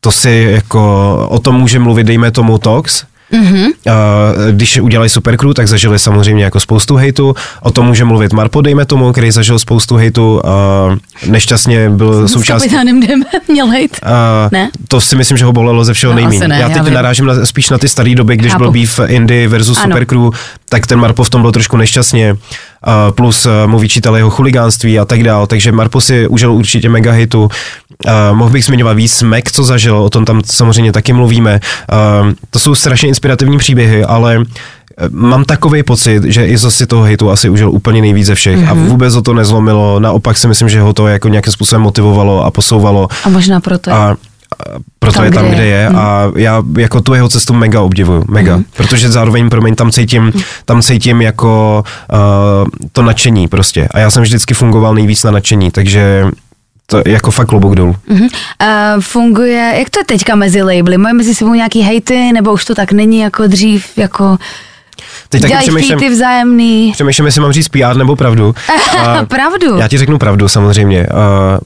to 0.00 0.12
si 0.12 0.48
jako 0.50 1.26
o 1.30 1.38
tom 1.38 1.54
může 1.54 1.78
mluvit, 1.78 2.04
dejme 2.04 2.30
tomu 2.30 2.58
Tox, 2.58 3.04
Mm-hmm. 3.32 3.66
Uh, 3.66 3.92
když 4.50 4.78
udělali 4.80 5.08
Supercrew, 5.08 5.52
tak 5.54 5.68
zažili 5.68 5.98
samozřejmě 5.98 6.44
jako 6.44 6.60
spoustu 6.60 6.96
hejtu. 6.96 7.34
O 7.62 7.70
tom 7.70 7.86
může 7.86 8.04
mluvit 8.04 8.32
Marpo, 8.32 8.60
dejme 8.60 8.84
tomu, 8.84 9.12
který 9.12 9.30
zažil 9.30 9.58
spoustu 9.58 9.96
hejtu. 9.96 10.40
Uh, 10.44 11.30
nešťastně 11.30 11.90
byl 11.90 12.28
S 12.28 12.32
součástí... 12.32 12.68
kapitánem 12.68 13.00
jdeme, 13.00 13.24
měl 13.48 13.66
hejt. 13.66 14.00
Uh, 14.02 14.08
Ne? 14.52 14.70
To 14.88 15.00
si 15.00 15.16
myslím, 15.16 15.38
že 15.38 15.44
ho 15.44 15.52
bolelo 15.52 15.84
ze 15.84 15.94
všeho 15.94 16.12
No, 16.12 16.16
nejméně. 16.16 16.48
ne, 16.48 16.54
já 16.54 16.60
já 16.68 16.68
teď 16.74 16.82
vím. 16.84 16.94
narážím 16.94 17.26
na, 17.26 17.46
spíš 17.46 17.70
na 17.70 17.78
ty 17.78 17.88
staré 17.88 18.14
doby, 18.14 18.36
když 18.36 18.52
Chápu. 18.52 18.64
byl 18.64 18.70
býv 18.72 19.00
Indy 19.06 19.46
versus 19.46 19.78
Ano. 19.78 19.86
Supercrew, 19.92 20.22
tak 20.68 20.86
ten 20.86 20.98
Marpo 21.00 21.24
v 21.24 21.30
tom 21.30 21.42
byl 21.42 21.52
trošku 21.52 21.76
nešťastně. 21.76 22.32
Uh, 22.32 23.12
plus 23.14 23.46
mu 23.66 23.78
vyčítali 23.78 24.20
jeho 24.20 24.30
chuligánství 24.30 24.98
a 24.98 25.04
tak 25.04 25.22
dál, 25.22 25.46
takže 25.46 25.72
Marpo 25.72 26.00
si 26.00 26.28
užil 26.28 26.52
určitě 26.52 26.88
mega 26.88 27.12
hitu. 27.12 27.48
Uh, 28.06 28.36
mohl 28.36 28.50
bych 28.50 28.64
zmiňovat 28.64 28.96
víc 28.96 29.22
Mac, 29.22 29.44
co 29.52 29.64
zažil, 29.64 29.96
o 29.96 30.10
tom 30.10 30.24
tam 30.24 30.42
samozřejmě 30.44 30.92
taky 30.92 31.12
mluvíme. 31.12 31.60
Uh, 31.92 32.32
to 32.50 32.58
jsou 32.58 32.74
strašně 32.74 33.08
inspirativní 33.08 33.58
příběhy, 33.58 34.04
ale 34.04 34.42
eh, 34.98 35.08
Mám 35.10 35.44
takový 35.44 35.82
pocit, 35.82 36.24
že 36.24 36.46
i 36.46 36.58
zase 36.58 36.86
toho 36.86 37.02
hejtu 37.02 37.30
asi 37.30 37.48
užil 37.48 37.70
úplně 37.70 38.00
nejvíc 38.00 38.26
ze 38.26 38.34
všech 38.34 38.58
mm-hmm. 38.58 38.70
a 38.70 38.74
vůbec 38.74 39.14
ho 39.14 39.22
to 39.22 39.34
nezlomilo, 39.34 40.00
naopak 40.00 40.38
si 40.38 40.48
myslím, 40.48 40.68
že 40.68 40.80
ho 40.80 40.92
to 40.92 41.06
jako 41.06 41.28
nějakým 41.28 41.52
způsobem 41.52 41.82
motivovalo 41.82 42.44
a 42.44 42.50
posouvalo 42.50 43.08
A 43.24 43.28
možná 43.28 43.60
proto. 43.60 43.92
a, 43.92 44.16
proto 44.98 45.16
Tam, 45.16 45.24
je 45.24 45.30
tam, 45.30 45.44
kde 45.44 45.54
kde 45.54 45.64
je. 45.64 45.72
je 45.72 45.88
a 45.88 46.30
já 46.36 46.62
jako 46.78 47.00
tu 47.00 47.14
jeho 47.14 47.28
cestu 47.28 47.54
mega 47.54 47.80
obdivuju, 47.80 48.24
mega, 48.28 48.60
protože 48.76 49.10
zároveň, 49.10 49.50
promiň, 49.50 49.74
tam 49.74 49.90
cítím, 49.90 50.32
tam 50.64 50.82
cítím 50.82 51.22
jako 51.22 51.84
uh, 52.12 52.18
to 52.92 53.02
nadšení 53.02 53.48
prostě 53.48 53.88
a 53.90 53.98
já 53.98 54.10
jsem 54.10 54.22
vždycky 54.22 54.54
fungoval 54.54 54.94
nejvíc 54.94 55.24
na 55.24 55.30
nadšení, 55.30 55.70
takže 55.70 56.24
to 56.90 57.02
jako 57.06 57.30
fakt 57.30 57.46
klobouk 57.46 57.74
dolů. 57.74 57.96
Uh, 58.10 58.18
funguje, 59.00 59.74
jak 59.78 59.90
to 59.90 60.00
je 60.00 60.04
teďka 60.04 60.34
mezi 60.34 60.62
labely? 60.62 60.98
Mají 60.98 61.14
mezi 61.14 61.34
sebou 61.34 61.54
nějaký 61.54 61.80
hejty, 61.80 62.32
nebo 62.32 62.52
už 62.52 62.64
to 62.64 62.74
tak 62.74 62.92
není 62.92 63.18
jako 63.18 63.46
dřív, 63.46 63.98
jako 63.98 64.38
Teď 65.28 65.42
taky 65.42 65.54
přemýšlím, 65.56 65.98
featy 65.98 66.14
vzájemný? 66.14 66.90
přemýšlím, 66.92 67.26
jestli 67.26 67.40
mám 67.40 67.52
říct 67.52 67.68
PR 67.68 67.96
nebo 67.96 68.16
pravdu. 68.16 68.54
A 68.98 69.24
Pravdu. 69.24 69.76
Já 69.76 69.88
ti 69.88 69.98
řeknu 69.98 70.18
pravdu 70.18 70.48
samozřejmě. 70.48 71.06
Uh, 71.06 71.58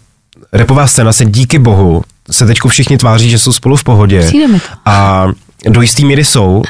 repová 0.53 0.87
scéna 0.87 1.13
se 1.13 1.25
díky 1.25 1.59
bohu 1.59 2.03
se 2.31 2.47
teďko 2.47 2.69
všichni 2.69 2.99
tváří, 2.99 3.31
že 3.31 3.39
jsou 3.39 3.53
spolu 3.53 3.77
v 3.77 3.85
pohodě. 3.85 4.27
Přijde 4.27 4.49
mi 4.49 4.61
to. 4.61 4.67
A 4.87 5.27
do 5.69 5.81
jistý 5.81 6.05
míry 6.05 6.25
jsou. 6.25 6.63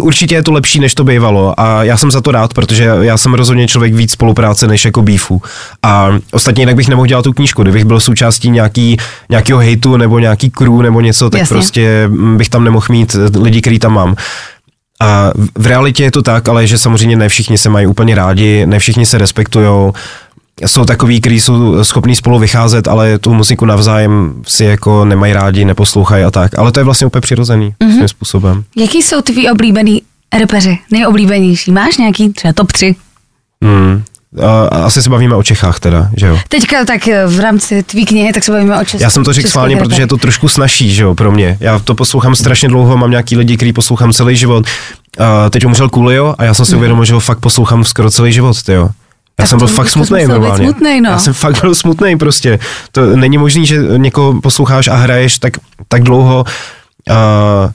Určitě 0.00 0.34
je 0.34 0.42
to 0.42 0.52
lepší, 0.52 0.80
než 0.80 0.94
to 0.94 1.04
bývalo 1.04 1.60
a 1.60 1.84
já 1.84 1.96
jsem 1.96 2.10
za 2.10 2.20
to 2.20 2.32
rád, 2.32 2.54
protože 2.54 2.84
já 3.00 3.16
jsem 3.16 3.34
rozhodně 3.34 3.68
člověk 3.68 3.94
víc 3.94 4.12
spolupráce 4.12 4.66
než 4.66 4.84
jako 4.84 5.02
beefu. 5.02 5.42
A 5.82 6.08
ostatně 6.32 6.62
jinak 6.62 6.76
bych 6.76 6.88
nemohl 6.88 7.06
dělat 7.06 7.22
tu 7.22 7.32
knížku, 7.32 7.62
kdybych 7.62 7.84
byl 7.84 8.00
součástí 8.00 8.50
nějaký, 8.50 8.96
nějakého 9.30 9.58
hejtu 9.60 9.96
nebo 9.96 10.18
nějaký 10.18 10.50
crew 10.50 10.82
nebo 10.82 11.00
něco, 11.00 11.30
tak 11.30 11.38
Jasně. 11.40 11.54
prostě 11.54 12.08
bych 12.36 12.48
tam 12.48 12.64
nemohl 12.64 12.86
mít 12.88 13.16
lidi, 13.40 13.60
který 13.60 13.78
tam 13.78 13.92
mám. 13.92 14.16
A 15.00 15.30
v- 15.34 15.48
v 15.62 15.66
realitě 15.66 16.04
je 16.04 16.10
to 16.10 16.22
tak, 16.22 16.48
ale 16.48 16.66
že 16.66 16.78
samozřejmě 16.78 17.16
ne 17.16 17.28
všichni 17.28 17.58
se 17.58 17.68
mají 17.68 17.86
úplně 17.86 18.14
rádi, 18.14 18.66
ne 18.66 18.78
všichni 18.78 19.06
se 19.06 19.18
respektujou. 19.18 19.92
Jsou 20.60 20.84
takový, 20.84 21.20
kteří 21.20 21.40
jsou 21.40 21.84
schopní 21.84 22.16
spolu 22.16 22.38
vycházet, 22.38 22.88
ale 22.88 23.18
tu 23.18 23.34
muziku 23.34 23.64
navzájem 23.64 24.42
si 24.46 24.64
jako 24.64 25.04
nemají 25.04 25.32
rádi, 25.32 25.64
neposlouchají 25.64 26.24
a 26.24 26.30
tak. 26.30 26.58
Ale 26.58 26.72
to 26.72 26.80
je 26.80 26.84
vlastně 26.84 27.06
úplně 27.06 27.20
přirozený 27.20 27.74
mm-hmm. 27.80 27.94
svým 27.94 28.08
způsobem. 28.08 28.64
Jaký 28.76 29.02
jsou 29.02 29.20
tví 29.20 29.50
oblíbený 29.50 30.02
repeři, 30.38 30.78
nejoblíbenější? 30.90 31.72
Máš 31.72 31.96
nějaký 31.96 32.28
třeba 32.28 32.52
top 32.52 32.72
3? 32.72 32.94
Mm. 33.60 34.02
A, 34.42 34.66
asi 34.66 35.02
se 35.02 35.10
bavíme 35.10 35.34
o 35.34 35.42
Čechách 35.42 35.80
teda, 35.80 36.10
že 36.16 36.26
jo. 36.26 36.38
Teďka 36.48 36.84
tak 36.84 37.08
eh, 37.08 37.26
v 37.26 37.40
rámci 37.40 37.82
tvý 37.82 38.06
knihy, 38.06 38.32
tak 38.32 38.44
se 38.44 38.52
bavíme 38.52 38.80
o 38.80 38.84
české. 38.84 39.02
Já 39.02 39.10
jsem 39.10 39.24
to 39.24 39.32
řekl 39.32 39.48
schválně, 39.48 39.76
protože 39.76 40.02
je 40.02 40.06
to 40.06 40.16
trošku 40.16 40.48
snažší, 40.48 40.94
že 40.94 41.02
jo, 41.02 41.14
pro 41.14 41.32
mě. 41.32 41.56
Já 41.60 41.78
to 41.78 41.94
poslouchám 41.94 42.34
strašně 42.34 42.68
dlouho, 42.68 42.96
mám 42.96 43.10
nějaký 43.10 43.36
lidi, 43.36 43.56
který 43.56 43.72
poslouchám 43.72 44.12
celý 44.12 44.36
život. 44.36 44.66
A 45.18 45.50
teď 45.50 45.64
umřel 45.64 45.88
Coolio 45.88 46.34
a 46.38 46.44
já 46.44 46.54
jsem 46.54 46.66
si 46.66 46.76
uvědomil, 46.76 47.04
že 47.04 47.14
ho 47.14 47.20
fakt 47.20 47.38
poslouchám 47.38 47.84
skoro 47.84 48.10
celý 48.10 48.32
život, 48.32 48.56
jo. 48.68 48.88
Já 49.38 49.42
Tak 49.42 49.48
jsem 49.48 49.58
byl 49.58 49.68
fakt 49.68 49.88
smutný 49.88 50.24
normálně. 50.26 50.64
smutnej, 50.64 51.00
no. 51.00 51.10
Já 51.10 51.18
jsem 51.18 51.34
fakt 51.34 51.60
byl 51.60 51.74
smutný 51.74 52.18
prostě. 52.18 52.58
To 52.92 53.16
není 53.16 53.38
možný, 53.38 53.66
že 53.66 53.78
někoho 53.96 54.40
posloucháš 54.40 54.88
a 54.88 54.94
hraješ 54.94 55.38
tak, 55.38 55.52
tak 55.88 56.02
dlouho. 56.02 56.44
A 57.10 57.70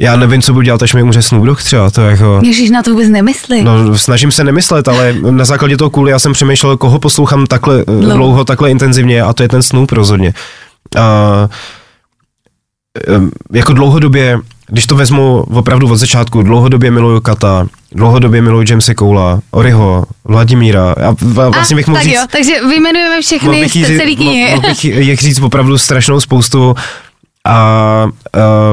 já 0.00 0.16
nevím, 0.16 0.42
co 0.42 0.52
budu 0.52 0.62
dělat, 0.64 0.82
až 0.82 0.94
mi 0.94 1.02
umře 1.02 1.22
Snoop 1.22 1.58
třeba. 1.58 1.90
To 1.90 2.00
jako... 2.00 2.40
Ježíš, 2.44 2.70
na 2.70 2.82
to 2.82 2.90
vůbec 2.90 3.08
nemyslí. 3.08 3.62
No, 3.62 3.98
snažím 3.98 4.30
se 4.30 4.44
nemyslet, 4.44 4.88
ale 4.88 5.14
na 5.30 5.44
základě 5.44 5.76
toho 5.76 5.90
kvůli 5.90 6.10
já 6.10 6.18
jsem 6.18 6.32
přemýšlel, 6.32 6.76
koho 6.76 6.98
poslouchám 6.98 7.46
takhle 7.46 7.84
dlouho, 7.84 8.00
Dlouho. 8.00 8.16
dlouho 8.16 8.44
takhle 8.44 8.70
intenzivně 8.70 9.22
a 9.22 9.32
to 9.32 9.42
je 9.42 9.48
ten 9.48 9.62
Snoop 9.62 9.92
rozhodně. 9.92 10.34
A, 10.98 11.48
em, 13.06 13.30
jako 13.52 13.72
dlouhodobě, 13.72 14.38
když 14.68 14.86
to 14.86 14.96
vezmu 14.96 15.44
opravdu 15.54 15.90
od 15.90 15.96
začátku, 15.96 16.42
dlouhodobě 16.42 16.90
miluju 16.90 17.20
Kata, 17.20 17.66
dlouhodobě 17.92 18.42
miluju 18.42 18.64
Jamese 18.68 18.94
Koula, 18.94 19.40
Oriho, 19.50 20.04
Vladimíra. 20.24 20.94
Já 21.00 21.14
v- 21.20 21.50
vlastně 21.50 21.76
bych 21.76 21.86
mohl 21.86 21.96
tak 21.98 22.04
říct, 22.04 22.14
jo, 22.14 22.22
takže 22.32 22.52
vyjmenujeme 22.68 23.08
mohl 23.10 23.22
všechny 23.22 23.60
bych 23.60 23.72
z 23.72 23.76
jí 23.76 23.84
celý 23.84 24.16
knihy. 24.16 24.50
mohl 24.50 24.68
bych 24.68 24.84
jich 24.84 25.20
říct 25.20 25.40
opravdu 25.40 25.78
strašnou 25.78 26.20
spoustu 26.20 26.74
a 27.46 28.06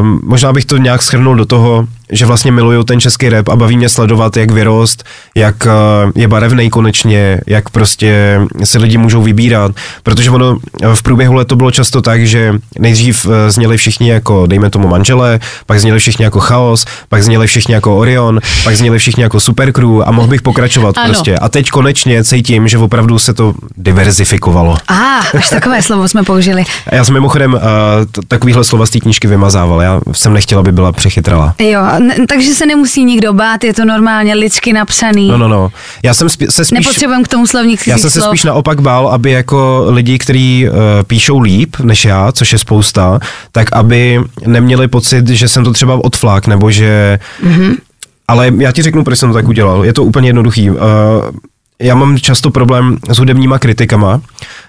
um, 0.02 0.20
možná 0.24 0.54
bych 0.54 0.66
to 0.66 0.78
nějak 0.78 1.02
schrnul 1.02 1.36
do 1.36 1.46
toho, 1.46 1.88
že 2.12 2.26
vlastně 2.26 2.52
miluju 2.52 2.84
ten 2.84 3.00
český 3.00 3.30
rap 3.30 3.50
a 3.50 3.56
baví 3.56 3.78
mě 3.78 3.90
sledovat, 3.90 4.38
jak 4.38 4.52
vyrost, 4.52 5.04
jak 5.36 5.56
uh, 5.66 6.12
je 6.16 6.28
barevný 6.28 6.70
konečně, 6.70 7.42
jak 7.48 7.70
prostě 7.70 8.42
se 8.64 8.78
lidi 8.78 8.98
můžou 8.98 9.22
vybírat, 9.22 9.72
protože 10.04 10.32
ono 10.32 10.58
v 10.94 11.04
průběhu 11.04 11.34
let 11.34 11.48
to 11.48 11.56
bylo 11.56 11.72
často 11.72 12.02
tak, 12.02 12.28
že 12.28 12.54
nejdřív 12.80 13.26
uh, 13.26 13.32
zněli 13.48 13.78
všichni 13.78 14.10
jako, 14.10 14.48
dejme 14.48 14.70
tomu 14.70 14.88
manželé, 14.88 15.40
pak 15.66 15.80
zněli 15.80 16.00
všichni 16.00 16.24
jako 16.24 16.40
Chaos, 16.40 16.86
pak 17.10 17.24
zněli 17.24 17.48
všichni 17.48 17.74
jako 17.74 17.98
Orion, 17.98 18.40
pak 18.64 18.76
zněli 18.76 19.00
všichni 19.00 19.24
jako 19.24 19.40
Supercrew 19.40 20.02
a 20.06 20.12
mohl 20.12 20.28
bych 20.28 20.42
pokračovat 20.42 20.98
Ano. 20.98 21.08
prostě. 21.08 21.38
A 21.38 21.50
teď 21.50 21.70
konečně 21.70 22.24
cítím, 22.24 22.68
že 22.68 22.78
opravdu 22.78 23.20
se 23.20 23.34
to 23.34 23.54
diverzifikovalo. 23.78 24.78
A, 24.88 24.94
ah, 24.94 25.38
až 25.38 25.50
takové 25.50 25.82
slovo 25.82 26.08
jsme 26.08 26.24
použili. 26.24 26.64
Já 26.92 27.04
jsem 27.04 27.14
mimochodem 27.14 27.54
uh, 27.54 27.60
t- 28.12 28.22
takovýhle 28.28 28.64
slova 28.64 28.86
z 28.86 28.90
té 28.90 29.00
knížky 29.00 29.28
vymazával. 29.56 29.82
Já 29.82 30.02
jsem 30.14 30.34
nechtěl, 30.34 30.60
aby 30.60 30.72
byla 30.72 30.92
přechytrala. 30.92 31.56
Jo, 31.60 31.82
n- 31.96 32.28
takže 32.28 32.54
se 32.54 32.66
nemusí 32.66 33.06
nikdo 33.06 33.34
bát, 33.34 33.64
je 33.64 33.74
to 33.74 33.86
normálně 33.86 34.34
lidsky 34.34 34.74
napsaný. 34.74 35.28
No, 35.28 35.38
no, 35.38 35.48
no. 35.48 35.72
Já 36.04 36.14
jsem 36.14 36.28
spí- 36.30 36.48
se 36.50 36.66
spíš... 36.66 36.80
Nepotřebujeme 36.80 37.24
k 37.24 37.28
tomu 37.28 37.48
slovník 37.48 37.88
Já 37.88 37.98
jsem 37.98 38.10
se 38.10 38.20
slov. 38.22 38.30
spíš 38.32 38.44
naopak 38.44 38.82
bál, 38.82 39.08
aby 39.08 39.32
jako 39.32 39.86
lidi, 39.90 40.18
kteří 40.18 40.68
uh, 40.70 40.76
píšou 41.08 41.40
líp 41.40 41.76
než 41.84 42.06
já, 42.06 42.32
což 42.32 42.52
je 42.52 42.58
spousta, 42.60 43.20
tak 43.52 43.74
aby 43.74 44.22
neměli 44.48 44.88
pocit, 44.88 45.28
že 45.30 45.48
jsem 45.48 45.64
to 45.64 45.74
třeba 45.74 46.04
odflák, 46.04 46.48
nebo 46.48 46.72
že... 46.72 47.20
Mm-hmm. 47.44 47.76
Ale 48.28 48.52
já 48.58 48.72
ti 48.72 48.82
řeknu, 48.82 49.04
proč 49.04 49.20
jsem 49.20 49.30
to 49.30 49.34
tak 49.36 49.48
udělal. 49.48 49.86
Je 49.86 49.94
to 49.94 50.04
úplně 50.04 50.30
jednoduchý. 50.30 50.70
Uh, 50.70 50.78
já 51.82 51.96
mám 51.96 52.18
často 52.20 52.52
problém 52.52 52.98
s 53.12 53.18
hudebníma 53.18 53.60
kritikama. 53.60 54.22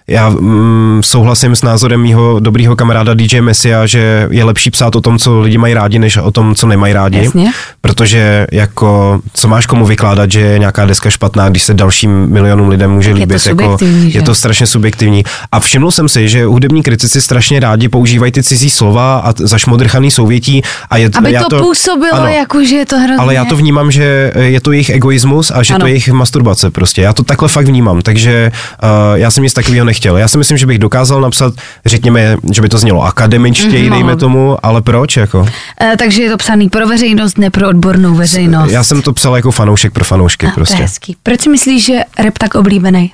Já 0.09 0.29
mm, 0.29 1.01
souhlasím 1.05 1.57
s 1.57 1.63
názorem 1.63 2.01
mýho 2.01 2.41
dobrýho 2.41 2.77
kamaráda 2.77 3.15
DJ 3.15 3.41
Messia, 3.41 3.87
že 3.87 4.29
je 4.31 4.45
lepší 4.45 4.71
psát 4.71 4.97
o 4.97 5.01
tom, 5.01 5.19
co 5.19 5.41
lidi 5.41 5.59
mají 5.59 5.75
rádi, 5.75 5.99
než 5.99 6.17
o 6.17 6.31
tom, 6.31 6.55
co 6.55 6.67
nemají 6.67 6.93
rádi. 6.93 7.25
Jasně. 7.25 7.53
Protože 7.81 8.47
jako, 8.53 9.21
co 9.35 9.49
máš 9.49 9.67
komu 9.67 9.87
vykládat, 9.87 10.33
že 10.33 10.41
je 10.41 10.59
nějaká 10.59 10.85
deska 10.87 11.11
špatná, 11.11 11.49
když 11.49 11.63
se 11.63 11.75
dalším 11.75 12.27
milionům 12.27 12.69
lidem 12.69 12.91
může 12.91 13.11
Tak 13.13 13.21
je 13.21 13.27
to 13.27 13.35
líbit. 13.35 13.47
jako, 13.63 13.79
že? 13.85 14.19
je 14.19 14.23
to 14.23 14.35
strašně 14.35 14.67
subjektivní. 14.67 15.25
A 15.53 15.61
všiml 15.61 15.91
jsem 15.91 16.09
si, 16.09 16.29
že 16.29 16.45
hudební 16.45 16.83
kritici 16.83 17.21
strašně 17.21 17.61
rádi 17.61 17.89
používají 17.89 18.33
ty 18.33 18.43
cizí 18.43 18.71
slova 18.71 19.19
a 19.19 19.33
zašmodrchaný 19.39 20.11
souvětí. 20.11 20.63
A 20.91 20.97
je, 20.97 21.11
Aby 21.19 21.33
já 21.33 21.45
to, 21.45 21.59
působilo, 21.59 22.15
ano. 22.15 22.27
jako 22.27 22.65
že 22.65 22.77
je 22.77 22.87
to 22.87 22.97
hrozně... 22.97 23.17
Ale 23.17 23.35
já 23.35 23.45
to 23.45 23.57
vnímám, 23.57 23.91
že 23.91 24.33
je 24.37 24.61
to 24.61 24.73
jejich 24.73 24.91
egoismus 24.91 25.53
a 25.55 25.63
že 25.63 25.75
Ano. 25.75 25.81
to 25.83 25.87
je 25.87 25.93
jejich 25.93 26.09
masturbace 26.09 26.71
prostě. 26.71 26.96
Já 27.03 27.13
to 27.13 27.23
takhle 27.23 27.49
fakt 27.49 27.67
vnímám, 27.67 28.03
takže 28.03 28.53
uh, 28.83 28.89
já 29.19 29.31
jsem 29.31 29.45
nic 29.45 29.53
takového 29.53 29.85
nechtěl. 29.85 30.17
Já 30.17 30.29
si 30.29 30.39
myslím, 30.39 30.59
že 30.59 30.67
bych 30.67 30.79
dokázal 30.79 31.21
napsat, 31.21 31.55
řekněme, 31.87 32.37
že 32.53 32.63
by 32.63 32.69
to 32.69 32.79
znělo 32.79 33.03
akademičtěji, 33.03 33.83
Mhm, 33.83 33.91
dejme 33.93 34.17
tomu, 34.17 34.57
ale 34.63 34.83
proč 34.83 35.17
jako? 35.17 35.47
Eh, 35.81 35.97
takže 35.99 36.23
je 36.23 36.31
to 36.31 36.37
psaný 36.37 36.69
pro 36.69 36.87
veřejnost, 36.87 37.39
ne 37.39 37.51
pro 37.51 37.69
odbornou 37.69 38.15
veřejnost. 38.15 38.71
Já 38.73 38.85
jsem 38.85 39.03
to 39.03 39.13
psal 39.13 39.37
jako 39.37 39.51
fanoušek 39.51 39.93
pro 39.93 40.05
fanoušky 40.05 40.47
A, 40.47 40.49
To 40.49 40.51
je 40.51 40.55
prostě. 40.55 40.77
hezký. 40.77 41.17
Proč 41.23 41.41
si 41.41 41.49
myslíš, 41.51 41.85
že 41.85 41.99
rap 42.19 42.39
tak 42.39 42.55
oblíbený? 42.55 43.13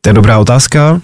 To 0.00 0.08
je 0.10 0.14
dobrá 0.14 0.38
otázka. 0.38 1.00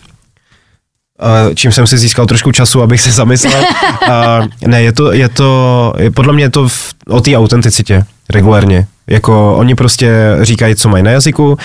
A 1.20 1.54
čím 1.54 1.72
jsem 1.72 1.86
si 1.86 1.98
získal 1.98 2.26
trošku 2.26 2.52
času, 2.52 2.82
abych 2.82 3.00
se 3.00 3.12
zamyslel. 3.12 3.64
A 4.10 4.40
ne, 4.66 4.82
je 4.82 4.92
to, 4.92 5.12
je 5.12 5.28
to, 5.28 5.92
je, 5.98 6.10
podle 6.10 6.32
mě 6.32 6.44
je 6.44 6.50
to 6.50 6.68
v, 6.68 6.94
o 7.08 7.20
té 7.20 7.36
autenticitě, 7.36 8.04
regulérně. 8.30 8.86
Jako 9.06 9.56
oni 9.56 9.74
prostě 9.74 10.12
říkají, 10.42 10.74
co 10.74 10.88
mají 10.88 11.02
na 11.04 11.10
jazyku 11.10 11.58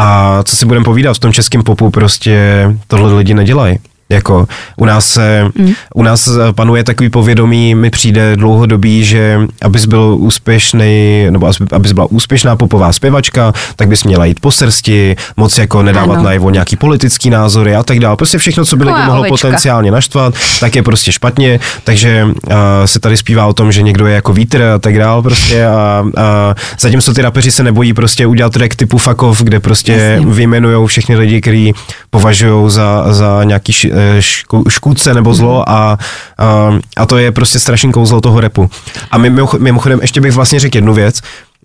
a 0.00 0.42
co 0.42 0.56
si 0.56 0.66
budeme 0.66 0.84
povídat 0.84 1.16
v 1.16 1.20
tom 1.20 1.32
českém 1.32 1.62
popu, 1.62 1.90
prostě 1.90 2.66
tohle 2.86 3.14
lidi 3.14 3.34
nedělají. 3.34 3.78
Jako 4.08 4.46
u 4.76 4.84
nás, 4.84 5.06
se, 5.08 5.44
mm. 5.58 5.72
u 5.94 6.02
nás 6.02 6.28
panuje 6.54 6.84
takový 6.84 7.08
povědomí, 7.10 7.74
mi 7.74 7.90
přijde 7.90 8.36
dlouhodobý, 8.36 9.04
že 9.04 9.40
abys 9.62 9.86
byl 9.86 10.16
úspěšný, 10.18 11.26
nebo 11.30 11.46
abys- 11.46 11.94
byla 11.94 12.06
úspěšná 12.10 12.56
popová 12.56 12.92
zpěvačka, 12.92 13.52
tak 13.76 13.88
bys 13.88 14.04
měla 14.04 14.24
jít 14.24 14.40
po 14.40 14.50
srsti, 14.50 15.16
moc 15.36 15.58
jako 15.58 15.82
nedávat 15.82 16.14
Ano. 16.14 16.24
najevo 16.24 16.50
nějaký 16.50 16.76
politický 16.76 17.30
názory 17.30 17.74
a 17.76 17.82
tak 17.82 17.98
dále. 17.98 18.16
Prostě 18.16 18.38
všechno, 18.38 18.64
co 18.64 18.76
by 18.76 18.84
lidi 18.84 18.98
mohlo 19.06 19.20
ovečka. 19.20 19.32
potenciálně 19.32 19.90
naštvat, 19.90 20.34
tak 20.60 20.76
je 20.76 20.82
prostě 20.82 21.12
špatně, 21.12 21.60
takže 21.84 22.24
uh, 22.24 22.52
se 22.84 23.00
tady 23.00 23.16
zpívá 23.16 23.46
o 23.46 23.52
tom, 23.52 23.72
že 23.72 23.82
někdo 23.82 24.06
je 24.06 24.14
jako 24.14 24.32
vítr 24.32 24.62
a 24.62 24.78
tak 24.78 24.98
dále 24.98 25.22
prostě 25.22 25.66
a, 25.66 26.04
a 26.16 26.54
zatímco 26.80 27.14
ty 27.14 27.22
rapeři 27.22 27.50
se 27.50 27.62
nebojí 27.62 27.92
prostě 27.92 28.26
udělat 28.26 28.52
track 28.52 28.74
typu 28.74 28.98
off, 29.16 29.42
kde 29.42 29.60
prostě 29.60 29.92
Jasně. 29.92 30.26
vyjmenujou 30.26 30.86
všechny 30.86 31.16
lidi, 31.16 31.40
kteří 31.40 31.74
považují 32.10 32.70
za, 32.70 33.12
za 33.12 33.44
nějaký 33.44 33.72
eh, 33.96 34.22
šků, 34.22 34.64
škůdce 34.68 35.14
nebo 35.14 35.34
zlo 35.34 35.68
a, 35.68 35.98
a, 36.38 36.78
a 36.96 37.06
to 37.06 37.18
je 37.18 37.32
prostě 37.32 37.58
strašný 37.58 37.92
kouzlo 37.92 38.20
toho 38.20 38.40
repu. 38.40 38.70
A 39.10 39.18
mimo- 39.18 39.58
mimochodem 39.58 39.98
ještě 40.02 40.20
bych 40.20 40.32
vlastně 40.32 40.60
řekl 40.60 40.76
jednu 40.76 40.94
věc, 40.94 41.20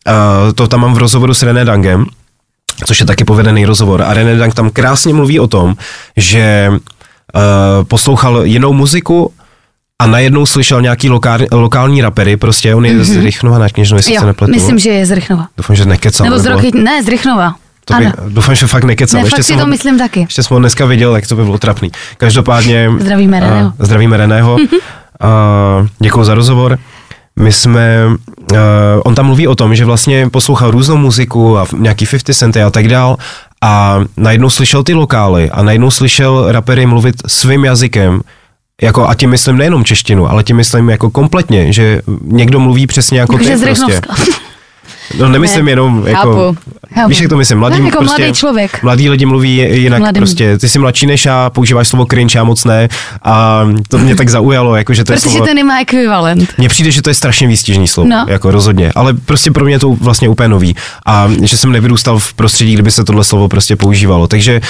uh, 0.08 0.54
to 0.54 0.68
tam 0.68 0.80
mám 0.82 0.94
v 0.94 0.98
rozhovoru 0.98 1.34
s 1.34 1.44
René 1.44 1.66
Dangem, 1.66 2.06
což 2.86 3.00
je 3.00 3.06
taky 3.06 3.24
povedený 3.24 3.66
rozhovor. 3.66 4.02
A 4.02 4.14
René 4.14 4.36
Dank 4.36 4.54
tam 4.54 4.70
krásně 4.70 5.14
mluví 5.14 5.40
o 5.40 5.48
tom, 5.48 5.76
že 6.18 6.70
uh, 6.72 6.80
poslouchal 7.84 8.46
jinou 8.46 8.74
muziku 8.74 9.32
a 10.00 10.08
najednou 10.08 10.46
slyšel 10.46 10.82
nějaký 10.82 11.10
lokál, 11.10 11.40
lokální 11.52 12.02
rapery, 12.02 12.38
prostě 12.38 12.76
on 12.76 12.86
je 12.86 12.94
mm-hmm. 12.94 13.04
z 13.04 13.18
Rychnova 13.18 13.58
na 13.58 13.70
kněžnu, 13.70 13.98
jestli 13.98 14.14
se 14.14 14.22
Jo, 14.22 14.26
nepletu. 14.28 14.54
myslím, 14.54 14.80
že 14.80 14.90
je 14.90 15.06
z 15.06 15.12
Rychnova. 15.12 15.48
Doufám, 15.58 15.76
že 15.76 15.86
nekecal. 15.86 16.26
Nebo 16.26 16.40
z 16.40 16.46
Roky, 16.46 16.72
ne, 16.76 17.04
z 17.04 17.08
Rychnova. 17.08 17.56
To 17.92 17.98
by, 17.98 18.06
Ano. 18.06 18.14
doufám, 18.30 18.56
že 18.56 18.68
fakt 18.68 18.84
nekecal. 18.84 19.20
Ne, 19.20 19.26
Ještě 19.26 19.36
fakt 19.36 19.46
si 19.46 19.54
to 19.54 19.60
ho- 19.60 19.68
myslím 19.68 19.98
taky. 20.00 20.20
ještě 20.20 20.44
jsem 20.44 20.56
ho 20.56 20.60
dneska 20.60 20.86
viděl, 20.86 21.16
jak 21.16 21.28
to 21.28 21.36
by 21.36 21.44
bylo 21.44 21.58
trapný. 21.58 21.92
Každopádně... 22.18 22.90
Zdravíme 23.00 23.40
Reného. 23.40 23.68
Uh, 23.68 23.74
zdravíme 23.86 24.18
Reného. 24.18 24.54
uh, 25.82 25.88
děkuji 26.00 26.24
za 26.24 26.34
rozhovor. 26.34 26.78
My 27.40 27.52
jsme, 27.52 28.08
uh, 28.52 28.58
on 29.04 29.16
tam 29.16 29.26
mluví 29.26 29.48
o 29.48 29.56
tom, 29.56 29.76
že 29.76 29.86
vlastně 29.86 30.30
poslouchal 30.30 30.72
různou 30.72 30.98
muziku 30.98 31.58
a 31.58 31.66
nějaký 31.78 32.06
50 32.06 32.34
centy 32.34 32.62
a 32.62 32.70
tak 32.70 32.88
dál 32.88 33.18
a 33.64 34.00
najednou 34.18 34.50
slyšel 34.50 34.84
ty 34.84 34.94
lokály 34.94 35.52
a 35.52 35.64
najednou 35.64 35.92
slyšel 35.92 36.52
rapery 36.52 36.86
mluvit 36.86 37.16
svým 37.28 37.66
jazykem, 37.66 38.22
jako, 38.82 39.08
a 39.10 39.16
tím 39.16 39.30
myslím 39.30 39.58
nejenom 39.58 39.84
češtinu, 39.86 40.30
ale 40.30 40.44
tím 40.44 40.56
myslím 40.56 40.90
jako 40.90 41.10
kompletně, 41.10 41.74
že 41.74 42.02
někdo 42.22 42.60
mluví 42.60 42.88
přesně 42.88 43.20
jako 43.20 43.34
Jakože 43.34 43.50
ty 43.50 43.58
z 43.58 43.64
prostě. 43.64 44.02
No 45.20 45.30
nemyslím 45.30 45.66
Ne, 45.66 45.72
jenom 45.72 46.04
jako, 46.08 46.18
chápu, 46.18 46.58
chápu. 46.96 47.10
víš 47.10 47.20
jak 47.22 47.30
to 47.30 47.38
myslím, 47.38 47.58
mladý, 47.60 47.86
jako 47.86 47.98
prostě, 47.98 48.22
mladý 48.22 48.34
člověk. 48.38 48.84
Mladí 48.84 49.10
lidi 49.10 49.26
mluví 49.26 49.56
jinak 49.58 50.00
Mladý. 50.00 50.18
prostě, 50.20 50.58
ty 50.58 50.70
jsi 50.70 50.80
mladší 50.80 51.06
než 51.06 51.26
já, 51.26 51.50
používáš 51.50 51.88
slovo 51.88 52.06
cringe, 52.06 52.38
já 52.38 52.44
moc 52.44 52.66
ne 52.66 52.90
a 53.24 53.64
to 53.88 53.98
mě 53.98 54.16
tak 54.16 54.30
zaujalo, 54.30 54.76
jako 54.76 54.94
že 54.94 55.04
to 55.04 55.12
je 55.14 55.18
Protože 55.20 55.30
slovo, 55.30 55.46
to 55.46 55.54
nemá 55.54 55.80
ekvivalent. 55.82 56.54
mně 56.58 56.70
přijde, 56.70 56.92
že 56.92 57.02
to 57.02 57.10
je 57.10 57.14
strašně 57.14 57.48
výstižný 57.48 57.88
slovo, 57.88 58.10
No. 58.10 58.26
jako 58.30 58.52
rozhodně, 58.52 58.92
ale 58.96 59.14
prostě 59.14 59.52
pro 59.52 59.66
mě 59.66 59.80
to 59.80 59.90
vlastně 59.94 60.30
úplně 60.30 60.50
nový 60.50 60.76
a 61.06 61.28
že 61.44 61.58
jsem 61.58 61.72
nevyrůstal 61.72 62.20
v 62.20 62.34
prostředí, 62.34 62.74
kdyby 62.74 62.92
se 62.92 63.04
tohle 63.04 63.24
slovo 63.24 63.48
prostě 63.48 63.76
používalo, 63.76 64.28
takže 64.28 64.62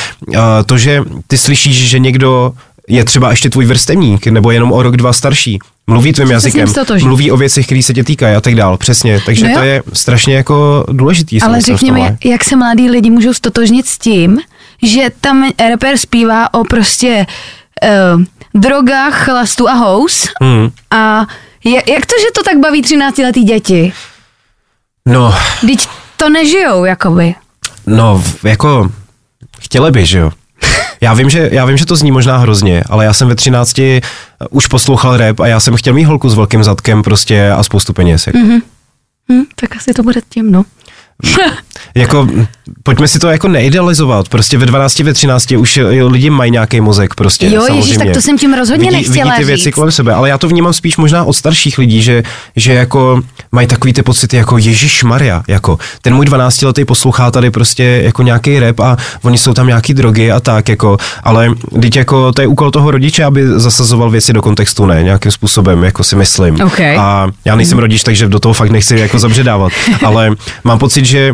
to, 0.65 0.77
že 0.77 1.03
ty 1.27 1.37
slyšíš, 1.37 1.89
že 1.89 1.99
někdo 1.99 2.53
je 2.87 3.05
třeba 3.05 3.29
ještě 3.29 3.49
tvůj 3.49 3.65
vrstevník, 3.65 4.27
nebo 4.27 4.51
jenom 4.51 4.71
o 4.71 4.83
rok, 4.83 4.97
dva 4.97 5.13
starší, 5.13 5.59
mluví 5.91 6.13
tvým 6.13 6.31
jazykem, 6.31 6.67
mluví 7.03 7.31
o 7.31 7.37
věcech, 7.37 7.65
které 7.65 7.83
se 7.83 7.93
tě 7.93 8.03
týkají 8.03 8.35
a 8.35 8.41
tak 8.41 8.55
dál, 8.55 8.77
přesně, 8.77 9.19
takže 9.25 9.47
No 9.47 9.53
to 9.53 9.63
je 9.63 9.83
strašně 9.93 10.35
jako 10.35 10.85
důležitý. 10.91 11.41
Ale 11.41 11.61
řekněme, 11.61 12.17
jak 12.23 12.43
se 12.43 12.55
mladí 12.55 12.89
lidi 12.89 13.09
můžou 13.09 13.33
stotožnit 13.33 13.87
s 13.87 13.97
tím, 13.97 14.39
že 14.83 15.01
tam 15.21 15.51
rapper 15.69 15.97
zpívá 15.97 16.53
o 16.53 16.63
prostě 16.63 17.25
uh, 18.15 18.61
drogách, 18.61 19.25
chlastu 19.25 19.69
a 19.69 19.73
hous 19.73 20.27
Hmm. 20.41 20.69
a 20.91 21.25
je, 21.63 21.75
jak 21.93 22.05
to, 22.05 22.15
že 22.21 22.27
to 22.35 22.43
tak 22.43 22.57
baví 22.59 22.81
13 22.81 23.17
letý 23.17 23.43
děti? 23.43 23.93
No, 25.05 25.35
Teď 25.61 25.87
to 26.17 26.29
nežijou, 26.29 26.85
jakoby. 26.85 27.35
No, 27.87 28.23
jako, 28.43 28.91
chtěli 29.61 29.91
by, 29.91 30.05
že 30.05 30.19
jo. 30.19 30.31
Já 31.01 31.13
vím, 31.13 31.29
že, 31.29 31.49
já 31.51 31.65
vím, 31.65 31.77
že 31.77 31.85
to 31.85 31.95
zní 31.95 32.11
možná 32.11 32.37
hrozně, 32.37 32.83
ale 32.89 33.05
já 33.05 33.13
jsem 33.13 33.27
ve 33.27 33.35
13 33.35 33.81
už 34.49 34.67
poslouchal 34.67 35.17
rap 35.17 35.39
a 35.39 35.47
já 35.47 35.59
jsem 35.59 35.75
chtěl 35.75 35.93
mít 35.93 36.03
holku 36.03 36.29
s 36.29 36.35
velkým 36.35 36.63
zadkem 36.63 37.03
prostě 37.03 37.51
a 37.51 37.63
spoustu 37.63 37.93
peněz. 37.93 38.27
Jako. 38.27 38.39
Mm-hmm. 38.39 38.61
Hm, 39.31 39.43
tak 39.55 39.75
asi 39.75 39.93
to 39.93 40.03
bude 40.03 40.21
tím, 40.29 40.51
no. 40.51 40.63
Jako, 41.95 42.27
pojďme 42.83 43.07
si 43.07 43.19
to 43.19 43.27
jako 43.27 43.47
neidealizovat. 43.47 44.29
Prostě 44.29 44.57
ve 44.57 44.65
12, 44.65 44.99
ve 44.99 45.13
13 45.13 45.51
už 45.51 45.77
eh, 45.77 45.83
lidi 46.03 46.29
mají 46.29 46.51
nějaký 46.51 46.81
mozek 46.81 47.15
prostě. 47.15 47.45
Jo, 47.45 47.51
ježíš, 47.51 47.67
samozřejmě. 47.67 47.97
tak 47.97 48.13
to 48.13 48.21
jsem 48.21 48.37
tím 48.37 48.53
rozhodně 48.53 48.89
vidí, 48.89 48.95
nechtěla 48.97 49.31
vidí 49.31 49.37
ty 49.37 49.45
věci 49.45 49.63
říct. 49.63 49.75
kolem 49.75 49.91
sebe, 49.91 50.13
ale 50.13 50.29
já 50.29 50.37
to 50.37 50.47
vnímám 50.47 50.73
spíš 50.73 50.97
možná 50.97 51.23
od 51.23 51.33
starších 51.33 51.77
lidí, 51.77 52.01
že, 52.01 52.23
že 52.55 52.73
jako 52.73 53.21
mají 53.51 53.67
takový 53.67 53.93
ty 53.93 54.03
pocity 54.03 54.37
jako 54.37 54.57
Ježíš 54.57 55.03
Maria, 55.03 55.43
jako 55.47 55.79
ten 56.01 56.15
můj 56.15 56.25
12 56.25 56.61
letý 56.61 56.85
poslouchá 56.85 57.31
tady 57.31 57.51
prostě 57.51 57.83
jako 57.83 58.23
nějaký 58.23 58.59
rap 58.59 58.79
a 58.79 58.97
oni 59.21 59.37
jsou 59.37 59.53
tam 59.53 59.67
nějaký 59.67 59.93
drogy 59.93 60.31
a 60.31 60.39
tak, 60.39 60.69
jako, 60.69 60.97
ale 61.23 61.49
teď 61.81 61.95
jako 61.95 62.31
to 62.31 62.41
je 62.41 62.47
úkol 62.47 62.71
toho 62.71 62.91
rodiče, 62.91 63.23
aby 63.23 63.47
zasazoval 63.47 64.09
věci 64.09 64.33
do 64.33 64.41
kontextu, 64.41 64.85
ne, 64.85 65.03
nějakým 65.03 65.31
způsobem, 65.31 65.83
jako 65.83 66.03
si 66.03 66.15
myslím. 66.15 66.61
OK. 66.61 66.79
A 66.79 67.27
já 67.45 67.55
nejsem 67.55 67.77
rodič, 67.77 68.03
takže 68.03 68.27
do 68.27 68.39
toho 68.39 68.53
fakt 68.53 68.71
nechci 68.71 68.99
jako 68.99 69.19
zabředávat, 69.19 69.71
ale 70.05 70.31
mám 70.63 70.79
pocit, 70.79 71.05
že 71.05 71.33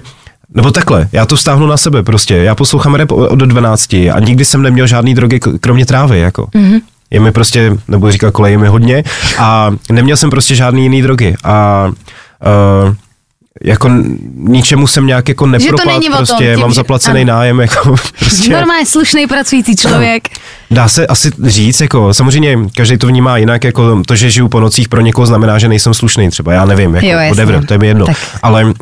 nebo 0.54 0.72
takhle, 0.72 1.10
já 1.12 1.26
to 1.26 1.36
vztáhnu 1.36 1.68
na 1.68 1.78
sebe 1.78 2.04
prostě. 2.04 2.36
Já 2.36 2.56
poslouchám 2.56 2.96
rap 2.96 3.12
od 3.12 3.36
12 3.40 3.94
a 3.94 4.20
nikdy 4.20 4.46
jsem 4.46 4.62
neměl 4.62 4.88
žádný 4.88 5.16
drogy 5.16 5.40
kromě 5.62 5.86
trávy, 5.86 6.20
jako. 6.20 6.44
Mm-hmm. 6.56 6.82
Je 7.12 7.20
mi 7.20 7.32
prostě, 7.32 7.78
nebo 7.88 8.12
říká 8.12 8.32
kolej, 8.32 8.52
je 8.54 8.58
mi 8.58 8.68
hodně 8.68 9.04
a 9.38 9.72
neměl 9.92 10.18
jsem 10.18 10.30
prostě 10.30 10.56
žádný 10.56 10.84
jiný 10.84 11.02
drogy 11.02 11.36
a 11.44 11.88
uh, 12.88 12.96
jako 13.64 13.90
ničemu 14.36 14.88
jsem 14.88 15.08
nějak 15.08 15.30
jako 15.30 15.46
nepropad, 15.46 15.86
není 15.86 16.10
o 16.10 16.12
tom, 16.12 16.18
prostě 16.18 16.52
tím, 16.52 16.60
mám 16.60 16.70
že- 16.70 16.76
zaplacený 16.76 17.22
ano. 17.22 17.34
nájem, 17.34 17.60
jako 17.60 17.96
prostě. 18.20 18.52
Normálně 18.54 18.86
slušný 18.86 19.28
pracující 19.28 19.76
člověk. 19.76 20.28
Dá 20.72 20.88
se 20.88 21.08
asi 21.08 21.32
říct, 21.44 21.82
jako 21.82 22.14
samozřejmě 22.14 22.58
každý 22.76 22.98
to 22.98 23.08
vnímá 23.08 23.38
jinak, 23.38 23.64
jako 23.64 24.04
to, 24.06 24.16
že 24.16 24.30
žiju 24.30 24.48
po 24.48 24.60
nocích 24.60 24.90
pro 24.90 25.02
někoho 25.02 25.26
znamená, 25.26 25.60
že 25.60 25.68
nejsem 25.68 25.94
slušný 25.94 26.30
třeba, 26.30 26.54
já 26.54 26.66
nevím, 26.66 26.96
jako 26.96 27.08
Jo, 27.08 27.18
whatever, 27.30 27.66
to 27.66 27.74
je 27.74 27.78
mi 27.78 27.88
jedno. 27.88 28.06
Tak. 28.06 28.18
Ale 28.44 28.66
uh, 28.66 28.74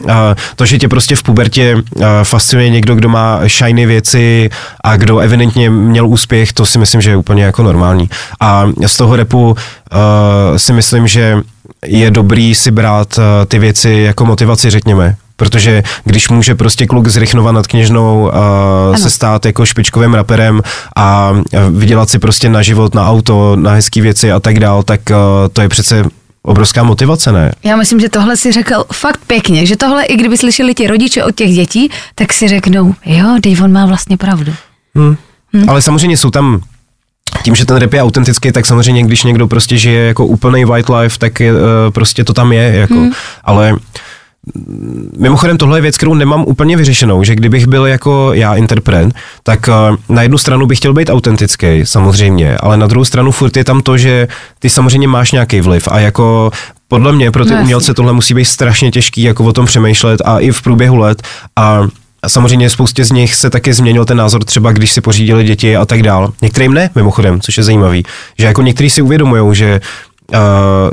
to, 0.56 0.66
že 0.66 0.78
tě 0.78 0.88
prostě 0.88 1.16
v 1.16 1.24
pubertě 1.24 1.76
uh, 1.76 2.04
fascinuje 2.24 2.70
někdo, 2.70 2.96
kdo 2.96 3.10
má 3.10 3.40
shiny 3.48 3.86
věci 3.86 4.50
a 4.84 4.98
kdo 4.98 5.20
evidentně 5.20 5.70
měl 5.70 6.08
úspěch, 6.08 6.54
to 6.54 6.66
si 6.66 6.80
myslím, 6.80 7.02
že 7.02 7.10
je 7.10 7.18
úplně 7.18 7.44
jako 7.44 7.64
normální. 7.64 8.10
A 8.40 8.66
z 8.86 8.98
toho 8.98 9.16
repu 9.16 9.50
uh, 9.50 9.58
si 10.58 10.74
myslím, 10.74 11.08
že 11.08 11.38
je 11.86 12.12
dobrý 12.12 12.56
si 12.56 12.72
brát 12.72 13.18
uh, 13.18 13.24
ty 13.48 13.60
věci 13.60 13.92
jako 13.92 14.26
motivaci, 14.26 14.70
řekněme. 14.70 15.16
Protože 15.38 15.84
když 16.04 16.30
může 16.30 16.56
prostě 16.56 16.88
kluk 16.88 17.08
z 17.08 17.18
Rychnova 17.18 17.52
nad 17.52 17.68
Kněžnou 17.68 18.32
uh, 18.90 18.96
se 18.96 19.10
stát 19.10 19.46
jako 19.46 19.66
špičkovým 19.66 20.14
raperem 20.14 20.62
a 20.96 21.34
vydělat 21.70 22.10
si 22.10 22.20
prostě 22.20 22.50
na 22.50 22.62
život, 22.62 22.96
na 22.96 23.10
auto, 23.10 23.56
na 23.56 23.72
hezké 23.72 24.02
věci 24.02 24.32
a 24.32 24.40
tak 24.40 24.60
dál, 24.60 24.84
tak 24.84 25.02
uh, 25.10 25.16
to 25.54 25.62
je 25.62 25.70
přece 25.70 26.06
obrovská 26.46 26.84
motivace, 26.84 27.32
ne? 27.32 27.52
Já 27.64 27.76
myslím, 27.76 28.00
že 28.00 28.10
tohle 28.10 28.38
si 28.38 28.52
řekl 28.52 28.86
fakt 28.94 29.20
pěkně, 29.28 29.66
že 29.66 29.76
tohle, 29.76 30.04
i 30.04 30.18
kdyby 30.18 30.38
slyšeli 30.38 30.74
ti 30.74 30.88
rodiče 30.88 31.24
od 31.24 31.36
těch 31.36 31.54
dětí, 31.54 31.92
tak 32.16 32.34
si 32.34 32.48
řeknou, 32.48 32.94
jo, 33.06 33.38
Dave, 33.44 33.64
on 33.64 33.72
má 33.72 33.86
vlastně 33.86 34.18
pravdu. 34.18 34.54
Hmm. 34.96 35.16
Ale 35.68 35.82
samozřejmě 35.82 36.18
jsou 36.18 36.30
tam 36.30 36.62
tím, 37.44 37.56
že 37.56 37.66
ten 37.66 37.78
rap 37.78 37.94
je 37.94 38.02
autentický, 38.02 38.52
tak 38.52 38.66
samozřejmě, 38.66 39.04
když 39.04 39.24
někdo 39.24 39.48
prostě 39.48 39.78
žije 39.78 40.08
jako 40.08 40.26
úplný 40.26 40.66
white 40.66 40.90
life, 40.90 41.20
tak 41.20 41.40
je, 41.40 41.52
eh, 41.52 41.92
prostě 41.92 42.24
to 42.24 42.34
tam 42.34 42.54
je, 42.54 42.76
jako. 42.76 42.94
Hmm. 42.94 43.12
Ale 43.44 43.76
mimochodem 45.18 45.58
tohle 45.58 45.78
je 45.78 45.82
věc, 45.82 45.98
kterou 45.98 46.14
nemám 46.14 46.44
úplně 46.48 46.78
vyřešenou, 46.78 47.24
že 47.24 47.36
kdybych 47.36 47.68
byl 47.68 47.86
jako 47.86 48.34
já 48.34 48.56
interpret, 48.56 49.14
tak 49.44 49.68
uh, 49.68 50.16
na 50.16 50.22
jednu 50.22 50.38
stranu 50.38 50.66
bych 50.66 50.78
chtěl 50.78 50.94
být 50.94 51.10
autentický, 51.10 51.82
samozřejmě, 51.84 52.58
ale 52.58 52.78
na 52.78 52.88
druhou 52.88 53.06
stranu 53.06 53.32
furt 53.32 53.58
je 53.58 53.64
tam 53.64 53.82
to, 53.82 53.98
že 53.98 54.28
ty 54.60 54.70
samozřejmě 54.70 55.08
máš 55.08 55.32
nějaký 55.32 55.62
vliv 55.62 55.88
a 55.92 56.00
jako 56.00 56.52
podle 56.88 57.12
mě 57.12 57.32
pro 57.32 57.46
ty 57.46 57.54
No 57.54 57.62
umělce 57.62 57.94
tohle 57.94 58.14
musí 58.14 58.34
být 58.34 58.46
strašně 58.46 58.92
těžký, 58.92 59.22
jako 59.22 59.44
o 59.44 59.54
tom 59.54 59.66
přemýšlet 59.66 60.22
a 60.26 60.40
i 60.40 60.52
v 60.52 60.62
průběhu 60.62 60.96
let 60.96 61.22
a 61.56 61.88
a 62.24 62.30
samozřejmě 62.30 62.70
spoustě 62.70 63.06
z 63.06 63.12
nich 63.12 63.36
se 63.36 63.50
taky 63.50 63.74
změnil 63.74 64.06
ten 64.06 64.18
názor, 64.18 64.44
třeba 64.44 64.72
když 64.72 64.92
si 64.92 65.02
pořídili 65.02 65.44
děti 65.44 65.76
a 65.76 65.86
tak 65.86 66.04
dál. 66.04 66.34
Některým 66.42 66.74
ne, 66.74 66.90
mimochodem, 66.96 67.42
což 67.42 67.58
je 67.58 67.64
zajímavý. 67.64 68.06
Že 68.40 68.46
jako 68.46 68.62
někteří 68.62 68.90
si 68.90 69.02
uvědomují, 69.02 69.56
že 69.56 69.82
uh, 70.34 70.38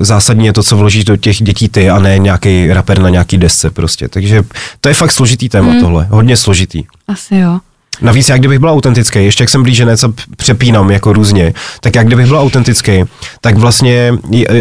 zásadně 0.01 0.49
je 0.49 0.53
to, 0.53 0.62
co 0.62 0.76
vložíš 0.76 1.05
do 1.05 1.16
těch 1.16 1.43
dětí 1.43 1.68
ty 1.68 1.91
a 1.91 1.99
ne 1.99 2.18
nějaký 2.18 2.72
rapper 2.72 2.99
na 2.99 3.09
nějaký 3.09 3.39
desce 3.39 3.70
prostě. 3.70 4.09
Takže 4.09 4.43
to 4.80 4.89
je 4.89 4.95
fakt 4.95 5.12
složitý 5.12 5.49
téma 5.49 5.70
hmm. 5.70 5.80
tohle, 5.80 6.07
hodně 6.11 6.37
složitý. 6.37 6.85
Asi 7.09 7.37
jo. 7.37 7.59
Navíc, 8.01 8.28
jak 8.28 8.39
kdybych 8.39 8.59
byl 8.59 8.70
autentický, 8.70 9.24
ještě 9.24 9.43
jak 9.43 9.49
jsem 9.49 9.62
blíženec 9.62 10.05
a 10.05 10.12
přepínám 10.37 10.91
jako 10.91 11.12
různě, 11.12 11.55
tak 11.80 11.95
jak 11.95 12.07
kdybych 12.07 12.26
byl 12.26 12.39
autentický, 12.39 13.05
tak 13.41 13.57
vlastně 13.57 14.14
e, 14.49 14.55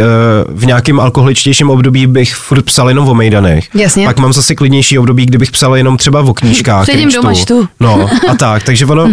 v 0.50 0.66
nějakém 0.66 1.00
alkoholičtějším 1.00 1.70
období 1.70 2.08
bych 2.08 2.36
furt 2.36 2.62
psal 2.62 2.90
jenom 2.90 3.10
o 3.10 3.14
mejdanech. 3.14 3.76
Jasně. 3.76 4.06
Pak 4.06 4.18
mám 4.18 4.34
zase 4.34 4.56
klidnější 4.56 5.00
období, 5.00 5.26
kdybych 5.26 5.52
psal 5.52 5.78
jenom 5.78 5.98
třeba 5.98 6.22
o 6.22 6.34
knížkách. 6.34 6.86
Sedím 6.86 7.10
který 7.10 7.22
doma, 7.22 7.34
čtu. 7.34 7.68
No 7.80 8.10
a 8.30 8.36
tak, 8.36 8.64
takže 8.64 8.86
ono, 8.86 9.10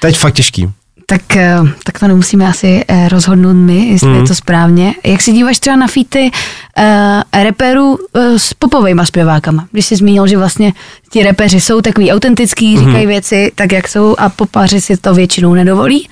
teď 0.00 0.18
fakt 0.18 0.34
těžký. 0.34 0.68
Tak, 1.06 1.36
eh, 1.36 1.58
tak 1.84 1.98
to 1.98 2.08
nemusíme 2.08 2.48
asi 2.48 2.84
eh, 2.88 3.08
rozhodnout 3.08 3.52
my, 3.54 3.86
jestli 3.88 4.08
mm. 4.08 4.14
je 4.14 4.22
to 4.22 4.34
správně. 4.34 4.94
Jak 5.04 5.22
se 5.22 5.32
díváš 5.32 5.58
třeba 5.58 5.76
na 5.76 5.86
featy 5.86 6.30
uh, 6.78 7.42
reperů 7.42 7.90
uh, 8.12 8.22
s 8.36 8.54
popovejma 8.54 9.04
zpěvákama? 9.06 9.66
Když 9.72 9.86
jsi 9.86 9.96
zmínil, 9.96 10.26
že 10.26 10.38
vlastně 10.38 10.72
ti 11.10 11.22
repeři 11.22 11.60
jsou 11.60 11.80
takový 11.80 12.12
autentický, 12.12 12.76
Mhm. 12.76 12.86
říkají 12.86 13.06
věci 13.06 13.52
tak, 13.54 13.72
jak 13.72 13.88
jsou 13.88 14.16
a 14.18 14.28
popaři 14.28 14.80
si 14.80 14.96
to 14.96 15.14
většinou 15.14 15.54
nedovolí? 15.54 16.08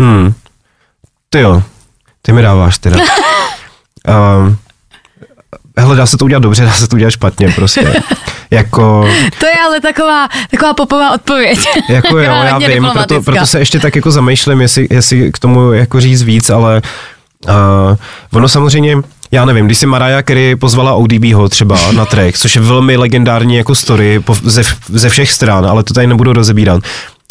Hmm. 0.00 0.32
Ty 1.30 1.38
jo, 1.40 1.62
ty 2.22 2.32
mi 2.32 2.42
dáváš 2.42 2.78
teda. 2.78 2.96
um, 3.00 4.56
hele, 5.78 5.96
dá 5.96 6.06
se 6.06 6.16
to 6.16 6.24
udělat 6.24 6.42
dobře, 6.42 6.64
dá 6.64 6.72
se 6.72 6.88
to 6.88 6.96
udělat 6.96 7.10
špatně 7.10 7.52
prostě. 7.54 8.02
jako, 8.50 9.08
To 9.40 9.46
je 9.46 9.52
ale 9.66 9.80
taková, 9.80 10.28
taková 10.50 10.74
popová 10.74 11.14
odpověď. 11.14 11.58
Jako 11.88 12.18
jo, 12.18 12.32
já 12.44 12.58
vím, 12.58 12.88
proto, 12.92 13.22
proto 13.22 13.46
se 13.46 13.58
ještě 13.58 13.80
tak 13.80 13.96
jako 13.96 14.10
zamýšlím, 14.10 14.60
jestli, 14.60 14.86
jestli 14.90 15.32
k 15.32 15.38
tomu 15.38 15.72
jako 15.72 16.00
říct 16.00 16.22
víc, 16.22 16.50
ale 16.50 16.82
uh, 17.48 17.52
ono 18.32 18.48
samozřejmě, 18.48 18.96
já 19.30 19.44
nevím, 19.44 19.66
když 19.66 19.78
si 19.78 19.86
Mariah 19.86 20.24
Carey 20.24 20.56
pozvala 20.56 20.94
ODBho 20.94 21.48
třeba 21.48 21.92
na 21.92 22.04
track, 22.06 22.38
což 22.38 22.54
je 22.54 22.60
velmi 22.60 22.96
legendární 22.96 23.56
jako 23.56 23.74
story 23.74 24.20
po, 24.20 24.34
ze, 24.34 24.62
ze 24.88 25.08
všech 25.08 25.32
stran, 25.32 25.66
ale 25.66 25.82
to 25.82 25.94
tady 25.94 26.06
nebudu 26.06 26.32
rozebírat, 26.32 26.82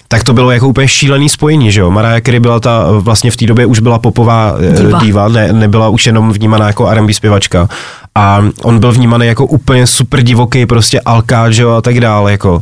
tak 0.07 0.23
to 0.23 0.33
bylo 0.33 0.51
jako 0.51 0.67
úplně 0.67 0.87
šílený 0.87 1.29
spojení, 1.29 1.71
že 1.71 1.81
jo? 1.81 1.91
Mariah 1.91 2.21
Carey 2.21 2.39
byla 2.39 2.59
ta, 2.59 2.85
vlastně 2.91 3.31
v 3.31 3.37
té 3.37 3.45
době 3.45 3.65
už 3.65 3.79
byla 3.79 3.99
popová 3.99 4.55
Diva. 4.59 4.81
diva, 4.81 4.99
diva 4.99 5.27
ne, 5.27 5.53
nebyla 5.53 5.89
už 5.89 6.05
jenom 6.05 6.31
vnímaná 6.31 6.67
jako 6.67 6.87
R&B 6.87 7.13
zpěvačka. 7.13 7.69
A 8.17 8.43
on 8.63 8.79
byl 8.79 8.91
vnímaný 8.91 9.27
jako 9.27 9.45
úplně 9.45 9.87
super 9.87 10.21
divoký, 10.21 10.65
prostě 10.65 11.01
alkáč, 11.01 11.59
a 11.59 11.81
tak 11.81 11.99
dále, 11.99 12.31
jako. 12.31 12.61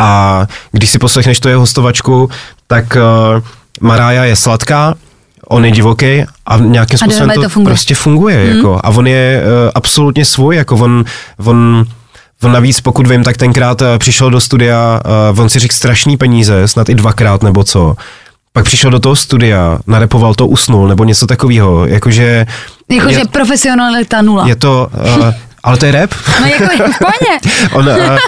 A 0.00 0.46
když 0.72 0.90
si 0.90 0.98
poslechneš 0.98 1.40
to 1.40 1.48
jeho 1.48 1.60
hostovačku, 1.60 2.30
tak 2.66 2.96
uh, 2.96 3.42
Marája 3.80 4.24
je 4.24 4.36
sladká, 4.36 4.94
on 5.48 5.64
je 5.64 5.70
divoký 5.70 6.24
a 6.46 6.58
nějakým 6.58 6.98
způsobem 6.98 7.28
dohromady 7.28 7.36
to, 7.36 7.42
to 7.42 7.48
funguje. 7.48 7.72
prostě 7.72 7.94
funguje. 7.94 8.44
Mm. 8.44 8.56
Jako, 8.56 8.80
a 8.84 8.88
on 8.88 9.06
je 9.06 9.42
uh, 9.42 9.70
absolutně 9.74 10.24
svůj, 10.24 10.56
jako 10.56 10.76
on, 10.76 11.04
on 11.44 11.84
On 12.42 12.52
navíc, 12.52 12.80
pokud 12.80 13.06
vím, 13.06 13.24
tak 13.24 13.36
tenkrát 13.36 13.82
eh, 13.82 13.98
přišel 13.98 14.30
do 14.30 14.40
studia, 14.40 15.00
uh, 15.32 15.40
on 15.40 15.48
si 15.48 15.58
řekl 15.58 15.74
strašný 15.74 16.16
peníze, 16.16 16.68
snad 16.68 16.88
i 16.88 16.94
dvakrát 16.94 17.42
nebo 17.42 17.64
co. 17.64 17.96
Pak 18.52 18.64
přišel 18.64 18.90
do 18.90 18.98
toho 18.98 19.16
studia, 19.16 19.78
narepoval 19.86 20.34
to, 20.34 20.46
usnul, 20.46 20.88
nebo 20.88 21.04
něco 21.04 21.26
takového. 21.26 21.86
Jakože... 21.86 22.46
Jakože 22.90 23.18
je, 23.18 23.24
profesionalita 23.26 24.22
nula. 24.22 24.48
je 24.48 24.56
to... 24.56 24.90
Uh, 25.18 25.32
ale 25.62 25.76
to 25.76 25.86
je 25.86 25.92
rap? 25.92 26.10
No 26.40 26.46
jako 26.46 26.64
v 26.64 26.98
pohodě. 26.98 27.38
on, 27.72 27.88
uh, 27.88 28.18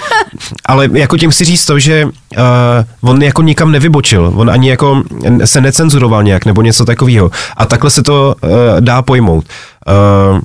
ale 0.65 0.89
jako 0.93 1.17
tím 1.17 1.29
chci 1.31 1.45
říct 1.45 1.65
to, 1.65 1.79
že 1.79 2.05
uh, 2.05 3.09
on 3.09 3.21
jako 3.23 3.41
nikam 3.41 3.71
nevybočil, 3.71 4.33
on 4.35 4.49
ani 4.51 4.69
jako 4.69 5.03
se 5.45 5.61
necenzuroval 5.61 6.23
nějak 6.23 6.45
nebo 6.45 6.61
něco 6.61 6.85
takového. 6.85 7.31
A 7.57 7.65
takhle 7.65 7.89
se 7.89 8.03
to 8.03 8.35
uh, 8.41 8.49
dá 8.79 9.01
pojmout. 9.01 9.45
Uh, 10.33 10.39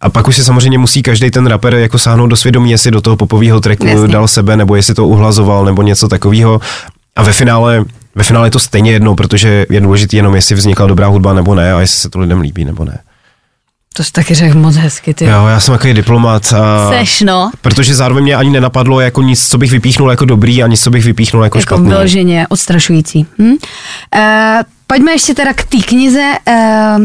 a 0.00 0.10
pak 0.10 0.28
už 0.28 0.36
si 0.36 0.44
samozřejmě 0.44 0.78
musí 0.78 1.02
každý 1.02 1.30
ten 1.30 1.46
rapper 1.46 1.74
jako 1.74 1.98
sáhnout 1.98 2.26
do 2.26 2.36
svědomí, 2.36 2.70
jestli 2.70 2.90
do 2.90 3.00
toho 3.00 3.16
popového 3.16 3.60
tracku 3.60 3.86
Jasně. 3.86 4.08
dal 4.08 4.28
sebe, 4.28 4.56
nebo 4.56 4.76
jestli 4.76 4.94
to 4.94 5.06
uhlazoval, 5.06 5.64
nebo 5.64 5.82
něco 5.82 6.08
takového. 6.08 6.60
A 7.16 7.22
ve 7.22 7.32
finále, 7.32 7.84
ve 8.16 8.24
finále 8.24 8.46
je 8.46 8.50
to 8.50 8.58
stejně 8.58 8.92
jedno, 8.92 9.14
protože 9.14 9.66
je 9.70 9.80
důležité 9.80 10.16
jenom, 10.16 10.34
jestli 10.34 10.54
vznikla 10.54 10.86
dobrá 10.86 11.06
hudba 11.06 11.32
nebo 11.34 11.54
ne, 11.54 11.72
a 11.72 11.80
jestli 11.80 12.00
se 12.00 12.10
to 12.10 12.18
lidem 12.20 12.40
líbí 12.40 12.64
nebo 12.64 12.84
ne. 12.84 12.98
To 13.96 14.04
jsi 14.04 14.12
taky 14.12 14.34
řekl 14.34 14.58
moc 14.58 14.76
hezky, 14.76 15.14
ty. 15.14 15.24
Jo, 15.24 15.46
já 15.46 15.60
jsem 15.60 15.74
takový 15.74 15.94
diplomat. 15.94 16.52
A... 16.52 16.90
Seš, 16.90 17.20
no. 17.20 17.50
Protože 17.60 17.94
zároveň 17.94 18.24
mě 18.24 18.34
ani 18.36 18.50
nenapadlo 18.50 19.00
jako 19.00 19.22
nic, 19.22 19.48
co 19.48 19.58
bych 19.58 19.70
vypíchnul 19.70 20.10
jako 20.10 20.24
dobrý, 20.24 20.62
ani 20.62 20.76
co 20.76 20.90
bych 20.90 21.04
vypíchnul 21.04 21.44
jako, 21.44 21.58
Jako 21.58 21.68
špatný. 21.68 21.88
vyloženě 21.88 22.46
odstrašující. 22.48 23.26
Hm? 23.38 23.50
Uh, 23.50 23.58
pojďme 24.86 25.12
ještě 25.12 25.34
teda 25.34 25.52
k 25.52 25.64
té 25.64 25.78
knize. 25.78 26.32
Uh, 26.48 27.04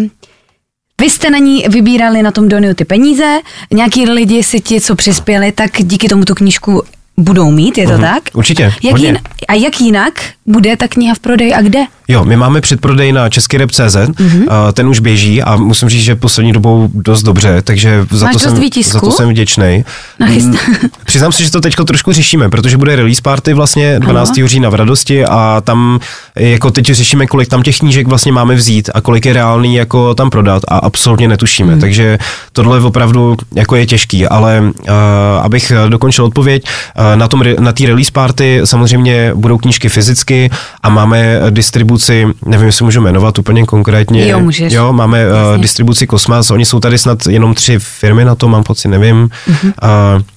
vy 1.02 1.10
jste 1.10 1.30
na 1.30 1.38
ní 1.38 1.66
vybírali 1.70 2.24
na 2.24 2.32
tom 2.32 2.50
Doniu 2.50 2.74
ty 2.74 2.86
peníze, 2.86 3.40
nějaký 3.74 4.06
lidi 4.10 4.44
si 4.44 4.60
ti, 4.60 4.82
co 4.82 4.96
přispěli, 4.96 5.52
tak 5.52 5.72
díky 5.80 6.08
tomu 6.08 6.26
tu 6.26 6.36
knížku 6.36 6.84
budou 7.18 7.52
mít, 7.52 7.78
je 7.78 7.88
to 7.88 7.98
tak? 7.98 8.24
Určitě, 8.34 8.64
Jak 8.84 8.92
hodně. 8.92 9.08
jin, 9.08 9.20
a 9.48 9.54
jak 9.54 9.82
jinak 9.82 10.14
bude 10.52 10.78
ta 10.78 10.88
kniha 10.88 11.16
v 11.16 11.20
prodeji 11.20 11.54
a 11.54 11.62
kde? 11.62 11.80
Jo, 12.08 12.26
my 12.26 12.36
máme 12.36 12.62
předprodej 12.62 13.12
na 13.12 13.30
českyrep.cz, 13.30 13.96
Mhm. 13.96 14.12
mm-hmm. 14.14 14.72
ten 14.74 14.88
už 14.88 15.00
běží 15.00 15.44
a 15.44 15.56
musím 15.56 15.90
říct, 15.90 16.04
že 16.04 16.16
poslední 16.16 16.52
dobou 16.54 16.90
dost 16.94 17.24
dobře, 17.24 17.62
takže 17.62 18.06
za, 18.12 18.26
Máš 18.26 18.34
to, 18.34 18.40
jsem, 18.40 18.60
výtisku? 18.60 18.94
za 18.94 19.00
to 19.00 19.12
jsem 19.12 19.30
vděčný. 19.30 19.86
Nachyst- 20.20 20.58
Přiznám 21.06 21.32
se, 21.32 21.44
že 21.44 21.52
to 21.52 21.62
teď 21.62 21.76
trošku 21.88 22.12
řešíme, 22.12 22.50
protože 22.50 22.78
bude 22.78 22.96
release 22.96 23.22
party 23.22 23.54
vlastně 23.54 24.00
12. 24.00 24.38
Ano. 24.38 24.48
října 24.48 24.70
v 24.70 24.76
Radosti 24.76 25.26
a 25.26 25.62
tam 25.66 26.00
jako 26.36 26.72
teď 26.72 26.86
řešíme, 26.86 27.28
kolik 27.28 27.50
tam 27.50 27.64
těch 27.64 27.80
knížek 27.80 28.08
vlastně 28.08 28.32
máme 28.32 28.56
vzít 28.56 28.90
a 28.94 29.02
kolik 29.02 29.26
je 29.26 29.34
reálný 29.34 29.76
jako 29.76 30.16
tam 30.16 30.30
prodat 30.30 30.64
a 30.68 30.78
absolutně 30.78 31.28
netušíme. 31.28 31.72
Mhm. 31.72 31.82
Takže 31.82 32.18
tohle 32.54 32.80
opravdu 32.80 33.38
jako 33.56 33.76
je 33.76 33.86
těžký, 33.86 34.28
ale 34.28 34.62
uh, 34.62 34.90
abych 35.42 35.72
dokončil 35.90 36.26
odpověď, 36.26 36.64
uh, 37.00 37.04
na 37.20 37.28
tom 37.28 37.44
na 37.60 37.72
té 37.72 37.86
release 37.86 38.12
party 38.12 38.62
samozřejmě 38.64 39.32
budou 39.36 39.58
knížky 39.58 39.90
fyzicky 39.90 40.41
a 40.84 40.90
máme 40.90 41.40
distribuci, 41.50 42.28
nevím, 42.46 42.66
jestli 42.66 42.86
můžu 42.86 43.02
jmenovat 43.02 43.40
úplně 43.40 43.66
konkrétně. 43.66 44.28
Jo, 44.28 44.40
můžeš. 44.40 44.74
Jo, 44.74 44.94
máme 44.94 45.26
uh, 45.26 45.34
Jasně. 45.34 45.62
distribuci 45.62 46.08
Kosmas, 46.08 46.52
oni 46.52 46.66
jsou 46.66 46.80
tady 46.80 46.98
snad 46.98 47.26
jenom 47.28 47.54
tři 47.54 47.80
firmy 47.80 48.26
na 48.26 48.36
to, 48.36 48.48
mám 48.48 48.64
pocit, 48.64 48.88
nevím. 48.88 49.30
Uh, 49.48 49.70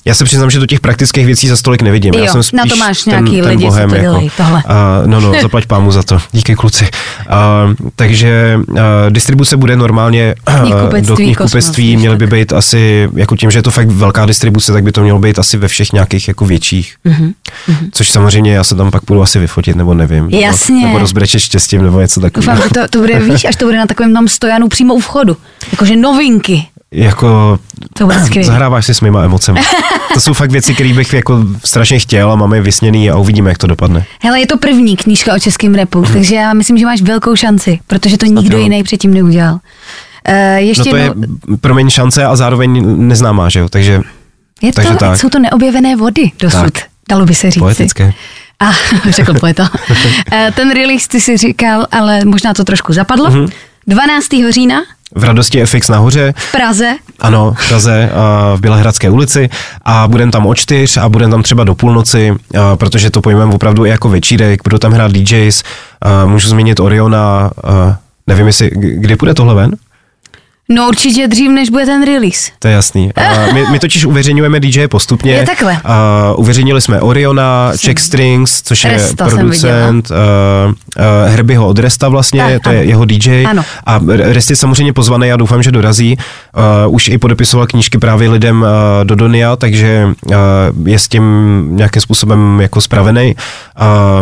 já 0.05 0.15
se 0.15 0.25
přiznám, 0.25 0.51
že 0.51 0.59
do 0.59 0.67
těch 0.67 0.81
praktických 0.81 1.27
věcí 1.27 1.49
za 1.49 1.57
stolik 1.57 1.83
nevidím. 1.83 2.15
Jo, 2.15 2.25
já 2.25 2.33
jsem 2.33 2.43
na 2.55 2.63
spíš 2.63 2.73
to 2.73 2.77
máš 2.77 3.03
ten, 3.03 3.25
nějaký 3.25 3.41
ten 3.41 3.51
lidi, 3.51 3.65
bohem, 3.65 3.91
to 3.91 3.95
jako, 3.97 4.05
dělají, 4.05 4.31
tohle. 4.37 4.63
Uh, 4.65 5.07
no, 5.07 5.21
no, 5.21 5.33
zaplať 5.43 5.67
pámu 5.67 5.91
za 5.93 6.03
to. 6.03 6.19
Díky 6.33 6.55
kluci. 6.55 6.85
Uh, 6.85 7.89
takže 7.97 8.61
uh, 8.69 8.77
distribuce 9.11 9.57
bude 9.57 9.77
normálně 9.77 10.35
uh, 10.65 11.01
do 11.01 11.17
knihkupectví, 11.17 11.97
měly 11.97 12.17
by 12.17 12.27
být 12.27 12.53
asi, 12.53 13.09
jako 13.15 13.37
tím, 13.37 13.51
že 13.51 13.59
je 13.59 13.63
to 13.63 13.71
fakt 13.71 13.89
velká 13.89 14.27
distribuce, 14.27 14.73
tak 14.73 14.85
by 14.85 14.93
to 14.93 15.03
mělo 15.03 15.19
být 15.19 15.39
asi 15.39 15.57
ve 15.57 15.69
všech 15.69 15.93
nějakých 15.93 16.29
jako 16.29 16.45
větších. 16.45 16.95
Mhm, 17.05 17.33
Což 17.93 18.11
samozřejmě 18.11 18.53
já 18.53 18.65
se 18.65 18.75
tam 18.75 18.91
pak 18.91 19.05
půjdu 19.05 19.23
asi 19.23 19.39
vyfotit, 19.39 19.77
nebo 19.85 19.95
nevím. 19.95 20.29
Jasně. 20.29 20.75
Nebo, 20.75 20.87
nebo 20.87 20.99
rozbrečet 20.99 21.41
štěstím, 21.41 21.83
nebo 21.83 22.01
něco 22.01 22.21
takového. 22.21 22.55
Doufám, 22.57 22.69
to, 22.71 22.89
to 22.91 22.99
bude, 22.99 23.19
víš, 23.21 23.45
až 23.45 23.57
to 23.57 23.65
bude 23.65 23.77
na 23.79 23.87
takovém 23.87 24.13
tam 24.15 24.29
stojanu 24.29 24.69
přímo 24.69 24.95
u 24.95 25.01
vchodu. 25.01 25.37
Jakože 25.73 25.97
novinky. 25.97 26.67
Jako 26.93 27.59
To 27.95 28.05
bude 28.05 28.21
skvělé. 28.25 28.47
zahráváš 28.47 28.87
si 28.87 28.95
s 28.95 29.01
mýma 29.01 29.25
emocemi. 29.25 29.61
To 30.15 30.21
jsou 30.21 30.33
fakt 30.35 30.51
věci, 30.51 30.75
které 30.75 30.93
bych 30.93 31.13
jako 31.13 31.45
strašně 31.65 31.99
chtěl 31.99 32.33
a 32.33 32.37
máme 32.37 32.57
je 32.57 32.63
vysněný 32.63 33.11
a 33.11 33.17
uvidíme, 33.17 33.51
jak 33.51 33.59
to 33.59 33.67
dopadne. 33.67 34.05
Hele, 34.21 34.41
je 34.41 34.47
to 34.47 34.59
první 34.59 34.97
knížka 34.97 35.35
o 35.35 35.39
českém 35.39 35.75
repu, 35.75 36.05
takže 36.13 36.35
já 36.35 36.53
myslím, 36.55 36.79
že 36.79 36.87
máš 36.87 37.03
velkou 37.03 37.37
šanci, 37.37 37.79
protože 37.87 38.19
to 38.19 38.27
nikdo 38.27 38.57
jo. 38.57 38.63
jiný 38.63 38.83
předtím 38.83 39.15
neudělal. 39.15 39.55
Uh, 39.55 40.35
ještě 40.57 40.83
No 40.85 40.91
to 40.91 40.97
je, 40.97 41.03
jednou, 41.05 41.27
promiň, 41.61 41.91
šance 41.91 42.25
a 42.25 42.37
zároveň 42.37 42.85
neznámá, 43.09 43.49
že 43.49 43.59
jo? 43.61 43.69
Takže 43.69 44.01
je 44.63 44.73
to, 44.73 44.77
takže 44.83 44.95
tak. 44.95 45.21
jsou 45.21 45.29
to 45.29 45.39
neobjevené 45.39 45.97
vody 45.97 46.31
dosud, 46.41 46.61
Tak. 46.73 46.85
dalo 47.09 47.27
by 47.27 47.35
se 47.35 47.51
říct. 47.51 47.61
poetické. 47.63 48.13
A 48.61 48.71
řekl 49.11 49.35
poeta. 49.35 49.71
Eh, 50.33 50.53
Ten 50.57 50.71
release 50.75 51.09
ty 51.09 51.21
si 51.21 51.37
říkal, 51.37 51.87
ale 51.93 52.25
možná 52.25 52.55
to 52.55 52.65
trošku 52.65 52.93
zapadlo. 52.93 53.31
Mhm. 53.31 53.47
12. 53.87 54.29
října 54.51 54.83
V 55.15 55.25
radosti 55.25 55.67
FX 55.67 55.89
nahoře, 55.89 56.35
v 56.37 56.53
Praze. 56.53 56.93
ano, 57.21 57.55
v 57.59 57.69
Praze, 57.69 58.11
a 58.15 58.55
v 58.57 58.61
Bělehradské 58.61 59.11
ulici 59.11 59.49
a 59.85 60.09
budem 60.09 60.31
tam 60.31 60.47
o 60.47 60.55
čtyř 60.55 60.97
a 60.97 61.09
budem 61.09 61.31
tam 61.31 61.43
třeba 61.43 61.65
do 61.65 61.75
půlnoci, 61.75 62.33
a 62.61 62.77
protože 62.77 63.11
to 63.11 63.21
pojmeme 63.21 63.55
opravdu 63.55 63.87
i 63.87 63.89
jako 63.89 64.09
večírek, 64.09 64.61
budou 64.65 64.79
tam 64.79 64.93
hrát 64.93 65.13
DJs, 65.13 65.63
můžu 66.27 66.49
zmínit 66.49 66.81
Oriona, 66.81 67.51
nevím, 68.27 68.47
jestli, 68.47 68.71
kdy 68.75 69.17
půjde 69.17 69.35
tohle 69.35 69.55
ven? 69.55 69.71
No 70.69 70.89
určitě 70.89 71.29
dřív, 71.29 71.51
než 71.51 71.71
bude 71.71 71.87
ten 71.87 72.05
release. 72.05 72.51
To 72.59 72.69
je 72.69 72.75
jasný. 72.75 73.11
A 73.17 73.53
my, 73.53 73.65
my 73.71 73.79
totiž 73.79 74.05
uveřejňujeme 74.05 74.61
DJ 74.61 74.89
postupně. 74.89 75.33
Je 75.33 75.47
takhle. 75.47 75.79
A 75.85 76.33
uveřejnili 76.37 76.81
jsme 76.81 77.01
Oriona, 77.01 77.73
Check 77.85 78.01
Strings, 78.01 78.63
což 78.63 78.85
je 78.85 78.91
Resta 78.91 79.29
jsem 79.29 79.39
producent 79.39 80.11
uh, 80.11 80.17
uh, 80.73 81.31
Herbieho 81.31 81.67
od 81.67 81.79
Resta 81.79 82.09
vlastně, 82.09 82.41
Tak, 82.41 82.63
to 82.63 82.71
je 82.71 82.79
ano. 82.79 82.89
jeho 82.89 83.05
DJ. 83.05 83.45
Ano. 83.47 83.65
A 83.87 84.01
Rest 84.09 84.51
je 84.51 84.57
samozřejmě 84.57 84.93
pozvaný, 84.93 85.29
já 85.29 85.37
doufám, 85.37 85.63
že 85.63 85.71
dorazí. 85.73 86.17
Uh, 86.87 86.95
už 86.95 87.09
i 87.09 87.19
podepisoval 87.19 87.67
knížky 87.67 87.99
právě 87.99 88.31
lidem 88.31 88.63
uh, 88.63 88.69
do 89.05 89.15
Donia, 89.15 89.57
takže 89.57 90.09
uh, 90.27 90.35
je 90.85 90.99
s 90.99 91.09
tím 91.09 91.25
nějakým 91.71 92.03
způsobem 92.03 92.61
jako 92.61 92.81
spravený. 92.81 93.35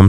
Uh, 0.03 0.09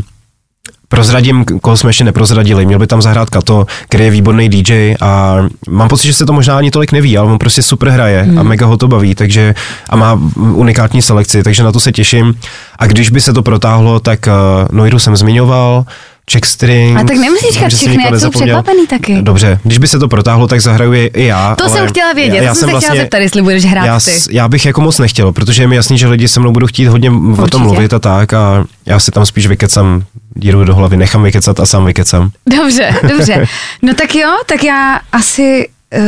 Prozradím, 0.94 1.46
koho 1.46 1.78
jsme 1.78 1.89
ještě 1.89 2.04
neprozradili. 2.04 2.66
Měl 2.66 2.80
by 2.80 2.88
tam 2.88 3.02
zahrát 3.02 3.30
Kato, 3.30 3.66
který 3.89 4.04
je 4.04 4.12
výborný 4.12 4.50
DJ 4.50 4.96
a 5.02 5.38
mám 5.70 5.88
pocit, 5.89 6.08
že 6.08 6.14
se 6.14 6.26
to 6.26 6.34
možná 6.34 6.58
ani 6.58 6.72
tolik 6.72 6.91
neví, 6.91 7.18
ale 7.18 7.32
on 7.32 7.39
prostě 7.39 7.62
super 7.64 7.89
hraje 7.89 8.22
Hmm. 8.24 8.39
a 8.39 8.44
mega 8.44 8.66
ho 8.66 8.78
to 8.78 8.88
baví, 8.88 9.16
takže 9.16 9.56
a 9.89 9.96
má 9.96 10.20
unikátní 10.36 11.02
selekci, 11.02 11.44
takže 11.44 11.64
na 11.64 11.72
to 11.72 11.80
se 11.80 11.91
těším. 11.91 12.34
A 12.80 12.86
když 12.88 13.10
by 13.10 13.22
se 13.22 13.34
to 13.34 13.44
protáhlo, 13.44 14.00
tak 14.00 14.28
uh, 14.28 14.76
Noiru 14.78 15.00
jsem 15.00 15.16
zmiňoval, 15.16 15.86
Check 16.32 16.45
String. 16.45 16.97
A 16.97 17.03
tak 17.03 17.17
nemusíš 17.17 17.49
říkat 17.53 17.69
všechny, 17.69 18.05
ať 18.07 18.19
jsou 18.21 18.30
překvapený 18.30 18.88
taky. 18.88 19.21
Dobře, 19.21 19.59
když 19.63 19.78
by 19.78 19.88
se 19.88 19.99
to 19.99 20.07
protáhlo, 20.07 20.47
tak 20.47 20.61
zahraju 20.61 20.93
i 20.93 21.11
já. 21.13 21.55
To 21.55 21.69
jsem 21.69 21.88
chtěla 21.88 22.13
vědět, 22.13 22.49
to 22.49 22.55
jsem 22.55 22.69
se 22.69 22.78
chtěla 22.78 22.95
zeptat, 22.95 23.17
jestli 23.17 23.41
budeš 23.41 23.65
hrát 23.65 23.86
já, 23.86 23.99
ty. 23.99 24.11
já 24.32 24.47
bych 24.47 24.65
jako 24.65 24.82
moc 24.82 24.99
nechtěl, 24.99 25.32
protože 25.32 25.63
je 25.63 25.67
mi 25.67 25.76
jasný, 25.76 25.97
že 25.97 26.07
lidi 26.07 26.28
se 26.28 26.39
mnou 26.39 26.51
budou 26.51 26.67
chtít 26.67 26.86
hodně 26.86 27.11
o 27.11 27.13
Určitě. 27.13 27.47
tom 27.51 27.61
mluvit 27.61 27.93
a 27.93 27.99
tak 27.99 28.34
a 28.34 28.65
já 28.86 28.99
si 28.99 29.11
tam 29.11 29.26
spíš 29.26 29.47
vykecám 29.47 30.03
díru 30.36 30.63
do 30.65 30.76
hlavy, 30.76 30.97
nechám 30.97 31.24
vykecat 31.24 31.59
a 31.59 31.65
sám 31.65 31.86
vykecám. 31.86 32.30
Dobře, 32.57 32.95
dobře. 33.09 33.45
No 33.82 33.93
tak 33.93 34.15
jo, 34.15 34.30
tak 34.45 34.63
já 34.63 34.99
asi, 35.11 35.67
uh, 35.97 36.03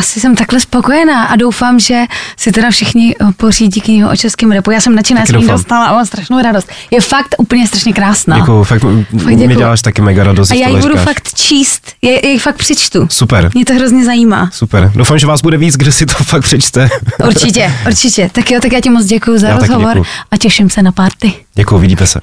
asi 0.00 0.20
jsem 0.20 0.36
takhle 0.36 0.60
spokojená 0.60 1.24
a 1.24 1.36
doufám, 1.36 1.78
že 1.80 2.02
si 2.36 2.52
teda 2.52 2.70
všichni 2.70 3.14
eh, 3.20 3.32
pořídí 3.36 3.80
knihu 3.80 4.10
o 4.10 4.16
českém 4.16 4.52
repu. 4.52 4.70
Já 4.70 4.80
jsem 4.80 4.94
nadšená, 4.94 5.26
jsem 5.26 5.34
doufám. 5.34 5.56
dostala 5.56 5.86
a 5.86 5.92
mám 5.92 6.06
strašnou 6.06 6.42
radost. 6.42 6.68
Je 6.90 7.00
fakt 7.00 7.34
úplně 7.38 7.66
strašně 7.66 7.92
krásná. 7.92 8.38
Děkuju, 8.38 8.62
fakt, 8.64 8.80
Fakt 8.80 8.90
mi 9.24 9.36
děkuju. 9.36 9.58
děláš 9.58 9.82
taky 9.82 10.02
mega 10.02 10.24
radost, 10.24 10.50
a 10.50 10.54
já 10.54 10.68
ji 10.68 10.76
budu 10.76 10.88
říkáš. 10.88 11.04
fakt 11.04 11.34
číst, 11.34 11.82
je, 12.02 12.26
je 12.26 12.32
ji 12.32 12.38
fakt 12.38 12.56
přečtu. 12.56 13.06
Super, 13.10 13.50
Mě 13.54 13.64
to 13.64 13.74
hrozně 13.74 14.04
zajímá. 14.04 14.50
super. 14.52 14.92
Doufám, 14.94 15.18
že 15.18 15.26
vás 15.26 15.40
bude 15.42 15.56
víc, 15.56 15.76
kdo 15.76 15.92
si 15.92 16.06
to 16.06 16.14
fakt 16.24 16.42
přečte. 16.42 16.88
Určitě, 17.26 17.72
určitě. 17.86 18.30
Tak 18.32 18.50
jo, 18.50 18.60
tak 18.62 18.72
já 18.72 18.80
ti 18.80 18.90
moc 18.90 19.04
děkuji 19.06 19.38
za 19.38 19.48
Já 19.48 19.58
rozhovor 19.58 19.88
děkuju. 19.88 20.04
a 20.30 20.36
těším 20.36 20.70
se 20.70 20.82
na 20.82 20.92
party. 20.92 21.32
Děkuju, 21.54 21.80
vidíte 21.80 22.06
se. 22.06 22.20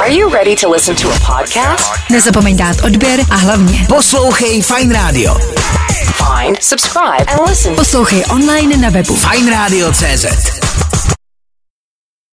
Are 0.00 0.14
you 0.14 0.30
ready 0.32 0.56
to 0.56 0.70
listen 0.72 0.96
to 0.96 1.12
a 1.12 1.18
podcast? 1.18 1.92
Nezapomeň 2.10 2.56
dát 2.56 2.76
odběr 2.84 3.20
a 3.30 3.36
hlavně 3.36 3.84
Poslouchej 3.88 4.62
Fine 4.62 4.94
Radio. 4.94 5.36
Find, 6.04 6.62
subscribe, 6.62 7.24
and 7.28 7.48
listen 7.48 7.76
poslouchej 7.76 8.24
online 8.30 8.76
na 8.76 8.90
webu 8.90 9.16
Fine 9.16 9.50
Radio 9.50 9.92
CZ. 9.92 10.26